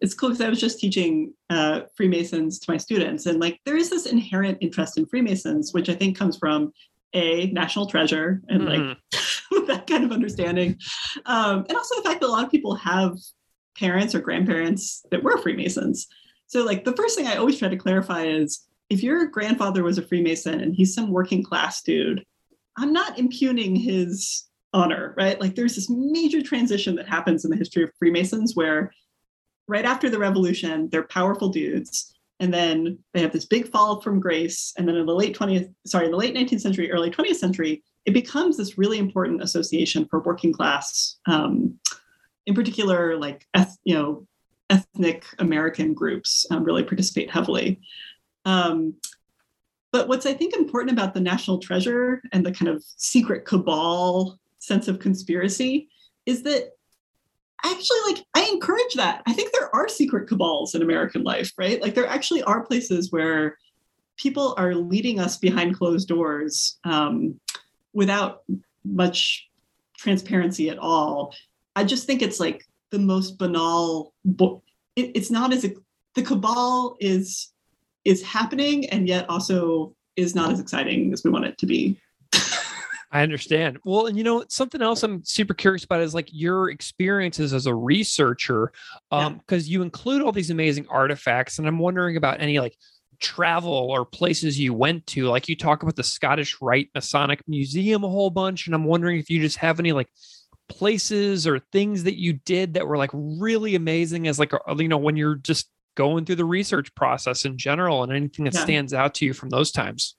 it's 0.00 0.14
cool 0.14 0.30
because 0.30 0.44
I 0.44 0.48
was 0.48 0.60
just 0.60 0.80
teaching 0.80 1.32
uh, 1.48 1.82
Freemasons 1.96 2.58
to 2.60 2.70
my 2.70 2.76
students, 2.76 3.26
and 3.26 3.38
like 3.38 3.60
there 3.64 3.76
is 3.76 3.90
this 3.90 4.06
inherent 4.06 4.58
interest 4.60 4.98
in 4.98 5.06
Freemasons, 5.06 5.72
which 5.72 5.88
I 5.88 5.94
think 5.94 6.18
comes 6.18 6.36
from 6.36 6.72
a 7.14 7.46
national 7.46 7.86
treasure 7.86 8.42
and 8.48 8.62
Mhm. 8.62 8.66
like 8.68 8.98
that 9.68 9.86
kind 9.86 10.02
of 10.04 10.10
understanding, 10.10 10.76
um, 11.26 11.64
and 11.68 11.76
also 11.78 11.94
the 11.96 12.02
fact 12.02 12.20
that 12.20 12.26
a 12.26 12.32
lot 12.32 12.44
of 12.44 12.50
people 12.50 12.74
have 12.74 13.12
parents 13.78 14.14
or 14.14 14.20
grandparents 14.20 15.04
that 15.10 15.22
were 15.22 15.38
Freemasons. 15.38 16.06
So 16.46 16.64
like 16.64 16.84
the 16.84 16.94
first 16.94 17.16
thing 17.16 17.26
I 17.26 17.36
always 17.36 17.58
try 17.58 17.68
to 17.68 17.76
clarify 17.76 18.24
is 18.24 18.66
if 18.88 19.02
your 19.02 19.26
grandfather 19.26 19.82
was 19.82 19.98
a 19.98 20.02
Freemason 20.02 20.60
and 20.60 20.74
he's 20.74 20.94
some 20.94 21.10
working 21.10 21.42
class 21.42 21.82
dude, 21.82 22.24
I'm 22.76 22.92
not 22.92 23.18
impugning 23.18 23.74
his 23.74 24.44
honor, 24.72 25.14
right? 25.16 25.40
Like 25.40 25.54
there's 25.54 25.74
this 25.74 25.90
major 25.90 26.42
transition 26.42 26.94
that 26.96 27.08
happens 27.08 27.44
in 27.44 27.50
the 27.50 27.56
history 27.56 27.82
of 27.82 27.90
Freemasons 27.98 28.54
where 28.54 28.92
right 29.68 29.84
after 29.84 30.08
the 30.08 30.18
revolution, 30.18 30.88
they're 30.90 31.04
powerful 31.04 31.48
dudes. 31.48 32.12
And 32.38 32.52
then 32.52 32.98
they 33.14 33.22
have 33.22 33.32
this 33.32 33.46
big 33.46 33.70
fall 33.70 34.00
from 34.02 34.20
grace. 34.20 34.74
And 34.76 34.86
then 34.86 34.96
in 34.96 35.06
the 35.06 35.14
late 35.14 35.36
20th, 35.36 35.72
sorry, 35.86 36.04
in 36.04 36.10
the 36.10 36.18
late 36.18 36.34
19th 36.34 36.60
century, 36.60 36.92
early 36.92 37.10
20th 37.10 37.36
century, 37.36 37.82
it 38.04 38.12
becomes 38.12 38.56
this 38.56 38.78
really 38.78 38.98
important 38.98 39.42
association 39.42 40.06
for 40.06 40.20
working 40.20 40.52
class, 40.52 41.16
um, 41.26 41.78
in 42.46 42.54
particular, 42.54 43.16
like, 43.16 43.46
eth- 43.54 43.78
you 43.84 43.94
know, 43.94 44.26
ethnic 44.70 45.26
American 45.38 45.94
groups 45.94 46.46
um, 46.50 46.64
really 46.64 46.82
participate 46.82 47.30
heavily. 47.30 47.80
Um, 48.44 48.94
but 49.92 50.08
what's 50.08 50.26
I 50.26 50.34
think 50.34 50.54
important 50.54 50.92
about 50.92 51.14
the 51.14 51.20
national 51.20 51.58
treasure 51.58 52.22
and 52.32 52.44
the 52.44 52.52
kind 52.52 52.68
of 52.68 52.82
secret 52.96 53.44
cabal 53.44 54.38
sense 54.58 54.88
of 54.88 54.98
conspiracy 54.98 55.88
is 56.26 56.42
that 56.42 56.72
actually 57.64 57.98
like 58.06 58.24
I 58.34 58.48
encourage 58.52 58.94
that. 58.94 59.22
I 59.26 59.32
think 59.32 59.52
there 59.52 59.74
are 59.74 59.88
secret 59.88 60.28
cabals 60.28 60.74
in 60.74 60.82
American 60.82 61.22
life, 61.22 61.52
right? 61.58 61.80
Like 61.80 61.94
there 61.94 62.06
actually 62.06 62.42
are 62.42 62.66
places 62.66 63.10
where 63.10 63.56
people 64.16 64.54
are 64.58 64.74
leading 64.74 65.20
us 65.20 65.36
behind 65.38 65.76
closed 65.76 66.08
doors 66.08 66.78
um, 66.84 67.38
without 67.92 68.42
much 68.84 69.48
transparency 69.96 70.68
at 70.70 70.78
all. 70.78 71.34
I 71.76 71.84
just 71.84 72.06
think 72.06 72.22
it's 72.22 72.40
like 72.40 72.64
the 72.90 72.98
most 72.98 73.38
banal. 73.38 74.14
Bo- 74.24 74.62
it, 74.96 75.12
it's 75.14 75.30
not 75.30 75.52
as 75.52 75.62
the 76.14 76.22
cabal 76.22 76.96
is 76.98 77.52
is 78.04 78.22
happening 78.22 78.88
and 78.90 79.06
yet 79.06 79.28
also 79.28 79.94
is 80.16 80.34
not 80.34 80.50
as 80.50 80.58
exciting 80.58 81.12
as 81.12 81.22
we 81.22 81.30
want 81.30 81.44
it 81.44 81.58
to 81.58 81.66
be. 81.66 82.00
I 83.12 83.22
understand. 83.22 83.78
Well, 83.84 84.06
and 84.06 84.18
you 84.18 84.24
know, 84.24 84.44
something 84.48 84.82
else 84.82 85.02
I'm 85.02 85.24
super 85.24 85.54
curious 85.54 85.84
about 85.84 86.00
is 86.00 86.14
like 86.14 86.28
your 86.32 86.70
experiences 86.70 87.52
as 87.52 87.66
a 87.66 87.74
researcher, 87.74 88.72
Yeah. 89.12 89.26
um, 89.26 89.38
because 89.38 89.68
you 89.68 89.82
include 89.82 90.22
all 90.22 90.32
these 90.32 90.50
amazing 90.50 90.86
artifacts, 90.88 91.58
and 91.58 91.68
I'm 91.68 91.78
wondering 91.78 92.16
about 92.16 92.40
any 92.40 92.58
like 92.58 92.76
travel 93.20 93.72
or 93.72 94.04
places 94.04 94.58
you 94.58 94.74
went 94.74 95.06
to. 95.08 95.28
Like 95.28 95.48
you 95.48 95.56
talk 95.56 95.82
about 95.82 95.96
the 95.96 96.02
Scottish 96.02 96.56
Rite 96.60 96.90
Masonic 96.94 97.42
Museum 97.46 98.02
a 98.02 98.08
whole 98.08 98.30
bunch, 98.30 98.66
and 98.66 98.74
I'm 98.74 98.84
wondering 98.84 99.18
if 99.18 99.30
you 99.30 99.40
just 99.40 99.58
have 99.58 99.78
any 99.78 99.92
like 99.92 100.08
places 100.68 101.46
or 101.46 101.58
things 101.72 102.04
that 102.04 102.18
you 102.18 102.32
did 102.34 102.74
that 102.74 102.86
were 102.86 102.96
like 102.96 103.10
really 103.12 103.74
amazing 103.74 104.26
as 104.26 104.38
like 104.38 104.52
you 104.78 104.88
know 104.88 104.98
when 104.98 105.16
you're 105.16 105.36
just 105.36 105.68
going 105.94 106.24
through 106.24 106.36
the 106.36 106.44
research 106.44 106.94
process 106.94 107.44
in 107.44 107.56
general 107.56 108.02
and 108.02 108.12
anything 108.12 108.44
that 108.44 108.54
Yeah. 108.54 108.60
stands 108.64 108.92
out 108.92 109.14
to 109.14 109.24
you 109.24 109.32
from 109.32 109.48
those 109.48 109.70
times. 109.72 110.16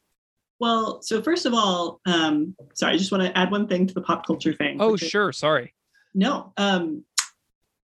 Well, 0.59 1.01
so 1.03 1.21
first 1.21 1.45
of 1.45 1.53
all, 1.53 2.01
um, 2.07 2.55
sorry, 2.73 2.95
I 2.95 2.97
just 2.97 3.11
want 3.11 3.23
to 3.23 3.37
add 3.37 3.51
one 3.51 3.67
thing 3.67 3.85
to 3.85 3.93
the 3.93 4.01
pop 4.01 4.25
culture 4.25 4.53
thing. 4.53 4.77
Oh, 4.81 4.93
which 4.93 5.03
is- 5.03 5.09
sure. 5.09 5.31
Sorry. 5.31 5.73
No. 6.15 6.51
Um, 6.57 7.03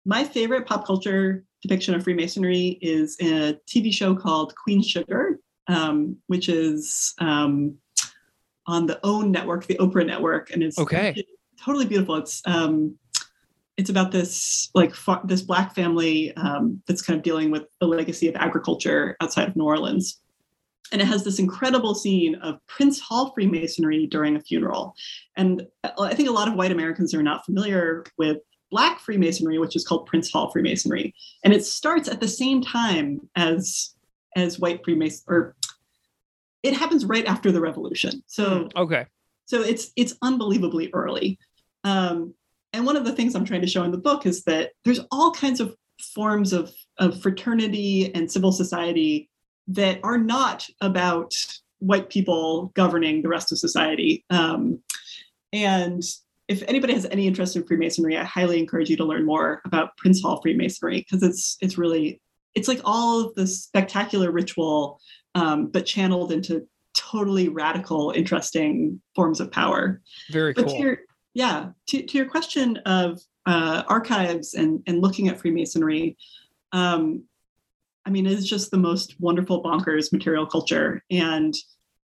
my 0.05 0.23
favorite 0.25 0.67
pop 0.67 0.87
culture 0.87 1.45
depiction 1.63 1.95
of 1.95 2.05
Freemasonry 2.05 2.79
is 2.83 3.17
in 3.21 3.33
a 3.43 3.55
TV 3.67 3.91
show 3.93 4.15
called 4.15 4.55
Queen 4.55 4.83
Sugar, 4.83 5.39
um, 5.69 6.17
which 6.27 6.51
is 6.51 7.15
um, 7.21 7.77
on 8.67 8.85
the 8.87 9.01
OWN 9.03 9.33
network, 9.33 9.67
the 9.67 9.77
Oprah 9.77 10.07
network, 10.07 10.51
and 10.51 10.63
it's 10.63 10.79
Okay. 10.79 11.25
Totally 11.65 11.87
beautiful. 11.87 12.17
It's 12.17 12.43
um, 12.47 12.97
it's 13.77 13.91
about 13.91 14.11
this 14.11 14.71
like 14.75 14.95
fa- 14.95 15.23
this 15.25 15.43
black 15.43 15.75
family 15.75 16.33
um, 16.37 16.83
that's 16.87 17.03
kind 17.03 17.17
of 17.17 17.23
dealing 17.23 17.51
with 17.51 17.65
the 17.81 17.87
legacy 17.87 18.29
of 18.29 18.37
agriculture 18.37 19.17
outside 19.21 19.49
of 19.49 19.57
New 19.57 19.65
Orleans. 19.65 20.21
And 20.91 21.03
it 21.03 21.05
has 21.05 21.23
this 21.23 21.39
incredible 21.39 21.95
scene 21.95 22.35
of 22.37 22.59
Prince 22.67 22.99
Hall 22.99 23.33
Freemasonry 23.35 24.07
during 24.07 24.37
a 24.37 24.41
funeral. 24.41 24.95
And 25.37 25.67
I 26.01 26.15
think 26.15 26.31
a 26.31 26.33
lot 26.33 26.49
of 26.49 26.55
white 26.55 26.73
Americans 26.73 27.13
are 27.15 27.23
not 27.23 27.45
familiar 27.45 28.05
with 28.17 28.39
Black 28.71 28.99
Freemasonry, 28.99 29.59
which 29.59 29.77
is 29.77 29.87
called 29.87 30.07
Prince 30.07 30.33
Hall 30.33 30.51
Freemasonry. 30.51 31.15
And 31.45 31.53
it 31.53 31.65
starts 31.65 32.09
at 32.09 32.21
the 32.21 32.29
same 32.29 32.63
time 32.63 33.21
as 33.37 33.95
as 34.35 34.59
white 34.59 34.83
Freemason 34.85 35.25
or 35.29 35.57
it 36.63 36.75
happens 36.75 37.05
right 37.05 37.27
after 37.27 37.53
the 37.53 37.61
revolution. 37.61 38.23
So 38.27 38.69
Okay. 38.75 39.07
so 39.45 39.61
it's 39.63 39.93
it's 39.97 40.15
unbelievably 40.23 40.91
early. 40.93 41.39
Um, 41.85 42.35
and 42.73 42.85
one 42.85 42.97
of 42.97 43.05
the 43.05 43.13
things 43.13 43.35
I'm 43.35 43.45
trying 43.45 43.63
to 43.63 43.67
show 43.67 43.85
in 43.85 43.93
the 43.93 43.99
book 43.99 44.27
is 44.27 44.45
that 44.45 44.73
there's 44.85 45.01
all 45.11 45.31
kinds 45.33 45.61
of 45.61 45.75
forms 46.15 46.53
of, 46.53 46.73
of 46.99 47.21
fraternity 47.21 48.15
and 48.15 48.31
civil 48.31 48.53
society 48.53 49.31
that 49.69 50.01
are 50.03 50.19
not 50.19 50.67
about 50.81 51.33
white 51.79 52.09
people 52.11 52.73
governing 52.75 53.23
the 53.23 53.29
rest 53.29 53.53
of 53.53 53.59
society. 53.59 54.25
Um, 54.31 54.81
and 55.53 56.03
if 56.49 56.63
anybody 56.67 56.95
has 56.95 57.07
any 57.07 57.27
interest 57.27 57.57
in 57.57 57.67
Freemasonry, 57.67 58.17
I 58.17 58.25
highly 58.25 58.59
encourage 58.59 58.91
you 58.91 58.97
to 58.97 59.05
learn 59.05 59.25
more 59.25 59.61
about 59.65 59.97
Prince 59.97 60.23
Hall 60.23 60.41
Freemasonry 60.41 60.99
because 61.01 61.23
it's 61.23 61.57
it's 61.61 61.77
really 61.77 62.21
it's 62.55 62.69
like 62.69 62.81
all 62.85 63.27
of 63.27 63.35
the 63.35 63.47
spectacular 63.47 64.31
ritual, 64.31 65.01
um, 65.35 65.67
but 65.69 65.85
channeled 65.87 66.33
into 66.33 66.67
totally 66.97 67.49
radical, 67.49 68.13
interesting 68.17 69.01
forms 69.15 69.41
of 69.41 69.53
power. 69.53 70.01
Very 70.31 70.55
But 70.55 70.67
cool. 70.67 70.77
to 70.77 70.83
your, 70.83 70.99
yeah, 71.39 71.69
to, 71.87 72.03
to 72.03 72.19
your 72.19 72.27
question 72.27 72.79
of 72.79 73.21
uh, 73.47 73.85
archives 73.87 74.55
and, 74.55 74.83
and 74.89 75.01
looking 75.01 75.29
at 75.29 75.39
Freemasonry, 75.39 76.17
um, 76.73 77.23
I 78.05 78.11
mean, 78.11 78.27
it's 78.27 78.45
just 78.45 78.73
the 78.73 78.77
most 78.77 79.15
wonderful 79.21 79.63
bonkers 79.63 80.13
material 80.13 80.47
culture. 80.47 81.01
And 81.13 81.55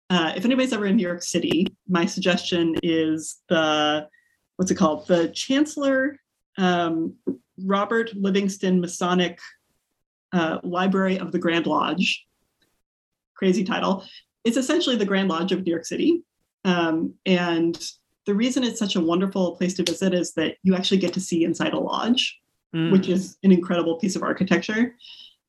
uh, 0.08 0.32
if 0.34 0.46
anybody's 0.46 0.72
ever 0.72 0.86
in 0.86 0.96
New 0.96 1.06
York 1.06 1.22
City, 1.22 1.66
my 1.86 2.06
suggestion 2.06 2.76
is 2.82 3.42
the 3.50 4.08
what's 4.56 4.70
it 4.70 4.76
called? 4.76 5.06
The 5.06 5.28
Chancellor 5.28 6.18
um, 6.56 7.14
Robert 7.62 8.10
Livingston 8.14 8.80
Masonic 8.80 9.38
uh, 10.32 10.56
Library 10.62 11.18
of 11.18 11.32
the 11.32 11.38
Grand 11.38 11.66
Lodge. 11.66 12.26
Crazy 13.34 13.62
title. 13.62 14.06
It's 14.42 14.56
essentially 14.56 14.96
the 14.96 15.04
Grand 15.04 15.28
Lodge 15.28 15.52
of 15.52 15.66
New 15.66 15.70
York 15.70 15.84
City. 15.84 16.22
Um, 16.64 17.12
and 17.26 17.78
the 18.28 18.34
reason 18.34 18.62
it's 18.62 18.78
such 18.78 18.94
a 18.94 19.00
wonderful 19.00 19.56
place 19.56 19.72
to 19.72 19.82
visit 19.82 20.12
is 20.12 20.34
that 20.34 20.56
you 20.62 20.74
actually 20.74 20.98
get 20.98 21.14
to 21.14 21.20
see 21.20 21.44
inside 21.44 21.72
a 21.72 21.80
lodge, 21.80 22.38
Mm. 22.74 22.92
which 22.92 23.08
is 23.08 23.38
an 23.44 23.50
incredible 23.50 23.96
piece 23.98 24.14
of 24.14 24.22
architecture. 24.22 24.94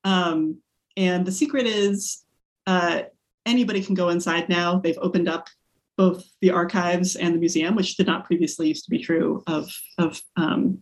Um, 0.05 0.61
and 0.95 1.25
the 1.25 1.33
secret 1.33 1.67
is 1.67 2.23
uh, 2.65 3.01
anybody 3.45 3.83
can 3.83 3.93
go 3.93 4.07
inside 4.07 4.47
now. 4.47 4.79
They've 4.79 4.97
opened 5.01 5.27
up 5.27 5.49
both 5.97 6.23
the 6.39 6.51
archives 6.51 7.17
and 7.17 7.35
the 7.35 7.39
museum, 7.39 7.75
which 7.75 7.97
did 7.97 8.07
not 8.07 8.23
previously 8.23 8.69
used 8.69 8.85
to 8.85 8.89
be 8.89 8.99
true 8.99 9.43
of, 9.47 9.69
of 9.97 10.21
um, 10.37 10.79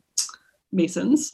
Masons. 0.72 1.32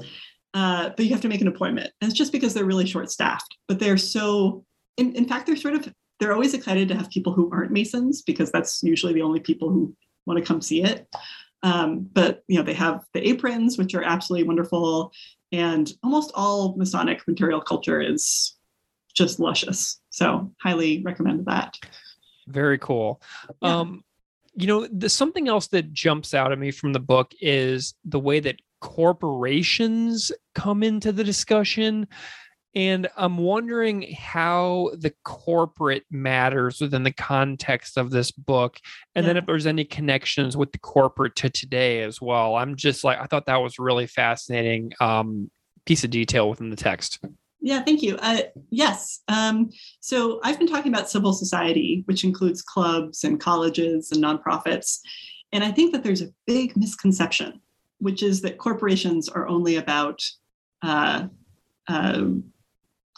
Uh, 0.53 0.91
but 0.95 1.05
you 1.05 1.11
have 1.11 1.21
to 1.21 1.27
make 1.27 1.41
an 1.41 1.49
appointment. 1.49 1.91
And 1.99 2.09
it's 2.09 2.17
just 2.17 2.31
because 2.31 2.53
they're 2.53 2.63
really 2.63 2.85
short 2.85 3.11
staffed. 3.11 3.57
But 3.67 3.79
they're 3.79 3.97
so, 3.97 4.63
in, 4.95 5.13
in 5.15 5.27
fact, 5.27 5.47
they're 5.47 5.57
sort 5.57 5.73
of, 5.73 5.93
they're 6.21 6.33
always 6.33 6.53
excited 6.53 6.87
to 6.87 6.95
have 6.95 7.09
people 7.09 7.33
who 7.33 7.51
aren't 7.51 7.71
Masons 7.71 8.21
because 8.21 8.53
that's 8.53 8.81
usually 8.83 9.11
the 9.11 9.21
only 9.21 9.41
people 9.41 9.69
who 9.69 9.93
want 10.25 10.39
to 10.39 10.45
come 10.45 10.61
see 10.61 10.83
it. 10.83 11.07
Um, 11.63 12.09
but 12.11 12.43
you 12.47 12.57
know, 12.57 12.63
they 12.63 12.73
have 12.73 13.05
the 13.13 13.27
aprons, 13.27 13.77
which 13.77 13.95
are 13.95 14.03
absolutely 14.03 14.47
wonderful, 14.47 15.13
and 15.51 15.91
almost 16.03 16.31
all 16.35 16.75
Masonic 16.75 17.25
material 17.27 17.61
culture 17.61 18.01
is 18.01 18.57
just 19.13 19.39
luscious. 19.39 20.01
So 20.09 20.51
highly 20.61 21.01
recommend 21.03 21.45
that. 21.45 21.77
Very 22.47 22.77
cool. 22.77 23.21
Yeah. 23.61 23.79
Um, 23.79 24.03
you 24.55 24.67
know, 24.67 24.87
the, 24.87 25.09
something 25.09 25.47
else 25.47 25.67
that 25.67 25.93
jumps 25.93 26.33
out 26.33 26.51
at 26.51 26.59
me 26.59 26.71
from 26.71 26.93
the 26.93 26.99
book 26.99 27.31
is 27.41 27.95
the 28.05 28.19
way 28.19 28.39
that 28.41 28.59
corporations 28.81 30.31
come 30.53 30.83
into 30.83 31.11
the 31.11 31.23
discussion. 31.23 32.07
And 32.75 33.07
I'm 33.15 33.37
wondering 33.37 34.13
how 34.13 34.91
the 34.97 35.13
corporate 35.23 36.05
matters 36.09 36.81
within 36.81 37.03
the 37.03 37.11
context 37.11 37.97
of 37.97 38.09
this 38.09 38.31
book. 38.31 38.77
And 39.13 39.27
then 39.27 39.37
if 39.37 39.45
there's 39.45 39.67
any 39.67 39.85
connections 39.85 40.57
with 40.57 40.71
the 40.71 40.79
corporate 40.79 41.35
to 41.37 41.49
today 41.49 42.01
as 42.01 42.19
well. 42.19 42.55
I'm 42.55 42.75
just 42.75 43.03
like, 43.03 43.19
I 43.19 43.25
thought 43.25 43.45
that 43.45 43.61
was 43.61 43.77
really 43.77 44.07
fascinating 44.07 44.91
um, 44.99 45.51
piece 45.85 46.03
of 46.03 46.09
detail 46.09 46.49
within 46.49 46.71
the 46.71 46.75
text. 46.75 47.19
Yeah, 47.61 47.81
thank 47.81 48.01
you. 48.01 48.17
Uh, 48.17 48.41
yes. 48.71 49.21
Um, 49.29 49.69
so 50.01 50.41
I've 50.43 50.57
been 50.57 50.67
talking 50.67 50.91
about 50.91 51.09
civil 51.09 51.31
society, 51.31 52.03
which 52.07 52.23
includes 52.23 52.61
clubs 52.61 53.23
and 53.23 53.39
colleges 53.39 54.11
and 54.11 54.21
nonprofits. 54.21 54.99
And 55.53 55.63
I 55.63 55.71
think 55.71 55.93
that 55.93 56.03
there's 56.03 56.21
a 56.21 56.33
big 56.45 56.75
misconception, 56.75 57.61
which 57.99 58.21
is 58.23 58.41
that 58.41 58.57
corporations 58.57 59.29
are 59.29 59.47
only 59.47 59.77
about 59.77 60.19
uh, 60.81 61.27
uh, 61.87 62.23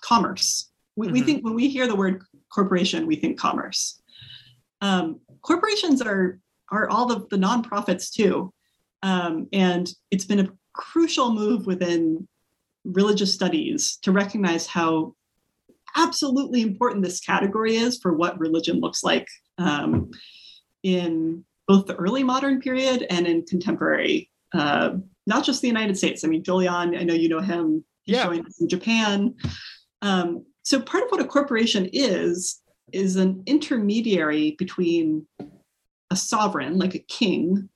commerce. 0.06 0.72
We, 0.96 1.08
we 1.08 1.22
Mhm. 1.22 1.26
think 1.26 1.44
when 1.46 1.56
we 1.56 1.68
hear 1.68 1.88
the 1.88 1.96
word 1.96 2.24
corporation, 2.54 3.06
we 3.08 3.16
think 3.16 3.38
commerce. 3.40 4.02
Um, 4.82 5.20
corporations 5.42 6.02
are 6.02 6.40
are 6.72 6.90
all 6.90 7.06
the, 7.06 7.20
the 7.30 7.38
nonprofits 7.38 8.12
too, 8.12 8.52
um, 9.04 9.48
and 9.54 9.94
it's 10.10 10.26
been 10.26 10.40
a 10.40 10.50
crucial 10.74 11.32
move 11.32 11.68
within 11.68 12.28
religious 12.84 13.32
studies 13.34 13.98
to 14.02 14.12
recognize 14.12 14.66
how 14.66 15.14
absolutely 15.96 16.62
important 16.64 17.04
this 17.04 17.20
category 17.20 17.76
is 17.76 18.00
for 18.02 18.14
what 18.16 18.40
religion 18.40 18.80
looks 18.80 19.04
like 19.04 19.28
um, 19.60 20.10
in 20.82 21.46
both 21.68 21.86
the 21.86 21.96
early 21.96 22.24
modern 22.24 22.60
period 22.60 23.06
and 23.12 23.28
in 23.28 23.46
contemporary, 23.46 24.30
uh, 24.54 24.90
not 25.28 25.46
just 25.46 25.62
the 25.62 25.68
United 25.68 25.96
States. 25.98 26.24
I 26.24 26.28
mean, 26.28 26.44
Julian, 26.44 26.96
I 26.96 27.04
know 27.04 27.14
you 27.14 27.30
know 27.30 27.42
him. 27.42 27.86
He 28.04 28.14
Yeah. 28.14 28.26
joined 28.26 28.46
us 28.48 28.60
in 28.60 28.68
Japan. 28.68 29.36
Um, 30.06 30.46
so 30.62 30.80
part 30.80 31.04
of 31.04 31.10
what 31.10 31.20
a 31.22 31.26
corporation 31.26 31.90
is 31.92 32.62
is 32.94 33.16
an 33.16 33.42
intermediary 33.48 34.52
between 34.52 35.26
a 36.12 36.16
sovereign, 36.16 36.78
like 36.78 36.94
a 36.94 37.00
king, 37.00 37.68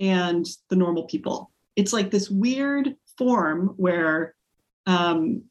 and 0.00 0.44
the 0.68 0.76
normal 0.76 1.04
people. 1.04 1.52
It's 1.76 1.92
like 1.92 2.10
this 2.10 2.28
weird 2.28 2.96
form 3.16 3.74
where 3.76 4.34
um, 4.86 5.44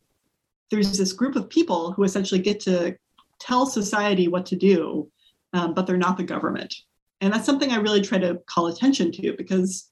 there's 0.70 0.98
this 0.98 1.14
group 1.14 1.38
of 1.38 1.50
people 1.50 1.94
who 1.94 2.04
essentially 2.04 2.42
get 2.42 2.60
to 2.62 2.98
tell 3.40 3.66
society 3.66 4.28
what 4.28 4.46
to 4.48 4.58
do, 4.58 5.10
um, 5.54 5.74
but 5.74 5.88
they're 5.88 5.96
not 5.96 6.18
the 6.18 6.24
government. 6.24 6.76
And 7.22 7.34
that's 7.34 7.46
something 7.46 7.72
I 7.72 7.78
really 7.78 8.02
try 8.02 8.18
to 8.18 8.42
call 8.48 8.68
attention 8.68 9.14
to 9.14 9.34
because, 9.38 9.90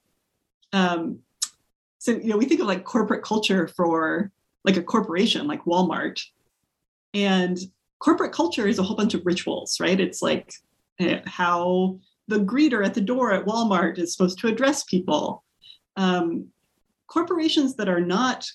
um, 0.74 1.20
so 1.98 2.12
you 2.12 2.28
know, 2.28 2.38
we 2.38 2.46
think 2.46 2.60
of 2.60 2.68
like 2.68 2.84
corporate 2.84 3.24
culture 3.24 3.70
for 3.70 4.32
like 4.66 4.78
a 4.78 4.84
corporation 4.84 5.48
like 5.48 5.66
Walmart, 5.66 6.22
and 7.14 7.58
corporate 8.00 8.32
culture 8.32 8.68
is 8.68 8.80
a 8.80 8.84
whole 8.84 8.96
bunch 8.96 9.14
of 9.14 9.26
rituals, 9.26 9.80
right? 9.80 10.00
It's 10.00 10.22
like 10.22 10.54
eh, 11.00 11.22
how 11.26 12.00
the 12.28 12.40
greeter 12.40 12.86
at 12.86 12.94
the 12.94 13.02
door 13.02 13.34
at 13.34 13.46
Walmart 13.46 13.98
is 13.98 14.14
supposed 14.14 14.40
to 14.40 14.48
address 14.48 14.84
people. 14.84 15.44
Um, 15.96 16.48
corporations 17.08 17.76
that 17.76 17.90
are 17.90 18.02
not 18.02 18.46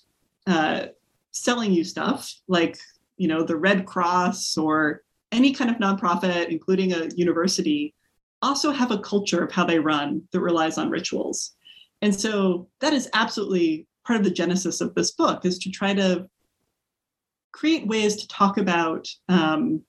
uh, 0.47 0.87
selling 1.33 1.73
you 1.73 1.85
stuff, 1.85 2.33
like 2.49 2.79
you 3.17 3.29
know 3.29 3.43
the 3.43 3.57
Red 3.57 3.87
Cross 3.87 4.57
or 4.57 5.03
any 5.33 5.53
kind 5.53 5.71
of 5.71 5.77
nonprofit, 5.77 6.49
including 6.49 6.93
a 6.93 7.09
university, 7.17 7.95
also 8.41 8.71
have 8.71 8.91
a 8.91 8.99
culture 8.99 9.43
of 9.43 9.51
how 9.51 9.65
they 9.65 9.79
run 9.79 10.23
that 10.33 10.41
relies 10.41 10.79
on 10.79 10.91
rituals. 10.91 11.57
And 12.03 12.15
so 12.15 12.69
that 12.81 12.93
is 12.93 13.09
absolutely 13.15 13.87
part 14.05 14.19
of 14.19 14.25
the 14.25 14.31
genesis 14.31 14.81
of 14.81 14.95
this 14.95 15.13
book 15.13 15.45
is 15.45 15.59
to 15.61 15.71
try 15.71 15.95
to 15.95 16.29
create 17.53 17.87
ways 17.87 18.17
to 18.17 18.29
talk 18.29 18.59
about 18.59 19.09
um, 19.29 19.83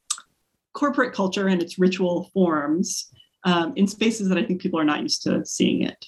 corporate 0.73 1.13
culture 1.13 1.47
and 1.47 1.61
its 1.61 1.79
ritual 1.79 2.29
forms 2.33 3.11
um, 3.43 3.73
in 3.75 3.87
spaces 3.87 4.29
that 4.29 4.37
I 4.37 4.43
think 4.43 4.61
people 4.61 4.79
are 4.79 4.85
not 4.85 5.01
used 5.01 5.23
to 5.23 5.45
seeing 5.45 5.83
it, 5.83 6.05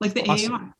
like 0.00 0.14
the 0.14 0.28
Awesome. 0.28 0.54
AAR. 0.54 0.74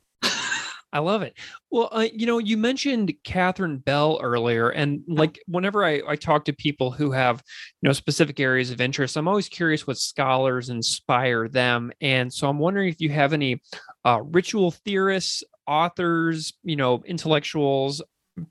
I 0.94 0.98
love 0.98 1.22
it. 1.22 1.34
Well, 1.70 1.88
uh, 1.90 2.06
you 2.12 2.26
know, 2.26 2.36
you 2.36 2.58
mentioned 2.58 3.14
Catherine 3.24 3.78
Bell 3.78 4.20
earlier, 4.22 4.68
and 4.68 5.02
like 5.08 5.40
whenever 5.46 5.84
I, 5.84 6.02
I 6.06 6.16
talk 6.16 6.44
to 6.44 6.52
people 6.52 6.90
who 6.90 7.12
have, 7.12 7.42
you 7.80 7.88
know, 7.88 7.94
specific 7.94 8.38
areas 8.38 8.70
of 8.70 8.80
interest, 8.80 9.16
I'm 9.16 9.26
always 9.26 9.48
curious 9.48 9.86
what 9.86 9.96
scholars 9.96 10.68
inspire 10.68 11.48
them. 11.48 11.92
And 12.02 12.30
so 12.30 12.46
I'm 12.46 12.58
wondering 12.58 12.90
if 12.90 13.00
you 13.00 13.08
have 13.08 13.32
any 13.32 13.62
uh, 14.04 14.20
ritual 14.22 14.70
theorists, 14.70 15.42
authors, 15.66 16.52
you 16.62 16.76
know, 16.76 17.02
intellectuals, 17.06 18.02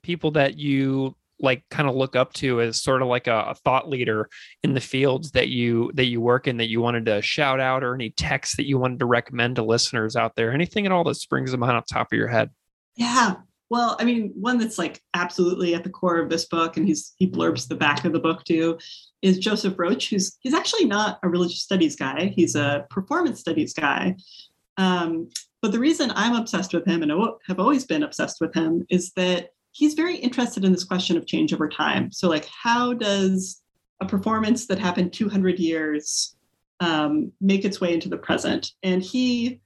people 0.02 0.32
that 0.32 0.58
you 0.58 1.16
like 1.40 1.64
kind 1.70 1.88
of 1.88 1.94
look 1.96 2.14
up 2.14 2.32
to 2.34 2.60
as 2.60 2.80
sort 2.80 3.02
of 3.02 3.08
like 3.08 3.26
a, 3.26 3.46
a 3.48 3.54
thought 3.54 3.88
leader 3.88 4.28
in 4.62 4.74
the 4.74 4.80
fields 4.80 5.32
that 5.32 5.48
you 5.48 5.90
that 5.94 6.06
you 6.06 6.20
work 6.20 6.46
in 6.46 6.56
that 6.56 6.68
you 6.68 6.80
wanted 6.80 7.04
to 7.06 7.20
shout 7.20 7.58
out 7.58 7.82
or 7.82 7.94
any 7.94 8.10
texts 8.10 8.56
that 8.56 8.66
you 8.66 8.78
wanted 8.78 9.00
to 9.00 9.06
recommend 9.06 9.56
to 9.56 9.62
listeners 9.62 10.14
out 10.14 10.36
there 10.36 10.52
anything 10.52 10.86
at 10.86 10.92
all 10.92 11.02
that 11.02 11.16
springs 11.16 11.50
to 11.50 11.56
mind 11.56 11.76
off 11.76 11.84
top 11.86 12.06
of 12.12 12.16
your 12.16 12.28
head 12.28 12.48
Yeah. 12.96 13.34
Well, 13.70 13.96
I 13.98 14.04
mean, 14.04 14.32
one 14.34 14.58
that's 14.58 14.76
like 14.76 15.00
absolutely 15.14 15.74
at 15.74 15.82
the 15.82 15.88
core 15.88 16.18
of 16.18 16.28
this 16.28 16.44
book, 16.44 16.76
and 16.76 16.86
he's 16.86 17.14
he 17.16 17.26
blurbs 17.26 17.66
the 17.66 17.74
back 17.74 18.04
of 18.04 18.12
the 18.12 18.20
book 18.20 18.44
too, 18.44 18.78
is 19.22 19.38
Joseph 19.38 19.78
Roach, 19.78 20.10
who's 20.10 20.36
he's 20.40 20.52
actually 20.52 20.84
not 20.84 21.18
a 21.22 21.28
religious 21.30 21.62
studies 21.62 21.96
guy. 21.96 22.34
He's 22.36 22.54
a 22.54 22.84
performance 22.90 23.40
studies 23.40 23.72
guy. 23.72 24.16
Um, 24.76 25.30
but 25.62 25.70
the 25.72 25.78
reason 25.78 26.12
I'm 26.14 26.34
obsessed 26.34 26.74
with 26.74 26.84
him 26.84 27.02
and 27.02 27.12
have 27.46 27.60
always 27.60 27.86
been 27.86 28.02
obsessed 28.02 28.40
with 28.40 28.52
him 28.52 28.84
is 28.90 29.12
that 29.12 29.50
he's 29.70 29.94
very 29.94 30.16
interested 30.16 30.64
in 30.64 30.72
this 30.72 30.84
question 30.84 31.16
of 31.16 31.26
change 31.26 31.54
over 31.54 31.68
time. 31.68 32.10
So, 32.10 32.28
like, 32.28 32.46
how 32.46 32.92
does 32.92 33.62
a 34.00 34.06
performance 34.06 34.66
that 34.66 34.80
happened 34.80 35.12
200 35.12 35.60
years 35.60 36.36
um, 36.80 37.30
make 37.40 37.64
its 37.64 37.80
way 37.80 37.94
into 37.94 38.08
the 38.08 38.16
present? 38.16 38.72
And 38.82 39.02
he 39.02 39.60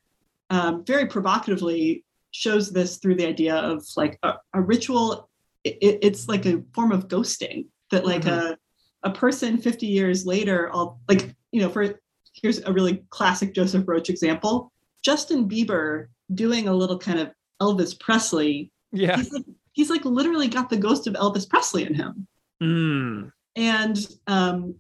um, 0.51 0.85
very 0.85 1.07
provocatively 1.07 2.05
shows 2.31 2.71
this 2.71 2.99
through 2.99 3.15
the 3.15 3.27
idea 3.27 3.57
of 3.57 3.83
like 3.97 4.19
a, 4.23 4.35
a 4.53 4.61
ritual. 4.61 5.31
It, 5.65 5.99
it's 6.03 6.29
like 6.29 6.45
a 6.45 6.63
form 6.75 6.93
of 6.93 7.09
ghosting 7.09 7.67
that 7.91 8.05
like 8.05 8.23
mm-hmm. 8.23 8.53
a 8.53 8.59
a 9.03 9.11
person 9.11 9.57
50 9.57 9.87
years 9.87 10.27
later, 10.27 10.69
all 10.71 11.01
like 11.09 11.35
you 11.53 11.63
know, 11.63 11.71
for 11.71 11.99
here's 12.35 12.59
a 12.65 12.73
really 12.73 13.03
classic 13.09 13.55
Joseph 13.55 13.87
Roach 13.87 14.11
example. 14.11 14.73
Justin 15.07 15.49
Bieber 15.49 16.09
doing 16.35 16.67
a 16.67 16.75
little 16.75 16.99
kind 16.99 17.21
of 17.21 17.31
Elvis 17.63 17.99
Presley. 17.99 18.73
Yeah. 18.91 19.17
He's 19.17 19.33
like, 19.33 19.45
he's 19.73 19.89
like 19.89 20.05
literally 20.05 20.49
got 20.49 20.69
the 20.69 20.77
ghost 20.77 21.07
of 21.07 21.15
Elvis 21.15 21.49
Presley 21.49 21.85
in 21.85 21.95
him. 21.95 22.27
Mm. 22.61 23.31
And 23.55 24.07
um, 24.27 24.75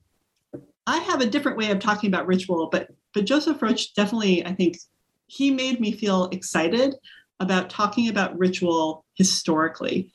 I 0.84 0.98
have 0.98 1.20
a 1.20 1.26
different 1.26 1.58
way 1.58 1.70
of 1.70 1.78
talking 1.78 2.08
about 2.12 2.26
ritual, 2.26 2.68
but 2.72 2.88
but 3.14 3.24
Joseph 3.24 3.62
Roach 3.62 3.94
definitely, 3.94 4.44
I 4.44 4.52
think, 4.52 4.78
he 5.28 5.52
made 5.52 5.78
me 5.78 5.92
feel 5.92 6.24
excited 6.32 6.96
about 7.38 7.70
talking 7.70 8.08
about 8.08 8.36
ritual 8.36 9.04
historically. 9.14 10.10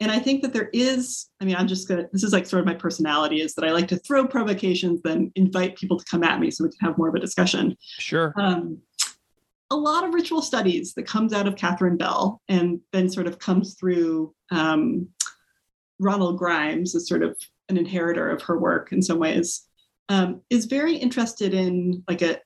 And 0.00 0.10
I 0.10 0.18
think 0.18 0.40
that 0.40 0.54
there 0.54 0.70
is, 0.72 1.28
I 1.42 1.44
mean, 1.44 1.56
I'm 1.56 1.68
just 1.68 1.86
gonna, 1.86 2.08
this 2.12 2.24
is 2.24 2.32
like 2.32 2.46
sort 2.46 2.60
of 2.60 2.66
my 2.66 2.74
personality 2.74 3.42
is 3.42 3.54
that 3.54 3.64
I 3.66 3.72
like 3.72 3.88
to 3.88 3.98
throw 3.98 4.26
provocations, 4.26 5.02
then 5.02 5.30
invite 5.34 5.76
people 5.76 5.98
to 5.98 6.04
come 6.06 6.24
at 6.24 6.40
me 6.40 6.50
so 6.50 6.64
we 6.64 6.70
can 6.70 6.88
have 6.88 6.96
more 6.96 7.10
of 7.10 7.14
a 7.14 7.20
discussion. 7.20 7.76
Sure. 7.98 8.32
Um, 8.38 8.78
a 9.70 9.76
lot 9.76 10.04
of 10.04 10.14
ritual 10.14 10.42
studies 10.42 10.94
that 10.94 11.06
comes 11.06 11.32
out 11.32 11.46
of 11.46 11.56
Catherine 11.56 11.96
Bell 11.96 12.40
and 12.48 12.80
then 12.92 13.08
sort 13.08 13.26
of 13.26 13.38
comes 13.38 13.74
through 13.74 14.34
um, 14.50 15.08
Ronald 15.98 16.38
Grimes 16.38 16.94
as 16.94 17.06
sort 17.06 17.22
of 17.22 17.36
an 17.68 17.76
inheritor 17.76 18.28
of 18.30 18.42
her 18.42 18.58
work 18.58 18.92
in 18.92 19.00
some 19.00 19.18
ways, 19.18 19.66
um, 20.08 20.40
is 20.50 20.64
very 20.64 20.96
interested 20.96 21.54
in 21.54 22.02
like 22.08 22.20
a 22.20 22.40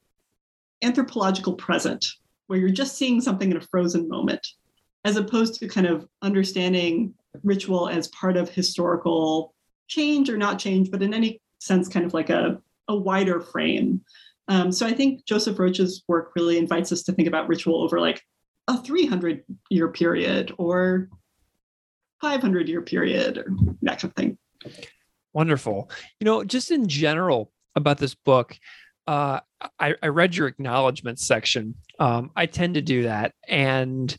anthropological 0.82 1.54
present 1.54 2.06
where 2.46 2.58
you're 2.58 2.68
just 2.68 2.96
seeing 2.96 3.20
something 3.20 3.50
in 3.50 3.56
a 3.56 3.60
frozen 3.60 4.06
moment, 4.06 4.46
as 5.04 5.16
opposed 5.16 5.54
to 5.54 5.66
kind 5.68 5.86
of 5.86 6.06
understanding 6.20 7.14
ritual 7.42 7.88
as 7.88 8.08
part 8.08 8.36
of 8.36 8.50
historical 8.50 9.54
change 9.88 10.28
or 10.28 10.36
not 10.36 10.58
change, 10.58 10.90
but 10.90 11.02
in 11.02 11.14
any 11.14 11.40
sense, 11.58 11.88
kind 11.88 12.04
of 12.04 12.12
like 12.12 12.28
a, 12.28 12.60
a 12.88 12.96
wider 12.96 13.40
frame. 13.40 14.02
Um, 14.48 14.72
so 14.72 14.86
I 14.86 14.92
think 14.92 15.24
Joseph 15.24 15.58
Roach's 15.58 16.02
work 16.08 16.32
really 16.36 16.58
invites 16.58 16.92
us 16.92 17.02
to 17.04 17.12
think 17.12 17.28
about 17.28 17.48
ritual 17.48 17.82
over 17.82 18.00
like 18.00 18.20
a 18.68 18.80
300 18.82 19.44
year 19.70 19.88
period 19.88 20.52
or 20.58 21.08
500 22.20 22.68
year 22.68 22.82
period 22.82 23.38
or 23.38 23.46
that 23.82 24.00
kind 24.00 24.04
of 24.04 24.14
thing. 24.14 24.38
Wonderful. 25.32 25.90
You 26.20 26.24
know, 26.24 26.44
just 26.44 26.70
in 26.70 26.88
general 26.88 27.50
about 27.74 27.98
this 27.98 28.14
book, 28.14 28.56
uh, 29.06 29.40
I, 29.78 29.94
I 30.02 30.06
read 30.08 30.36
your 30.36 30.46
acknowledgement 30.46 31.18
section. 31.18 31.74
Um, 31.98 32.30
I 32.36 32.46
tend 32.46 32.74
to 32.74 32.82
do 32.82 33.02
that. 33.04 33.32
And 33.48 34.14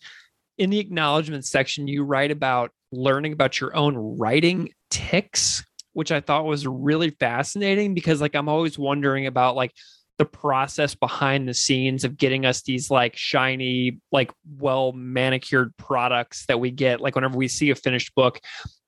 in 0.58 0.70
the 0.70 0.80
acknowledgement 0.80 1.46
section, 1.46 1.88
you 1.88 2.04
write 2.04 2.32
about 2.32 2.72
learning 2.92 3.34
about 3.34 3.60
your 3.60 3.76
own 3.76 3.96
writing 3.96 4.70
tics, 4.90 5.64
which 5.94 6.12
I 6.12 6.22
thought 6.22 6.46
was 6.46 6.68
really 6.68 7.10
fascinating 7.10 7.94
because, 7.94 8.22
like, 8.22 8.36
I'm 8.36 8.50
always 8.50 8.78
wondering 8.78 9.26
about, 9.28 9.56
like, 9.56 9.72
the 10.18 10.26
process 10.26 10.96
behind 10.96 11.48
the 11.48 11.54
scenes 11.54 12.04
of 12.04 12.18
getting 12.18 12.46
us 12.46 12.62
these 12.62 12.90
like 12.90 13.16
shiny, 13.18 14.00
like 14.12 14.32
well 14.58 14.92
manicured 14.94 15.76
products 15.78 16.46
that 16.48 16.60
we 16.60 16.72
get, 16.72 17.02
like 17.02 17.16
whenever 17.16 17.38
we 17.38 17.48
see 17.48 17.70
a 17.70 17.76
finished 17.76 18.16
book. 18.16 18.40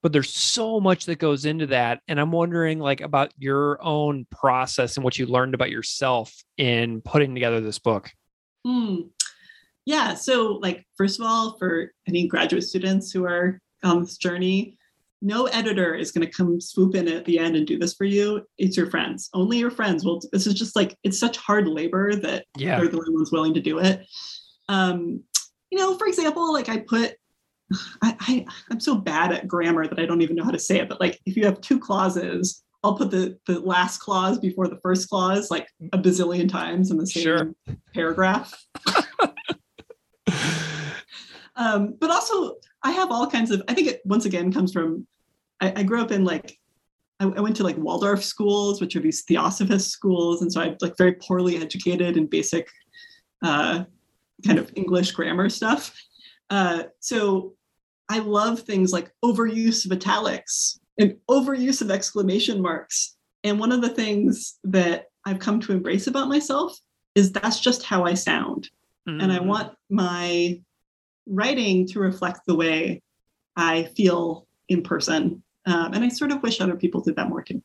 But 0.02 0.14
there's 0.14 0.34
so 0.34 0.80
much 0.80 1.06
that 1.06 1.20
goes 1.20 1.46
into 1.46 1.68
that. 1.68 2.02
And 2.08 2.20
I'm 2.20 2.32
wondering 2.32 2.80
like 2.80 3.02
about 3.02 3.34
your 3.38 3.84
own 3.84 4.26
process 4.32 4.96
and 4.96 5.04
what 5.04 5.20
you 5.20 5.26
learned 5.26 5.54
about 5.54 5.72
yourself 5.72 6.34
in 6.58 7.02
putting 7.02 7.34
together 7.34 7.60
this 7.60 7.80
book. 7.80 8.10
Hmm. 8.66 9.02
Yeah. 9.86 10.16
So, 10.16 10.60
like, 10.62 10.86
first 10.98 11.20
of 11.20 11.26
all, 11.26 11.58
for 11.58 11.92
any 12.08 12.28
graduate 12.28 12.64
students 12.64 13.12
who 13.12 13.26
are 13.26 13.60
on 13.84 14.02
this 14.02 14.18
journey, 14.18 14.77
no 15.22 15.46
editor 15.48 15.96
is 15.96 16.12
going 16.12 16.26
to 16.26 16.32
come 16.32 16.62
swoop 16.62 16.96
in 16.96 17.08
at 17.08 17.26
the 17.26 17.40
end 17.40 17.56
and 17.56 17.66
do 17.66 17.78
this 17.80 17.94
for 17.96 18.06
you. 18.06 18.46
It's 18.58 18.78
your 18.78 18.90
friends. 18.90 19.30
Only 19.34 19.58
your 19.58 19.72
friends 19.72 20.06
will. 20.06 20.22
This 20.32 20.46
is 20.46 20.54
just 20.54 20.76
like 20.76 20.98
it's 21.04 21.20
such 21.20 21.38
hard 21.38 21.68
labor 21.68 22.16
that 22.16 22.46
yeah. 22.56 22.78
they're 22.78 22.88
the 22.88 22.98
only 22.98 23.14
ones 23.14 23.32
willing 23.32 23.54
to 23.56 23.62
do 23.62 23.80
it. 23.80 24.06
Um, 24.70 25.24
you 25.72 25.78
know, 25.80 25.98
for 25.98 26.08
example, 26.08 26.54
like 26.54 26.70
I 26.70 26.80
put, 26.80 27.16
I, 28.02 28.16
I 28.20 28.46
I'm 28.72 28.80
so 28.80 28.96
bad 28.96 29.32
at 29.32 29.48
grammar 29.48 29.88
that 29.88 30.00
I 30.00 30.06
don't 30.06 30.22
even 30.22 30.36
know 30.36 30.44
how 30.44 30.52
to 30.52 30.60
say 30.60 30.80
it. 30.80 30.90
But 30.90 31.00
like, 31.00 31.20
if 31.26 31.36
you 31.36 31.46
have 31.46 31.62
two 31.62 31.80
clauses, 31.80 32.64
I'll 32.84 32.96
put 32.96 33.10
the 33.12 33.38
the 33.48 33.60
last 33.60 33.98
clause 34.00 34.38
before 34.38 34.68
the 34.68 34.80
first 34.82 35.10
clause 35.10 35.50
like 35.50 35.68
a 35.94 35.98
bazillion 35.98 36.48
times 36.50 36.92
in 36.92 36.98
the 36.98 37.08
same 37.08 37.24
sure. 37.24 37.54
paragraph. 37.94 38.54
um, 41.56 41.96
but 42.00 42.12
also 42.12 42.56
I 42.88 42.92
have 42.92 43.12
all 43.12 43.30
kinds 43.30 43.52
of. 43.52 43.62
I 43.68 43.74
think 43.74 43.88
it 43.88 44.02
once 44.06 44.24
again 44.26 44.52
comes 44.54 44.72
from. 44.72 45.06
I, 45.60 45.74
I 45.78 45.84
grew 45.84 46.02
up 46.02 46.12
in 46.12 46.24
like. 46.24 46.58
I, 47.20 47.26
I, 47.26 47.42
went 47.42 47.56
to 47.58 47.64
like 47.64 47.78
Waldorf 47.78 48.24
schools, 48.24 48.80
which 48.80 48.96
are 48.96 49.02
these 49.02 49.24
theosophist 49.24 49.90
schools, 49.90 50.42
and 50.42 50.54
so 50.54 50.62
I'm 50.62 50.78
like 50.80 50.96
very 50.98 51.14
poorly 51.14 51.58
educated 51.58 52.16
in 52.16 52.28
basic, 52.28 52.70
uh, 53.44 53.84
kind 54.46 54.60
of 54.60 54.72
English 54.76 55.12
grammar 55.12 55.50
stuff. 55.50 55.94
Uh, 56.50 56.84
so 57.02 57.56
I 58.08 58.20
love 58.20 58.62
things 58.62 58.94
like 58.94 59.12
overuse 59.26 59.86
of 59.86 59.92
italics 59.92 60.80
and 60.98 61.18
overuse 61.30 61.82
of 61.82 61.92
exclamation 61.92 62.62
marks. 62.62 63.18
And 63.44 63.60
one 63.60 63.72
of 63.72 63.82
the 63.82 63.90
things 63.90 64.60
that 64.64 65.08
I've 65.26 65.40
come 65.40 65.60
to 65.62 65.74
embrace 65.74 66.08
about 66.08 66.30
myself 66.30 66.78
is 67.16 67.32
that's 67.32 67.60
just 67.60 67.84
how 67.84 68.06
I 68.06 68.14
sound. 68.14 68.70
Mm-hmm. 69.10 69.22
And 69.22 69.34
I 69.34 69.40
mm. 69.40 69.46
want 69.46 69.74
my 69.90 70.62
writing 71.28 71.88
to 71.88 72.00
reflect 72.00 72.42
the 72.48 72.56
way 72.56 73.02
I 73.56 73.84
feel 73.96 74.48
in 74.70 74.84
person. 74.84 75.44
Um, 75.66 75.94
and 75.94 76.04
I 76.04 76.10
sort 76.10 76.32
of 76.32 76.42
wish 76.44 76.62
other 76.62 76.76
people 76.76 77.02
did 77.02 77.16
that 77.16 77.30
more 77.30 77.44
too. 77.44 77.62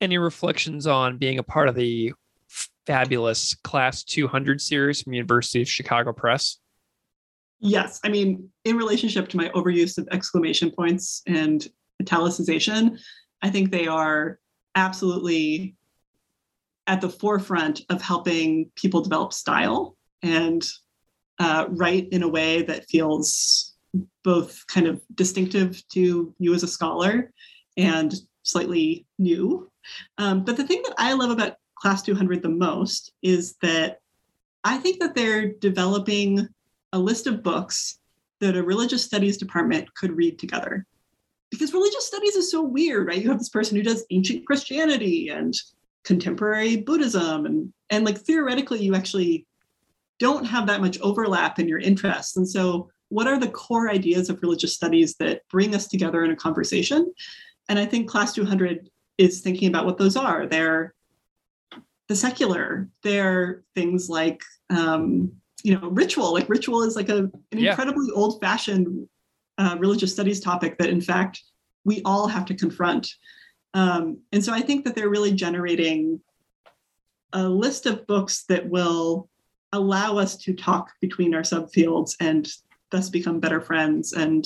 Any 0.00 0.18
reflections 0.18 0.86
on 0.86 1.18
being 1.18 1.38
a 1.38 1.42
part 1.42 1.68
of 1.68 1.74
the 1.74 2.12
fabulous 2.86 3.54
Class 3.64 4.04
200 4.04 4.60
series 4.60 5.02
from 5.02 5.14
University 5.14 5.62
of 5.62 5.68
Chicago 5.68 6.12
Press? 6.12 6.58
Yes. 7.60 8.00
I 8.04 8.08
mean, 8.08 8.50
in 8.64 8.76
relationship 8.76 9.28
to 9.30 9.36
my 9.36 9.48
overuse 9.50 9.96
of 9.96 10.06
exclamation 10.10 10.70
points 10.70 11.22
and 11.26 11.66
italicization, 12.02 13.00
I 13.42 13.50
think 13.50 13.70
they 13.70 13.86
are 13.86 14.38
absolutely 14.74 15.76
at 16.86 17.00
the 17.00 17.08
forefront 17.08 17.82
of 17.88 18.02
helping 18.02 18.70
people 18.76 19.00
develop 19.00 19.32
style 19.32 19.96
and 20.22 20.66
uh, 21.38 21.66
write 21.68 22.08
in 22.10 22.22
a 22.22 22.28
way 22.28 22.62
that 22.62 22.88
feels 22.88 23.74
both 24.22 24.66
kind 24.66 24.86
of 24.86 25.00
distinctive 25.14 25.82
to 25.88 26.34
you 26.38 26.54
as 26.54 26.62
a 26.62 26.68
scholar 26.68 27.32
and 27.76 28.14
slightly 28.42 29.06
new. 29.18 29.70
Um, 30.18 30.44
but 30.44 30.56
the 30.56 30.66
thing 30.66 30.82
that 30.82 30.94
I 30.98 31.12
love 31.12 31.30
about 31.30 31.56
Class 31.78 32.02
200 32.02 32.42
the 32.42 32.48
most 32.48 33.12
is 33.22 33.56
that 33.62 34.00
I 34.64 34.78
think 34.78 35.00
that 35.00 35.14
they're 35.14 35.52
developing 35.52 36.48
a 36.92 36.98
list 36.98 37.26
of 37.26 37.42
books 37.42 37.98
that 38.40 38.56
a 38.56 38.62
religious 38.62 39.04
studies 39.04 39.36
department 39.36 39.92
could 39.94 40.16
read 40.16 40.38
together. 40.38 40.86
Because 41.50 41.72
religious 41.72 42.06
studies 42.06 42.36
is 42.36 42.50
so 42.50 42.62
weird, 42.62 43.06
right? 43.06 43.22
You 43.22 43.28
have 43.28 43.38
this 43.38 43.48
person 43.48 43.76
who 43.76 43.82
does 43.82 44.06
ancient 44.10 44.46
Christianity 44.46 45.28
and 45.28 45.54
contemporary 46.04 46.76
Buddhism, 46.76 47.46
and 47.46 47.72
and 47.90 48.04
like 48.04 48.18
theoretically, 48.18 48.82
you 48.82 48.94
actually 48.94 49.46
don't 50.18 50.44
have 50.44 50.66
that 50.66 50.80
much 50.80 51.00
overlap 51.00 51.58
in 51.58 51.68
your 51.68 51.78
interests. 51.78 52.36
And 52.36 52.48
so, 52.48 52.90
what 53.08 53.26
are 53.26 53.38
the 53.38 53.48
core 53.48 53.90
ideas 53.90 54.28
of 54.28 54.40
religious 54.42 54.74
studies 54.74 55.16
that 55.16 55.42
bring 55.48 55.74
us 55.74 55.86
together 55.86 56.24
in 56.24 56.30
a 56.30 56.36
conversation? 56.36 57.12
And 57.68 57.78
I 57.78 57.86
think 57.86 58.08
Class 58.08 58.32
200 58.32 58.88
is 59.18 59.40
thinking 59.40 59.68
about 59.68 59.86
what 59.86 59.98
those 59.98 60.16
are. 60.16 60.46
They're 60.46 60.94
the 62.08 62.16
secular, 62.16 62.88
they're 63.02 63.62
things 63.74 64.08
like, 64.10 64.42
um, 64.70 65.32
you 65.62 65.78
know, 65.78 65.88
ritual. 65.88 66.32
Like, 66.32 66.48
ritual 66.48 66.82
is 66.82 66.96
like 66.96 67.08
a, 67.08 67.18
an 67.18 67.32
yeah. 67.52 67.70
incredibly 67.70 68.10
old 68.14 68.40
fashioned 68.40 69.08
uh, 69.56 69.76
religious 69.78 70.12
studies 70.12 70.40
topic 70.40 70.78
that, 70.78 70.90
in 70.90 71.00
fact, 71.00 71.42
we 71.84 72.02
all 72.04 72.26
have 72.26 72.44
to 72.46 72.54
confront. 72.54 73.14
Um, 73.72 74.18
and 74.32 74.44
so 74.44 74.52
I 74.52 74.60
think 74.60 74.84
that 74.84 74.94
they're 74.94 75.08
really 75.08 75.32
generating 75.32 76.20
a 77.32 77.48
list 77.48 77.86
of 77.86 78.06
books 78.06 78.44
that 78.48 78.68
will 78.68 79.28
allow 79.74 80.18
us 80.18 80.36
to 80.38 80.54
talk 80.54 80.90
between 81.00 81.34
our 81.34 81.42
subfields 81.42 82.14
and 82.20 82.48
thus 82.90 83.10
become 83.10 83.40
better 83.40 83.60
friends 83.60 84.12
and 84.12 84.44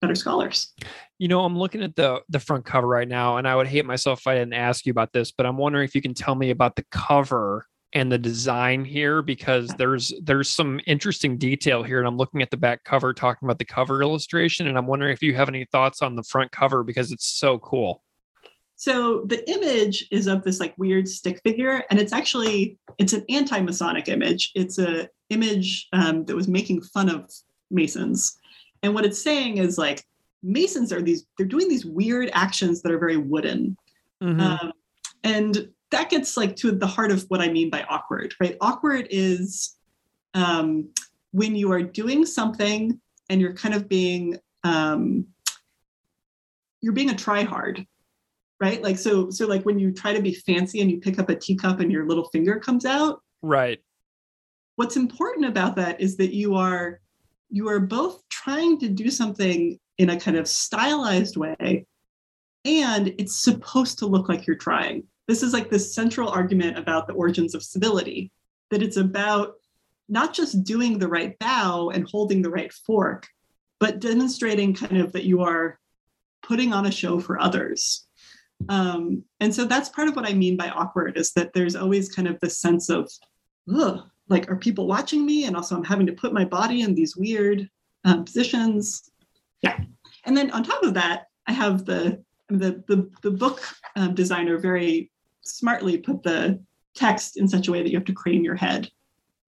better 0.00 0.14
scholars. 0.14 0.72
You 1.18 1.28
know, 1.28 1.44
I'm 1.44 1.56
looking 1.56 1.82
at 1.82 1.94
the 1.94 2.20
the 2.28 2.40
front 2.40 2.64
cover 2.64 2.86
right 2.86 3.08
now, 3.08 3.36
and 3.36 3.46
I 3.46 3.54
would 3.54 3.68
hate 3.68 3.86
myself 3.86 4.20
if 4.20 4.26
I 4.26 4.34
didn't 4.34 4.54
ask 4.54 4.84
you 4.84 4.90
about 4.90 5.12
this, 5.12 5.30
but 5.30 5.46
I'm 5.46 5.56
wondering 5.56 5.84
if 5.84 5.94
you 5.94 6.02
can 6.02 6.14
tell 6.14 6.34
me 6.34 6.50
about 6.50 6.76
the 6.76 6.84
cover 6.90 7.66
and 7.94 8.10
the 8.10 8.18
design 8.18 8.84
here 8.84 9.22
because 9.22 9.68
there's 9.78 10.12
there's 10.22 10.48
some 10.48 10.80
interesting 10.86 11.36
detail 11.36 11.82
here 11.82 11.98
and 11.98 12.08
I'm 12.08 12.16
looking 12.16 12.40
at 12.40 12.50
the 12.50 12.56
back 12.56 12.84
cover 12.84 13.12
talking 13.12 13.46
about 13.46 13.58
the 13.58 13.66
cover 13.66 14.02
illustration 14.02 14.66
and 14.66 14.78
I'm 14.78 14.86
wondering 14.86 15.12
if 15.12 15.22
you 15.22 15.34
have 15.34 15.48
any 15.48 15.66
thoughts 15.66 16.00
on 16.00 16.16
the 16.16 16.22
front 16.22 16.50
cover 16.52 16.82
because 16.84 17.12
it's 17.12 17.26
so 17.26 17.58
cool. 17.58 18.02
So 18.76 19.24
the 19.26 19.48
image 19.48 20.08
is 20.10 20.26
of 20.26 20.42
this 20.42 20.58
like 20.58 20.74
weird 20.76 21.08
stick 21.08 21.40
figure, 21.44 21.84
and 21.90 22.00
it's 22.00 22.12
actually 22.12 22.78
it's 22.98 23.12
an 23.12 23.24
anti-Masonic 23.28 24.08
image. 24.08 24.50
It's 24.54 24.78
a 24.78 25.08
image 25.30 25.88
um, 25.92 26.24
that 26.24 26.34
was 26.36 26.48
making 26.48 26.82
fun 26.82 27.08
of 27.08 27.30
Masons, 27.70 28.38
and 28.82 28.94
what 28.94 29.04
it's 29.04 29.22
saying 29.22 29.58
is 29.58 29.78
like 29.78 30.04
Masons 30.42 30.92
are 30.92 31.00
these 31.02 31.26
they're 31.38 31.46
doing 31.46 31.68
these 31.68 31.86
weird 31.86 32.30
actions 32.32 32.82
that 32.82 32.92
are 32.92 32.98
very 32.98 33.16
wooden, 33.16 33.76
Mhm. 34.22 34.40
um, 34.40 34.72
and 35.22 35.68
that 35.90 36.10
gets 36.10 36.36
like 36.36 36.56
to 36.56 36.72
the 36.72 36.86
heart 36.86 37.12
of 37.12 37.22
what 37.28 37.40
I 37.40 37.48
mean 37.50 37.70
by 37.70 37.82
awkward, 37.88 38.34
right? 38.40 38.56
Awkward 38.60 39.06
is 39.10 39.76
um, 40.34 40.88
when 41.32 41.54
you 41.54 41.70
are 41.70 41.82
doing 41.82 42.24
something 42.26 42.98
and 43.28 43.40
you're 43.40 43.54
kind 43.54 43.74
of 43.74 43.88
being 43.88 44.38
um, 44.64 45.26
you're 46.80 46.94
being 46.94 47.10
a 47.10 47.14
tryhard, 47.14 47.86
right? 48.62 48.80
Like 48.80 48.96
so, 48.96 49.28
so 49.28 49.48
like 49.48 49.64
when 49.64 49.80
you 49.80 49.90
try 49.90 50.12
to 50.12 50.22
be 50.22 50.34
fancy 50.34 50.80
and 50.80 50.90
you 50.90 51.00
pick 51.00 51.18
up 51.18 51.28
a 51.28 51.34
teacup 51.34 51.80
and 51.80 51.90
your 51.90 52.06
little 52.06 52.28
finger 52.28 52.60
comes 52.60 52.86
out. 52.86 53.20
right. 53.42 53.80
What's 54.76 54.96
important 54.96 55.46
about 55.46 55.76
that 55.76 56.00
is 56.00 56.16
that 56.16 56.32
you 56.32 56.54
are 56.54 57.00
you 57.50 57.68
are 57.68 57.80
both 57.80 58.22
trying 58.30 58.78
to 58.78 58.88
do 58.88 59.10
something 59.10 59.78
in 59.98 60.10
a 60.10 60.18
kind 60.18 60.36
of 60.36 60.48
stylized 60.48 61.36
way, 61.36 61.86
and 62.64 63.08
it's 63.18 63.42
supposed 63.42 63.98
to 63.98 64.06
look 64.06 64.28
like 64.28 64.46
you're 64.46 64.56
trying. 64.56 65.02
This 65.28 65.42
is 65.42 65.52
like 65.52 65.68
the 65.68 65.78
central 65.78 66.28
argument 66.28 66.78
about 66.78 67.06
the 67.06 67.12
origins 67.14 67.54
of 67.54 67.62
civility, 67.62 68.30
that 68.70 68.82
it's 68.82 68.96
about 68.96 69.54
not 70.08 70.32
just 70.32 70.64
doing 70.64 70.98
the 70.98 71.08
right 71.08 71.38
bow 71.38 71.90
and 71.90 72.08
holding 72.08 72.42
the 72.42 72.50
right 72.50 72.72
fork, 72.72 73.26
but 73.80 74.00
demonstrating 74.00 74.72
kind 74.72 74.98
of 74.98 75.12
that 75.12 75.24
you 75.24 75.42
are 75.42 75.78
putting 76.42 76.72
on 76.72 76.86
a 76.86 76.90
show 76.90 77.20
for 77.20 77.40
others. 77.40 78.06
Um, 78.68 79.24
and 79.40 79.54
so 79.54 79.64
that's 79.64 79.88
part 79.88 80.08
of 80.08 80.16
what 80.16 80.28
I 80.28 80.34
mean 80.34 80.56
by 80.56 80.68
awkward 80.68 81.16
is 81.16 81.32
that 81.32 81.52
there's 81.52 81.76
always 81.76 82.14
kind 82.14 82.28
of 82.28 82.38
this 82.40 82.58
sense 82.58 82.88
of, 82.88 83.10
like, 84.28 84.50
are 84.50 84.56
people 84.56 84.86
watching 84.86 85.24
me? 85.26 85.44
And 85.44 85.56
also, 85.56 85.76
I'm 85.76 85.84
having 85.84 86.06
to 86.06 86.12
put 86.12 86.32
my 86.32 86.44
body 86.44 86.82
in 86.82 86.94
these 86.94 87.16
weird 87.16 87.68
um, 88.04 88.24
positions. 88.24 89.10
Yeah. 89.62 89.78
And 90.24 90.36
then 90.36 90.50
on 90.50 90.62
top 90.62 90.82
of 90.82 90.94
that, 90.94 91.26
I 91.46 91.52
have 91.52 91.84
the 91.84 92.22
the 92.48 92.82
the, 92.86 93.10
the 93.22 93.30
book 93.30 93.62
um, 93.96 94.14
designer 94.14 94.58
very 94.58 95.10
smartly 95.42 95.98
put 95.98 96.22
the 96.22 96.60
text 96.94 97.36
in 97.36 97.48
such 97.48 97.68
a 97.68 97.72
way 97.72 97.82
that 97.82 97.90
you 97.90 97.96
have 97.96 98.04
to 98.06 98.12
crane 98.12 98.44
your 98.44 98.54
head. 98.54 98.90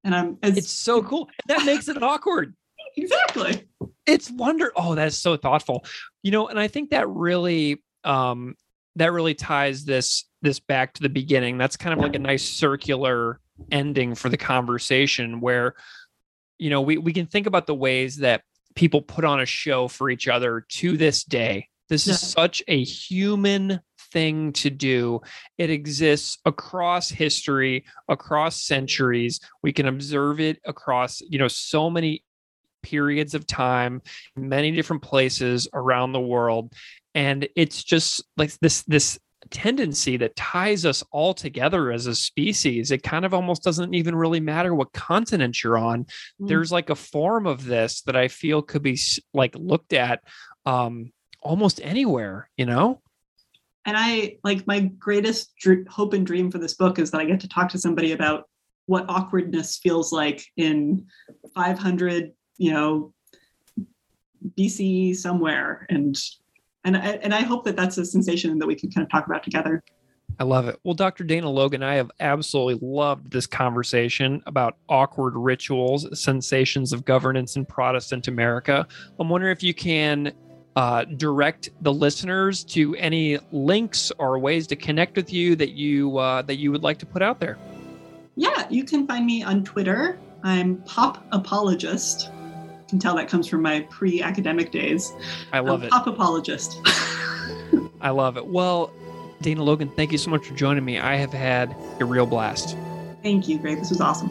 And 0.03 0.15
I'm 0.15 0.39
as 0.43 0.57
It's 0.57 0.71
so 0.71 1.03
cool. 1.03 1.29
That 1.47 1.65
makes 1.65 1.89
it 1.89 2.03
awkward. 2.03 2.55
exactly. 2.97 3.67
It's 4.07 4.31
wonder. 4.31 4.73
Oh, 4.77 4.95
that's 4.95 5.17
so 5.17 5.37
thoughtful. 5.37 5.85
You 6.23 6.31
know, 6.31 6.49
and 6.49 6.59
I 6.59 6.69
think 6.69 6.91
that 6.91 7.09
really 7.09 7.83
um 8.05 8.55
that 8.97 9.13
really 9.13 9.35
ties 9.35 9.85
this 9.85 10.25
this 10.43 10.61
back 10.61 10.93
to 10.95 11.03
the 11.03 11.09
beginning. 11.09 11.59
That's 11.59 11.77
kind 11.77 11.93
of 11.93 12.01
like 12.01 12.15
a 12.15 12.21
nice 12.21 12.49
circular 12.49 13.41
ending 13.71 14.15
for 14.15 14.29
the 14.29 14.37
conversation 14.37 15.41
where 15.41 15.75
you 16.59 16.71
know, 16.71 16.81
we 16.81 16.99
we 16.99 17.13
can 17.13 17.27
think 17.27 17.47
about 17.47 17.67
the 17.67 17.75
ways 17.75 18.19
that 18.19 18.43
people 18.75 19.03
put 19.03 19.25
on 19.25 19.41
a 19.41 19.47
show 19.47 19.89
for 19.89 20.11
each 20.11 20.29
other 20.29 20.65
to 20.69 20.97
this 20.97 21.25
day. 21.25 21.69
This 21.89 22.07
is 22.07 22.21
such 22.21 22.63
a 22.67 22.83
human 22.83 23.81
thing 24.11 24.53
to 24.55 24.71
do. 24.71 25.21
It 25.59 25.71
exists 25.71 26.39
across 26.45 27.11
history, 27.11 27.85
across 28.09 28.63
centuries. 28.63 29.41
We 29.63 29.73
can 29.73 29.87
observe 29.87 30.41
it 30.41 30.61
across, 30.65 31.21
you 31.21 31.39
know, 31.39 31.49
so 31.49 31.91
many 31.91 32.25
periods 32.85 33.35
of 33.35 33.47
time, 33.47 34.01
many 34.37 34.71
different 34.71 35.03
places 35.03 35.67
around 35.75 36.13
the 36.13 36.21
world. 36.21 36.73
And 37.15 37.49
it's 37.57 37.83
just 37.83 38.23
like 38.37 38.53
this 38.61 38.83
this 38.83 39.19
tendency 39.51 40.17
that 40.17 40.37
ties 40.37 40.87
us 40.87 41.03
all 41.11 41.35
together 41.35 41.91
as 41.91 42.07
a 42.07 42.15
species. 42.15 42.91
It 42.91 43.03
kind 43.03 43.25
of 43.25 43.35
almost 43.35 43.63
doesn't 43.63 43.93
even 43.93 44.15
really 44.15 44.41
matter 44.41 44.75
what 44.75 44.93
continent 44.93 45.63
you're 45.63 45.77
on. 45.77 46.05
Mm. 46.41 46.49
There's 46.49 46.73
like 46.73 46.91
a 46.91 46.95
form 46.95 47.47
of 47.47 47.65
this 47.65 48.03
that 48.03 48.17
I 48.17 48.29
feel 48.29 48.63
could 48.63 48.83
be 48.83 48.99
like 49.33 49.55
looked 49.57 49.93
at 49.93 50.21
um 50.65 51.13
almost 51.43 51.81
anywhere, 51.83 52.49
you 52.57 52.67
know? 52.67 53.03
and 53.85 53.97
I 53.99 54.39
like 54.43 54.67
my 54.67 54.81
greatest 54.81 55.55
dr- 55.59 55.87
hope 55.89 56.15
and 56.15 56.27
dream 56.27 56.51
for 56.51 56.59
this 56.59 56.75
book 56.75 56.99
is 56.99 57.11
that 57.11 57.21
I 57.21 57.25
get 57.25 57.41
to 57.41 57.49
talk 57.49 57.69
to 57.71 57.79
somebody 57.79 58.13
about 58.13 58.49
what 58.87 59.07
awkwardness 59.09 59.79
feels 59.79 60.13
like 60.13 60.45
in 60.57 61.07
500, 61.55 62.33
you 62.57 62.73
know, 62.73 63.13
BC 64.59 65.17
somewhere, 65.17 65.87
and 65.91 66.17
and 66.85 66.97
I, 66.97 67.01
and 67.23 67.35
I 67.35 67.41
hope 67.41 67.65
that 67.65 67.77
that's 67.77 67.99
a 67.99 68.05
sensation 68.05 68.59
that 68.59 68.67
we 68.67 68.75
can 68.75 68.91
kind 68.91 69.05
of 69.05 69.11
talk 69.11 69.27
about 69.27 69.43
together. 69.43 69.83
I 70.39 70.45
love 70.45 70.67
it. 70.69 70.79
Well, 70.85 70.95
Dr. 70.95 71.23
Dana 71.25 71.49
Logan, 71.49 71.83
I 71.83 71.95
have 71.95 72.11
absolutely 72.19 72.87
loved 72.87 73.31
this 73.31 73.47
conversation 73.47 74.43
about 74.47 74.77
awkward 74.89 75.37
rituals, 75.37 76.07
sensations 76.21 76.93
of 76.93 77.05
governance 77.05 77.57
in 77.57 77.65
Protestant 77.65 78.27
America. 78.27 78.87
I'm 79.19 79.29
wondering 79.29 79.53
if 79.53 79.63
you 79.63 79.75
can 79.75 80.33
uh, 80.77 81.05
direct 81.05 81.71
the 81.83 81.93
listeners 81.93 82.65
to 82.65 82.97
any 82.97 83.39
links 83.53 84.11
or 84.19 84.39
ways 84.39 84.67
to 84.69 84.77
connect 84.77 85.17
with 85.17 85.33
you 85.33 85.55
that 85.57 85.71
you 85.71 86.19
uh, 86.19 86.43
that 86.43 86.57
you 86.57 86.73
would 86.73 86.83
like 86.83 86.99
to 86.99 87.07
put 87.07 87.23
out 87.23 87.39
there. 87.39 87.57
Yeah, 88.35 88.67
you 88.69 88.85
can 88.85 89.07
find 89.07 89.25
me 89.25 89.45
on 89.45 89.63
Twitter. 89.63 90.19
I'm 90.43 90.79
Pop 90.83 91.25
Apologist. 91.31 92.31
Can 92.95 93.01
tell 93.01 93.17
that 93.17 93.29
comes 93.29 93.49
from 93.49 93.61
my 93.63 93.81
pre-academic 93.91 94.71
days. 94.71 95.15
I 95.53 95.59
love 95.59 95.81
I'm 95.81 95.87
it. 95.89 95.91
Pop 95.91 96.07
Apologist. 96.07 96.81
I 98.01 98.11
love 98.11 98.37
it. 98.37 98.47
Well, 98.47 98.93
Dana 99.41 99.65
Logan, 99.65 99.91
thank 99.97 100.13
you 100.13 100.19
so 100.19 100.31
much 100.31 100.47
for 100.47 100.55
joining 100.55 100.85
me. 100.85 101.01
I 101.01 101.17
have 101.17 101.33
had 101.33 101.75
a 101.99 102.05
real 102.05 102.25
blast. 102.25 102.77
Thank 103.21 103.49
you, 103.49 103.59
Greg. 103.59 103.81
This 103.81 103.91
was 103.91 104.01
awesome. 104.01 104.31